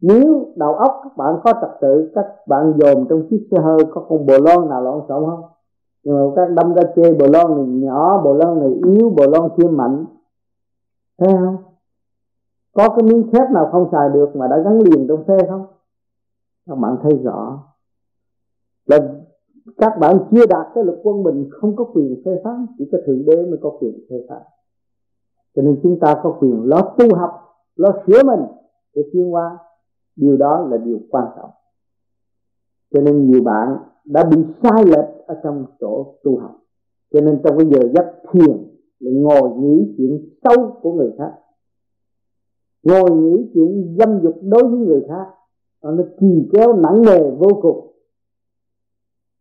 Nếu 0.00 0.46
đầu 0.56 0.74
óc 0.74 1.00
các 1.04 1.16
bạn 1.16 1.40
có 1.44 1.52
trật 1.60 1.70
tự, 1.80 2.10
các 2.14 2.26
bạn 2.46 2.72
dồn 2.76 3.06
trong 3.08 3.26
chiếc 3.30 3.48
xe 3.50 3.58
hơi 3.58 3.78
có 3.94 4.00
con 4.08 4.26
bồ 4.26 4.34
lon 4.38 4.68
nào 4.68 4.82
lộn 4.82 5.00
xộn 5.08 5.24
không? 5.26 5.42
Nhưng 6.04 6.16
mà 6.16 6.32
các 6.36 6.50
đâm 6.50 6.74
ra 6.74 6.82
chê 6.96 7.12
bồ 7.12 7.26
lon 7.26 7.56
này 7.56 7.66
nhỏ 7.66 8.22
bồ 8.24 8.34
lon 8.34 8.58
này 8.58 8.72
yếu 8.84 9.10
bồ 9.10 9.24
lon 9.26 9.50
kia 9.56 9.68
mạnh. 9.68 10.04
Thấy 11.18 11.28
không? 11.32 11.56
Có 12.72 12.88
cái 12.88 13.02
miếng 13.02 13.30
thép 13.32 13.50
nào 13.50 13.68
không 13.72 13.88
xài 13.92 14.08
được 14.08 14.36
mà 14.36 14.48
đã 14.48 14.58
gắn 14.58 14.78
liền 14.78 15.08
trong 15.08 15.24
xe 15.28 15.46
không? 15.48 15.66
Các 16.66 16.78
bạn 16.78 16.96
thấy 17.02 17.20
rõ 17.24 17.58
là 18.90 19.14
các 19.78 19.92
bạn 20.00 20.18
chưa 20.30 20.46
đạt 20.46 20.66
cái 20.74 20.84
lực 20.84 21.00
quân 21.02 21.22
bình, 21.22 21.48
không 21.50 21.76
có 21.76 21.84
quyền 21.84 22.22
phê 22.24 22.30
phán, 22.44 22.66
chỉ 22.78 22.88
có 22.92 22.98
thượng 23.06 23.24
đế 23.26 23.36
mới 23.36 23.58
có 23.62 23.70
quyền 23.80 23.98
phê 24.10 24.16
phán. 24.28 24.42
Cho 25.56 25.62
nên 25.62 25.80
chúng 25.82 26.00
ta 26.00 26.20
có 26.22 26.36
quyền 26.40 26.62
lo 26.64 26.94
tu 26.98 27.14
học, 27.14 27.30
lo 27.76 27.88
sửa 28.06 28.22
mình 28.24 28.40
để 28.94 29.02
tiến 29.12 29.34
qua 29.34 29.58
điều 30.16 30.36
đó 30.36 30.66
là 30.70 30.76
điều 30.76 30.98
quan 31.10 31.24
trọng. 31.36 31.50
Cho 32.94 33.00
nên 33.00 33.30
nhiều 33.30 33.42
bạn 33.42 33.76
đã 34.04 34.24
bị 34.24 34.36
sai 34.62 34.84
lệch 34.84 35.26
ở 35.26 35.40
trong 35.42 35.64
chỗ 35.80 36.14
tu 36.24 36.38
học. 36.38 36.56
Cho 37.12 37.20
nên 37.20 37.40
trong 37.44 37.58
cái 37.58 37.66
giờ 37.70 37.88
giấc 37.94 38.06
thiền 38.32 38.56
lại 39.00 39.14
ngồi 39.14 39.50
nghĩ 39.58 39.94
chuyện 39.96 40.28
xấu 40.44 40.78
của 40.82 40.92
người 40.92 41.12
khác. 41.18 41.32
Ngồi 42.82 43.10
nghĩ 43.10 43.50
chuyện 43.54 43.96
dâm 43.98 44.20
dục 44.22 44.34
đối 44.42 44.68
với 44.68 44.78
người 44.78 45.04
khác, 45.08 45.26
nó 45.82 46.04
kỳ 46.20 46.48
kéo 46.52 46.76
nặng 46.76 47.02
nề 47.02 47.30
vô 47.30 47.48
cùng 47.62 47.89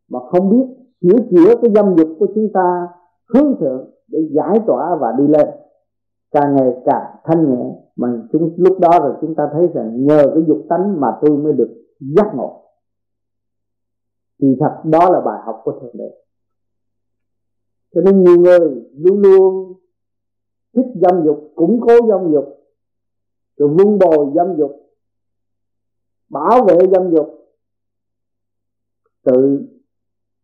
mà 0.09 0.19
không 0.29 0.49
biết 0.49 0.75
sửa 1.01 1.17
chữa 1.31 1.55
cái 1.61 1.71
dâm 1.75 1.95
dục 1.97 2.07
của 2.19 2.27
chúng 2.35 2.49
ta 2.53 2.87
hướng 3.33 3.57
thượng 3.59 3.89
để 4.07 4.19
giải 4.31 4.59
tỏa 4.67 4.95
và 5.01 5.11
đi 5.17 5.23
lên. 5.27 5.47
Càng 6.31 6.55
ngày 6.55 6.73
càng 6.85 7.15
thanh 7.23 7.49
nhẹ, 7.49 7.75
mà 7.95 8.07
chúng, 8.31 8.53
lúc 8.57 8.79
đó 8.79 8.89
rồi 8.99 9.13
chúng 9.21 9.35
ta 9.35 9.49
thấy 9.53 9.67
rằng 9.73 10.05
nhờ 10.05 10.31
cái 10.33 10.43
dục 10.47 10.65
tánh 10.69 11.01
mà 11.01 11.07
tôi 11.21 11.37
mới 11.37 11.53
được 11.53 11.69
giác 11.99 12.31
ngộ. 12.35 12.63
Thì 14.41 14.47
thật, 14.59 14.81
đó 14.83 15.09
là 15.09 15.21
bài 15.21 15.41
học 15.45 15.61
của 15.63 15.79
thượng 15.81 15.97
đế. 15.97 16.11
Cho 17.93 18.01
nên 18.01 18.23
nhiều 18.23 18.37
người 18.37 18.59
luôn 18.93 19.19
luôn 19.19 19.73
thích 20.75 20.85
dâm 20.95 21.25
dục, 21.25 21.51
củng 21.55 21.81
cố 21.81 22.07
dâm 22.07 22.31
dục, 22.31 22.45
rồi 23.57 23.69
vun 23.69 23.99
bồi 23.99 24.31
dâm 24.35 24.57
dục, 24.57 24.71
bảo 26.29 26.65
vệ 26.65 26.77
dâm 26.91 27.11
dục, 27.15 27.27
tự 29.23 29.65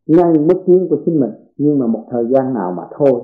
ngay 0.08 0.34
bước 0.38 0.64
tiến 0.66 0.88
của 0.90 0.98
chính 1.06 1.20
mình, 1.20 1.32
nhưng 1.58 1.80
mà 1.80 1.88
một 1.88 2.06
thời 2.10 2.26
gian 2.28 2.54
nào 2.54 2.72
mà 2.72 2.84
thôi. 2.98 3.22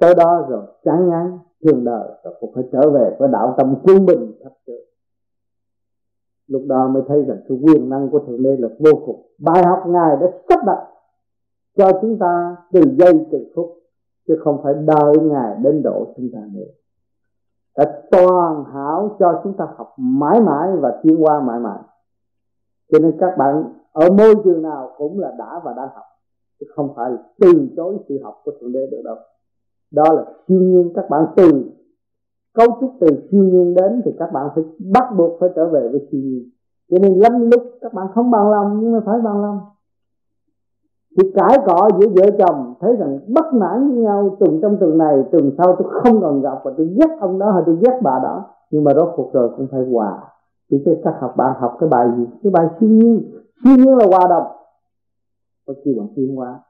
Tới 0.00 0.14
đó 0.14 0.46
rồi, 0.48 0.62
chán 0.84 1.08
ngán 1.08 1.38
thường 1.64 1.84
đời, 1.84 2.08
rồi 2.24 2.34
cũng 2.40 2.54
phải 2.54 2.64
trở 2.72 2.90
về 2.90 3.16
với 3.18 3.28
đạo 3.32 3.54
tâm 3.58 3.74
quân 3.84 4.06
bình 4.06 4.32
thật 4.44 4.50
sự 4.66 4.86
lúc 6.46 6.62
đó 6.66 6.88
mới 6.88 7.02
thấy 7.08 7.22
rằng 7.22 7.38
sự 7.48 7.54
quyền 7.62 7.90
năng 7.90 8.10
của 8.10 8.18
thượng 8.18 8.42
đế 8.42 8.56
là 8.56 8.68
vô 8.78 8.90
cùng. 9.06 9.26
Bài 9.38 9.64
học 9.64 9.78
ngài 9.86 10.16
đã 10.16 10.26
sắp 10.48 10.60
đặt 10.66 10.86
cho 11.76 11.98
chúng 12.00 12.18
ta 12.18 12.56
từ 12.72 12.80
giây 12.98 13.26
từ 13.32 13.52
phút, 13.54 13.66
chứ 14.28 14.36
không 14.44 14.60
phải 14.62 14.74
đợi 14.74 15.16
ngài 15.22 15.56
đến 15.62 15.82
độ 15.82 16.06
chúng 16.16 16.30
ta 16.34 16.40
nữa. 16.52 16.66
Đã 17.76 18.00
toàn 18.10 18.64
hảo 18.64 19.16
cho 19.18 19.40
chúng 19.44 19.56
ta 19.56 19.68
học 19.76 19.94
mãi 19.96 20.40
mãi 20.40 20.68
và 20.80 21.00
tiến 21.02 21.24
qua 21.24 21.40
mãi 21.40 21.60
mãi. 21.60 21.78
Cho 22.92 22.98
nên 22.98 23.16
các 23.20 23.38
bạn 23.38 23.64
ở 23.92 24.10
môi 24.10 24.34
trường 24.44 24.62
nào 24.62 24.90
cũng 24.96 25.18
là 25.18 25.34
đã 25.38 25.60
và 25.64 25.72
đang 25.72 25.88
học 25.94 26.04
chứ 26.60 26.66
không 26.74 26.94
phải 26.96 27.10
là 27.10 27.18
từ 27.40 27.68
chối 27.76 27.96
sự 28.08 28.18
học 28.22 28.34
của 28.44 28.52
thượng 28.60 28.72
đế 28.72 28.86
được 28.90 29.02
đâu. 29.04 29.16
Đó 29.90 30.12
là 30.12 30.24
siêu 30.48 30.60
nhiên 30.60 30.92
các 30.94 31.10
bạn 31.10 31.26
từ, 31.36 31.64
cấu 32.54 32.66
trúc 32.80 32.90
từ 33.00 33.06
siêu 33.30 33.42
nhiên 33.44 33.74
đến 33.74 34.02
thì 34.04 34.12
các 34.18 34.32
bạn 34.32 34.48
phải 34.54 34.64
bắt 34.92 35.04
buộc 35.16 35.40
phải 35.40 35.48
trở 35.56 35.68
về 35.68 35.88
với 35.88 36.08
siêu 36.10 36.20
nhiên. 36.20 36.50
Cho 36.90 36.98
nên 37.02 37.18
lắm 37.18 37.50
lúc 37.50 37.62
các 37.80 37.94
bạn 37.94 38.06
không 38.14 38.30
bằng 38.30 38.50
lòng 38.50 38.80
nhưng 38.80 38.92
mà 38.92 39.00
phải 39.06 39.20
bằng 39.20 39.42
lòng. 39.42 39.58
Thì 41.16 41.32
cãi 41.34 41.58
cọ 41.66 41.88
giữa 42.00 42.08
vợ 42.08 42.30
chồng, 42.38 42.74
thấy 42.80 42.96
rằng 42.96 43.18
bất 43.28 43.54
mãn 43.54 43.88
với 43.88 43.98
nhau 43.98 44.36
tuần 44.40 44.58
trong 44.62 44.76
tuần 44.80 44.98
này 44.98 45.24
tuần 45.32 45.50
sau 45.58 45.76
tôi 45.78 45.88
không 45.90 46.20
còn 46.20 46.42
gặp 46.42 46.60
và 46.64 46.72
tôi 46.76 46.86
ghét 46.86 47.16
ông 47.20 47.38
đó 47.38 47.50
hay 47.50 47.62
tôi 47.66 47.76
ghét 47.80 48.00
bà 48.02 48.18
đó. 48.22 48.44
Nhưng 48.70 48.84
mà 48.84 48.94
rốt 48.94 49.08
cuộc 49.16 49.32
rồi 49.32 49.50
cũng 49.56 49.66
phải 49.70 49.80
hòa. 49.92 50.18
Thì 50.70 50.82
cái 50.84 50.94
các 51.04 51.14
học 51.20 51.34
bạn 51.36 51.54
học 51.60 51.76
cái 51.80 51.88
bài 51.88 52.08
gì? 52.16 52.24
Cái 52.42 52.50
bài 52.50 52.66
siêu 52.80 52.88
nhiên. 52.88 53.30
Siêu 53.64 53.76
nhiên 53.76 53.96
là 53.96 54.06
hòa 54.06 54.28
đồng 54.28 54.55
có 55.66 55.74
kêu 55.84 55.94
bằng 55.98 56.08
thiên 56.16 56.36
hóa 56.36 56.60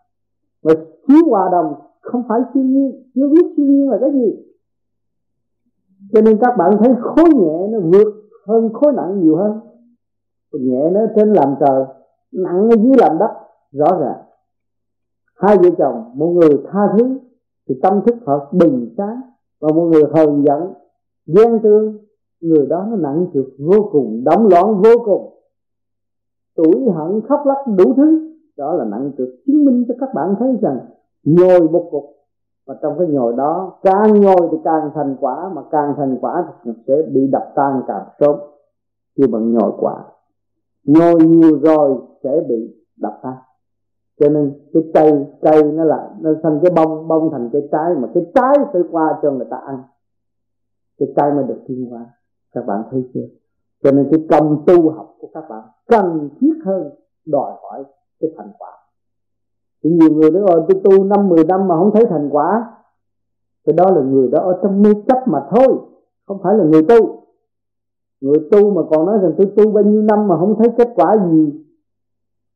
và 0.63 0.75
thiếu 1.09 1.31
hòa 1.31 1.49
đồng 1.53 1.75
không 2.01 2.23
phải 2.29 2.41
siêu 2.55 2.63
nhiên 2.63 3.11
chưa 3.15 3.29
biết 3.29 3.53
siêu 3.57 3.67
nhiên 3.67 3.91
là 3.91 3.99
cái 4.01 4.13
gì. 4.13 4.43
Cho 6.13 6.21
nên 6.21 6.39
các 6.41 6.55
bạn 6.59 6.71
thấy 6.79 6.95
khối 7.03 7.25
nhẹ 7.35 7.69
nó 7.71 7.79
vượt 7.81 8.15
hơn 8.47 8.73
khối 8.73 8.93
nặng 8.93 9.21
nhiều 9.21 9.37
hơn. 9.37 9.61
Nhẹ 10.53 10.91
nó 10.91 11.01
trên 11.17 11.33
làm 11.33 11.55
trời, 11.61 11.85
nặng 12.33 12.69
ở 12.71 12.77
dưới 12.83 12.93
làm 12.99 13.19
đất, 13.19 13.31
rõ 13.73 13.99
ràng. 14.01 14.23
Hai 15.35 15.59
vợ 15.59 15.69
chồng, 15.79 16.11
một 16.15 16.27
người 16.27 16.63
tha 16.71 16.81
thứ 16.99 17.19
thì 17.69 17.75
tâm 17.83 18.01
thức 18.07 18.15
họ 18.27 18.49
bình 18.53 18.95
sáng, 18.97 19.21
và 19.61 19.69
một 19.75 19.83
người 19.83 20.03
hờn 20.15 20.45
giận, 20.47 20.73
ghen 21.27 21.59
tương, 21.63 21.99
người 22.41 22.67
đó 22.67 22.87
nó 22.91 22.97
nặng 22.97 23.27
trược 23.35 23.47
vô 23.59 23.89
cùng 23.93 24.25
đóng 24.25 24.49
loạn 24.49 24.83
vô 24.83 24.91
cùng. 25.05 25.33
Tuổi 26.55 26.91
hận 26.95 27.21
khóc 27.29 27.41
lóc 27.45 27.59
đủ 27.79 27.95
thứ 27.97 28.36
đó 28.59 28.75
là 28.75 28.85
nặng 28.85 29.13
trực 29.19 29.29
chứng 29.47 29.65
minh 29.65 29.85
cho 29.89 29.95
các 30.01 30.15
bạn 30.15 30.35
thấy 30.39 30.57
rằng 30.63 30.79
nhồi 31.25 31.61
một 31.61 31.89
cục. 31.91 32.05
Và 32.67 32.75
trong 32.83 32.99
cái 32.99 33.09
nhồi 33.09 33.33
đó, 33.37 33.79
càng 33.83 34.21
nhồi 34.21 34.49
thì 34.53 34.59
càng 34.65 34.91
thành 34.95 35.17
quả, 35.21 35.51
mà 35.55 35.63
càng 35.71 35.95
thành 35.97 36.19
quả 36.21 36.45
thì 36.65 36.71
sẽ 36.87 36.95
bị 37.13 37.27
đập 37.33 37.53
tan 37.55 37.83
càng 37.89 38.05
sớm. 38.21 38.37
Khi 39.17 39.27
bằng 39.33 39.53
nhồi 39.53 39.73
quả 39.79 40.05
nhồi 40.87 41.15
nhiều 41.15 41.59
rồi 41.63 41.99
sẽ 42.23 42.41
bị 42.49 42.85
đập 42.97 43.19
tan. 43.23 43.35
Cho 44.21 44.29
nên 44.29 44.53
cái 44.73 44.83
cây 44.95 45.27
cây 45.41 45.63
nó 45.73 45.85
là, 45.85 46.11
nó 46.21 46.31
thành 46.43 46.61
cái 46.63 46.71
bông 46.77 47.09
bông 47.09 47.31
thành 47.33 47.51
cái 47.53 47.69
trái, 47.73 47.95
mà 47.99 48.09
cái 48.15 48.27
trái 48.35 48.55
phải 48.73 48.83
qua 48.91 49.19
cho 49.23 49.31
người 49.31 49.47
ta 49.51 49.57
ăn. 49.57 49.83
Cái 50.99 51.09
cây 51.17 51.33
mới 51.33 51.45
được 51.45 51.61
thiên 51.67 51.91
hóa. 51.91 52.07
Các 52.53 52.67
bạn 52.67 52.83
thấy 52.91 53.11
chưa? 53.15 53.27
Cho 53.85 53.91
nên 53.91 54.09
cái 54.11 54.27
công 54.31 54.65
tu 54.67 54.91
học 54.91 55.17
của 55.21 55.29
các 55.35 55.45
bạn 55.49 55.63
cần 55.87 56.31
thiết 56.41 56.55
hơn 56.65 56.91
đòi 57.27 57.53
hỏi 57.63 57.85
cái 58.21 58.31
thành 58.37 58.51
quả. 58.59 58.71
Thì 59.83 59.91
nhiều 59.91 60.11
người 60.11 60.31
nói 60.31 60.43
rồi 60.43 60.65
tôi 60.69 60.81
tu 60.85 61.05
năm, 61.05 61.29
mười 61.29 61.45
năm 61.45 61.69
mà 61.69 61.77
không 61.77 61.91
thấy 61.95 62.05
thành 62.11 62.29
quả. 62.33 62.73
Cái 63.65 63.73
đó 63.73 63.91
là 63.91 64.03
người 64.03 64.29
đó 64.29 64.39
ở 64.39 64.59
trong 64.63 64.83
mê 64.83 64.91
chấp 65.09 65.29
mà 65.29 65.47
thôi, 65.51 65.79
không 66.27 66.39
phải 66.43 66.55
là 66.55 66.65
người 66.65 66.83
tu. 66.83 67.23
Người 68.21 68.49
tu 68.51 68.71
mà 68.71 68.83
còn 68.91 69.07
nói 69.07 69.19
rằng, 69.23 69.33
tôi 69.39 69.53
tu 69.57 69.71
bao 69.71 69.85
nhiêu 69.85 70.03
năm 70.03 70.29
mà 70.29 70.37
không 70.39 70.59
thấy 70.59 70.69
kết 70.79 70.89
quả 70.95 71.17
gì, 71.31 71.65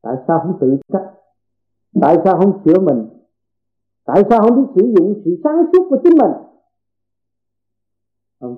tại 0.01 0.15
sao 0.27 0.39
không 0.39 0.57
tự 0.59 0.77
trách? 0.93 1.11
Tại 2.01 2.17
sao 2.23 2.37
không 2.37 2.59
sửa 2.65 2.79
mình? 2.79 3.07
Tại 4.05 4.23
sao 4.29 4.41
không 4.41 4.55
biết 4.55 4.71
sử 4.75 4.93
dụng 4.97 5.21
sự 5.25 5.37
sáng 5.43 5.65
suốt 5.73 5.87
của 5.89 5.97
chính 6.03 6.17
mình? 6.17 6.31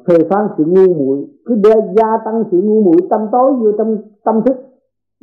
Phê 0.08 0.16
phán 0.30 0.48
sự 0.58 0.64
ngu 0.68 0.94
muội, 0.94 1.28
cứ 1.46 1.56
đe 1.56 1.76
gia 1.96 2.18
tăng 2.26 2.44
sự 2.52 2.62
ngu 2.64 2.84
muội 2.84 2.98
tâm 3.10 3.28
tối 3.32 3.54
vô 3.54 3.72
trong 3.78 3.98
tâm 4.24 4.42
thức 4.46 4.56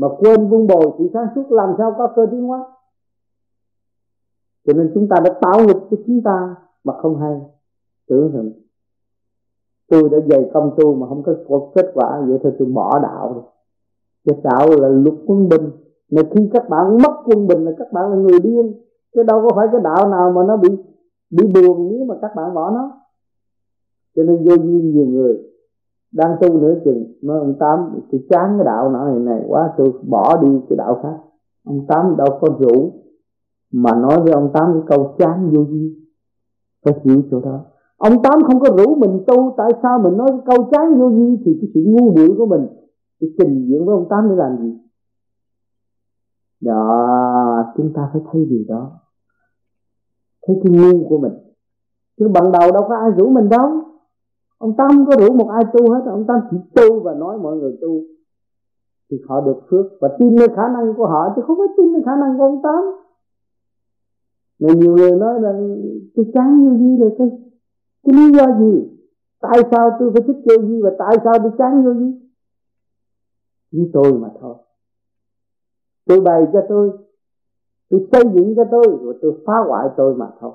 mà 0.01 0.09
quên 0.19 0.49
vun 0.49 0.67
bồi 0.67 0.93
sự 0.99 1.11
sáng 1.13 1.27
suốt 1.35 1.53
làm 1.53 1.75
sao 1.79 1.95
có 1.99 2.13
cơ 2.17 2.27
tiến 2.31 2.43
hóa 2.43 2.65
cho 4.67 4.73
nên 4.73 4.91
chúng 4.95 5.09
ta 5.09 5.17
đã 5.25 5.39
tạo 5.41 5.67
nghịch 5.67 5.83
cho 5.91 5.97
chúng 6.07 6.23
ta 6.23 6.57
mà 6.85 6.95
không 7.03 7.17
hay. 7.21 7.41
Tưởng 8.09 8.33
rằng 8.33 8.51
tôi 9.89 10.09
đã 10.09 10.19
dày 10.31 10.51
công 10.55 10.75
tu 10.77 10.95
mà 10.95 11.07
không 11.09 11.23
có 11.49 11.71
kết 11.75 11.91
quả 11.95 12.21
vậy 12.27 12.39
thôi, 12.43 12.53
tôi 12.59 12.69
bỏ 12.69 12.99
đạo 13.03 13.33
rồi. 13.35 13.43
Cái 14.25 14.41
đạo 14.43 14.69
là 14.81 14.89
luật 14.89 15.15
quân 15.27 15.49
bình. 15.49 15.71
Mà 16.11 16.23
khi 16.35 16.51
các 16.53 16.69
bạn 16.69 16.99
mất 17.03 17.23
quân 17.25 17.47
bình 17.47 17.65
là 17.65 17.73
các 17.79 17.93
bạn 17.93 18.11
là 18.11 18.17
người 18.17 18.41
điên. 18.41 18.85
Chứ 19.15 19.23
đâu 19.23 19.43
có 19.43 19.57
phải 19.57 19.67
cái 19.73 19.81
đạo 19.81 20.09
nào 20.09 20.33
mà 20.33 20.43
nó 20.49 20.57
bị 20.57 20.69
bị 21.31 21.47
buồn 21.47 21.89
nếu 21.91 22.05
mà 22.05 22.15
các 22.23 22.31
bạn 22.37 22.55
bỏ 22.55 22.71
nó. 22.71 23.01
Cho 24.17 24.23
nên 24.23 24.37
vô 24.37 24.55
duyên 24.55 24.91
nhiều 24.91 25.07
người 25.07 25.50
đang 26.13 26.37
tu 26.41 26.61
nửa 26.61 26.75
chừng, 26.85 27.05
nói, 27.23 27.39
ông 27.39 27.55
tám, 27.59 27.79
tôi 28.13 28.21
chán 28.31 28.55
cái 28.59 28.65
đạo 28.65 28.91
này 28.91 29.19
này 29.19 29.45
quá, 29.49 29.73
tôi 29.77 29.93
bỏ 30.09 30.43
đi 30.43 30.61
cái 30.69 30.77
đạo 30.77 31.01
khác. 31.03 31.17
Ông 31.65 31.87
tám 31.89 32.17
đâu 32.17 32.39
có 32.41 32.49
rủ 32.59 32.93
mà 33.73 33.95
nói 33.95 34.21
với 34.21 34.33
ông 34.33 34.51
tám 34.55 34.73
cái 34.73 34.83
câu 34.87 35.15
chán 35.19 35.51
vô 35.51 35.65
duyên. 35.71 35.95
Phải 36.85 36.95
chịu 37.05 37.23
chỗ 37.31 37.41
đó. 37.41 37.61
Ông 37.97 38.23
tám 38.23 38.43
không 38.43 38.61
có 38.61 38.69
rủ 38.77 38.95
mình 38.95 39.25
tu, 39.27 39.55
tại 39.57 39.73
sao 39.83 39.99
mình 39.99 40.17
nói 40.17 40.29
cái 40.31 40.57
câu 40.57 40.69
chán 40.71 41.01
vô 41.01 41.09
duyên 41.09 41.43
thì 41.45 41.59
cái 41.61 41.71
sự 41.75 41.81
ngu 41.87 42.11
muội 42.11 42.35
của 42.39 42.47
mình 42.47 42.67
thì 43.21 43.35
trình 43.39 43.67
diện 43.69 43.87
với 43.87 43.95
ông 43.95 44.09
tám 44.11 44.29
để 44.29 44.35
làm 44.37 44.57
gì? 44.59 44.79
Đó, 46.61 47.73
chúng 47.77 47.93
ta 47.93 48.11
phải 48.13 48.23
thấy 48.33 48.47
điều 48.51 48.65
đó. 48.69 48.91
Thấy 50.47 50.61
cái 50.65 50.73
ngu 50.73 51.09
của 51.09 51.19
mình. 51.19 51.33
Chứ 52.19 52.29
bằng 52.29 52.53
đầu 52.53 52.73
đâu 52.73 52.85
có 52.89 52.97
ai 52.97 53.11
rủ 53.11 53.31
mình 53.31 53.49
đâu 53.49 53.69
ông 54.61 54.77
tâm 54.79 55.07
có 55.07 55.17
rủ 55.21 55.35
một 55.35 55.49
ai 55.49 55.65
tu 55.73 55.93
hết, 55.93 56.03
ông 56.07 56.25
tâm 56.29 56.41
chỉ 56.51 56.57
tu 56.75 57.01
và 57.01 57.15
nói 57.15 57.39
mọi 57.39 57.57
người 57.57 57.79
tu. 57.83 58.03
Thì 59.11 59.17
họ 59.29 59.41
được 59.41 59.61
phước 59.71 59.87
và 60.01 60.09
tin 60.19 60.35
nơi 60.35 60.49
khả 60.57 60.69
năng 60.69 60.95
của 60.97 61.07
họ, 61.07 61.33
chứ 61.37 61.43
không 61.47 61.59
phải 61.59 61.69
tin 61.77 61.93
nơi 61.93 62.03
khả 62.07 62.17
năng 62.17 62.39
của 62.39 62.45
ông 62.45 62.63
tám 62.63 62.83
nên 64.59 64.81
nhiều 64.81 64.97
người 64.97 65.11
nói 65.11 65.41
là, 65.41 65.53
tôi 66.15 66.27
chán 66.35 66.65
như 66.65 66.79
gì 66.79 66.97
rồi, 67.01 67.15
cái 67.19 67.29
cái 68.05 68.15
lý 68.15 68.33
do 68.39 68.47
gì? 68.59 68.89
Tại 69.41 69.59
sao 69.71 69.91
tôi 69.99 70.11
phải 70.13 70.23
thích 70.27 70.37
vô 70.45 70.69
gì 70.69 70.83
và 70.83 70.91
tại 70.99 71.17
sao 71.25 71.35
tôi 71.43 71.53
chán 71.59 71.85
vô 71.85 71.95
gì 71.95 72.21
như 73.71 73.91
tôi 73.93 74.13
mà 74.13 74.29
thôi. 74.41 74.55
Tôi 76.07 76.21
bày 76.21 76.43
cho 76.53 76.61
tôi 76.69 76.99
tôi 77.89 78.09
xây 78.13 78.23
dựng 78.35 78.55
cho 78.57 78.65
tôi 78.71 78.99
rồi 79.03 79.19
tôi 79.23 79.43
phá 79.47 79.53
hoại 79.69 79.89
tôi 79.97 80.15
mà 80.15 80.31
thôi. 80.41 80.53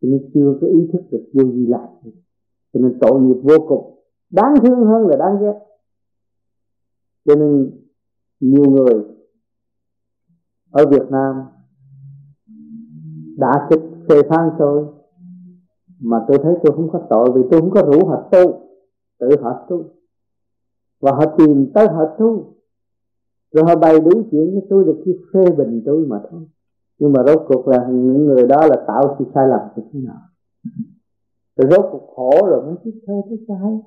Tôi 0.00 0.10
nên 0.10 0.30
chưa 0.34 0.58
có 0.60 0.66
ý 0.66 0.90
thức 0.92 1.02
được 1.10 1.24
vô 1.32 1.42
gì. 1.42 1.66
lại 1.66 1.88
cho 2.76 2.82
nên 2.82 2.98
tội 3.00 3.20
nghiệp 3.20 3.40
vô 3.42 3.66
cùng. 3.68 4.00
Đáng 4.30 4.54
thương 4.62 4.86
hơn 4.86 5.06
là 5.06 5.16
đáng 5.16 5.38
ghét. 5.40 5.58
Cho 7.24 7.34
nên 7.34 7.70
nhiều 8.40 8.70
người 8.70 9.04
ở 10.70 10.86
Việt 10.86 11.10
Nam 11.10 11.42
đã 13.38 13.66
kịch 13.70 13.82
phê 14.08 14.22
phán 14.28 14.50
tôi, 14.58 14.86
mà 16.00 16.24
tôi 16.28 16.38
thấy 16.42 16.54
tôi 16.62 16.72
không 16.76 16.90
có 16.92 17.02
tội 17.10 17.32
vì 17.34 17.40
tôi 17.50 17.60
không 17.60 17.70
có 17.70 17.82
rủ 17.82 18.06
họ 18.06 18.28
tu, 18.32 18.60
tự 19.18 19.28
họ 19.42 19.66
tu. 19.68 19.84
Và 21.00 21.12
họ 21.12 21.36
tìm 21.38 21.70
tới 21.74 21.88
họ 21.88 22.04
tu. 22.18 22.54
Rồi 23.52 23.64
họ 23.64 23.76
bày 23.76 24.00
đủ 24.00 24.22
chuyện 24.30 24.50
với 24.52 24.66
tôi 24.70 24.84
được 24.84 25.02
khi 25.04 25.12
phê 25.32 25.44
bình 25.58 25.82
tôi 25.86 26.06
mà 26.06 26.20
thôi. 26.30 26.40
Nhưng 26.98 27.12
mà 27.12 27.22
rốt 27.26 27.42
cuộc 27.48 27.68
là 27.68 27.86
những 27.88 28.26
người 28.26 28.46
đó 28.46 28.66
là 28.66 28.84
tạo 28.86 29.16
sự 29.18 29.24
sai 29.34 29.48
lầm 29.48 29.60
cho 29.76 29.82
thế 29.92 30.00
nào 30.00 30.20
rồi 31.56 31.70
rốt 31.70 31.86
cuộc 31.92 32.14
khổ 32.16 32.46
rồi 32.46 32.62
mới 32.62 32.74
biết 32.84 33.00
thơ 33.06 33.14
cái 33.28 33.38
sai 33.48 33.80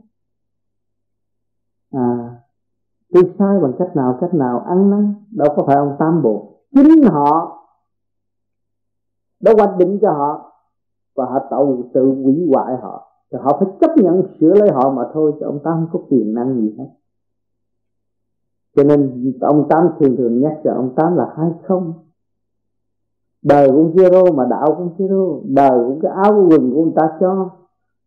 à 1.91 2.39
tôi 3.13 3.23
sai 3.39 3.59
bằng 3.59 3.73
cách 3.79 3.95
nào? 3.95 4.17
Cách 4.21 4.33
nào? 4.33 4.59
Ăn 4.59 4.89
năn? 4.89 5.13
Đâu 5.31 5.53
có 5.55 5.63
phải 5.67 5.75
ông 5.75 5.95
tam 5.99 6.21
bộ. 6.21 6.61
Chính 6.71 7.03
họ. 7.03 7.55
Đã 9.39 9.53
hoạch 9.57 9.77
định 9.77 9.99
cho 10.01 10.11
họ. 10.11 10.51
Và 11.15 11.25
họ 11.25 11.39
tạo 11.49 11.83
tự 11.93 12.05
hủy 12.05 12.47
hoại 12.53 12.75
họ. 12.81 13.05
Thì 13.31 13.37
họ 13.41 13.57
phải 13.59 13.69
chấp 13.81 13.91
nhận 13.97 14.23
sửa 14.39 14.53
lấy 14.53 14.71
họ 14.71 14.91
mà 14.91 15.03
thôi, 15.13 15.33
chứ 15.39 15.45
ông 15.45 15.59
ta 15.63 15.71
không 15.71 15.87
có 15.93 15.99
quyền 16.09 16.33
năng 16.33 16.61
gì 16.61 16.75
hết. 16.77 16.87
Cho 18.75 18.83
nên 18.83 19.33
ông 19.41 19.67
tám 19.69 19.89
thường 19.99 20.15
thường 20.17 20.41
nhắc 20.41 20.59
cho 20.63 20.73
ông 20.73 20.95
tám 20.95 21.15
là 21.15 21.33
hai 21.37 21.51
không? 21.63 21.93
Đời 23.41 23.69
cũng 23.69 23.95
zero 23.95 24.35
mà 24.35 24.45
đạo 24.49 24.75
cũng 24.77 24.89
zero 24.97 25.41
đời 25.45 25.79
cũng 25.87 25.99
cái 26.01 26.11
áo 26.11 26.47
quần 26.49 26.71
của 26.73 26.83
người 26.83 26.93
ta 26.95 27.17
cho. 27.19 27.49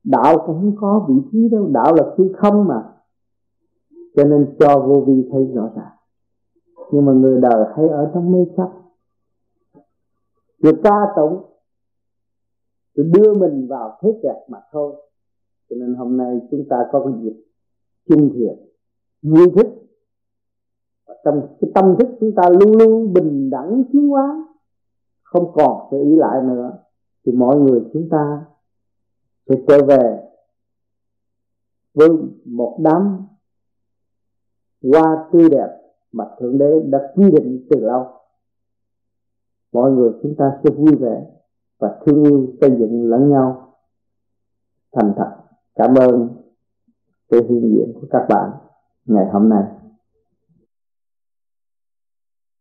Đạo 0.05 0.39
cũng 0.47 0.61
không 0.61 0.77
có 0.81 1.07
vị 1.09 1.15
trí 1.33 1.49
đâu. 1.49 1.69
Đạo 1.73 1.95
là 1.95 2.15
khi 2.17 2.33
không 2.37 2.69
mà. 2.69 2.83
Cho 4.17 4.25
nên 4.25 4.57
cho 4.59 4.79
vô 4.79 5.01
vi 5.01 5.29
thấy 5.33 5.47
rõ 5.55 5.71
ràng. 5.77 5.93
Nhưng 6.93 7.05
mà 7.05 7.13
người 7.13 7.41
đời 7.41 7.67
hay 7.77 7.89
ở 7.89 8.11
trong 8.15 8.33
mê 8.33 8.47
chấp. 8.57 8.71
Người 10.59 10.73
ta 10.85 11.07
tụng 11.17 11.43
tôi 12.97 13.07
đưa 13.15 13.35
mình 13.35 13.67
vào 13.69 13.99
thế 14.03 14.21
kẹt 14.23 14.37
mà 14.49 14.59
thôi. 14.73 14.95
Cho 15.71 15.77
nên 15.81 15.95
hôm 15.95 16.17
nay 16.17 16.41
chúng 16.51 16.65
ta 16.69 16.87
có 16.93 17.05
cái 17.05 17.15
dịp 17.23 17.45
chung 18.09 18.31
thiện, 18.35 18.59
vui 19.23 19.47
thích. 19.57 19.69
Và 21.07 21.15
trong 21.25 21.41
cái 21.61 21.71
tâm 21.75 21.97
thức 21.99 22.09
chúng 22.21 22.33
ta 22.33 22.43
luôn 22.49 22.77
luôn 22.77 23.13
bình 23.13 23.51
đẳng, 23.51 23.83
tiến 23.93 24.09
hóa 24.09 24.47
không 25.33 25.53
còn 25.55 25.89
sự 25.91 26.03
ý 26.03 26.17
lại 26.17 26.43
nữa, 26.43 26.79
thì 27.27 27.33
mọi 27.33 27.57
người 27.57 27.81
chúng 27.93 28.09
ta 28.11 28.45
sẽ 29.49 29.55
trở 29.69 29.87
về 29.87 30.29
với 31.95 32.09
một 32.45 32.79
đám 32.81 33.27
hoa 34.93 35.29
tươi 35.33 35.49
đẹp 35.49 35.69
mà 36.13 36.25
thượng 36.39 36.59
đế 36.59 36.81
đã 36.81 36.99
quy 37.15 37.31
định 37.31 37.67
từ 37.71 37.81
lâu. 37.81 38.07
Mọi 39.73 39.91
người 39.91 40.13
chúng 40.23 40.35
ta 40.39 40.59
sẽ 40.65 40.71
vui 40.71 40.97
vẻ 41.01 41.27
và 41.79 41.99
thương 42.07 42.25
yêu 42.25 42.47
xây 42.61 42.71
dựng 42.79 43.11
lẫn 43.11 43.31
nhau 43.31 43.75
thành 44.93 45.13
thật. 45.17 45.37
Cảm 45.75 45.95
ơn 45.95 46.29
sự 47.31 47.47
hiện 47.49 47.71
diện 47.71 47.93
của 48.01 48.07
các 48.11 48.27
bạn 48.29 48.51
ngày 49.05 49.27
hôm 49.33 49.49
nay. 49.49 49.65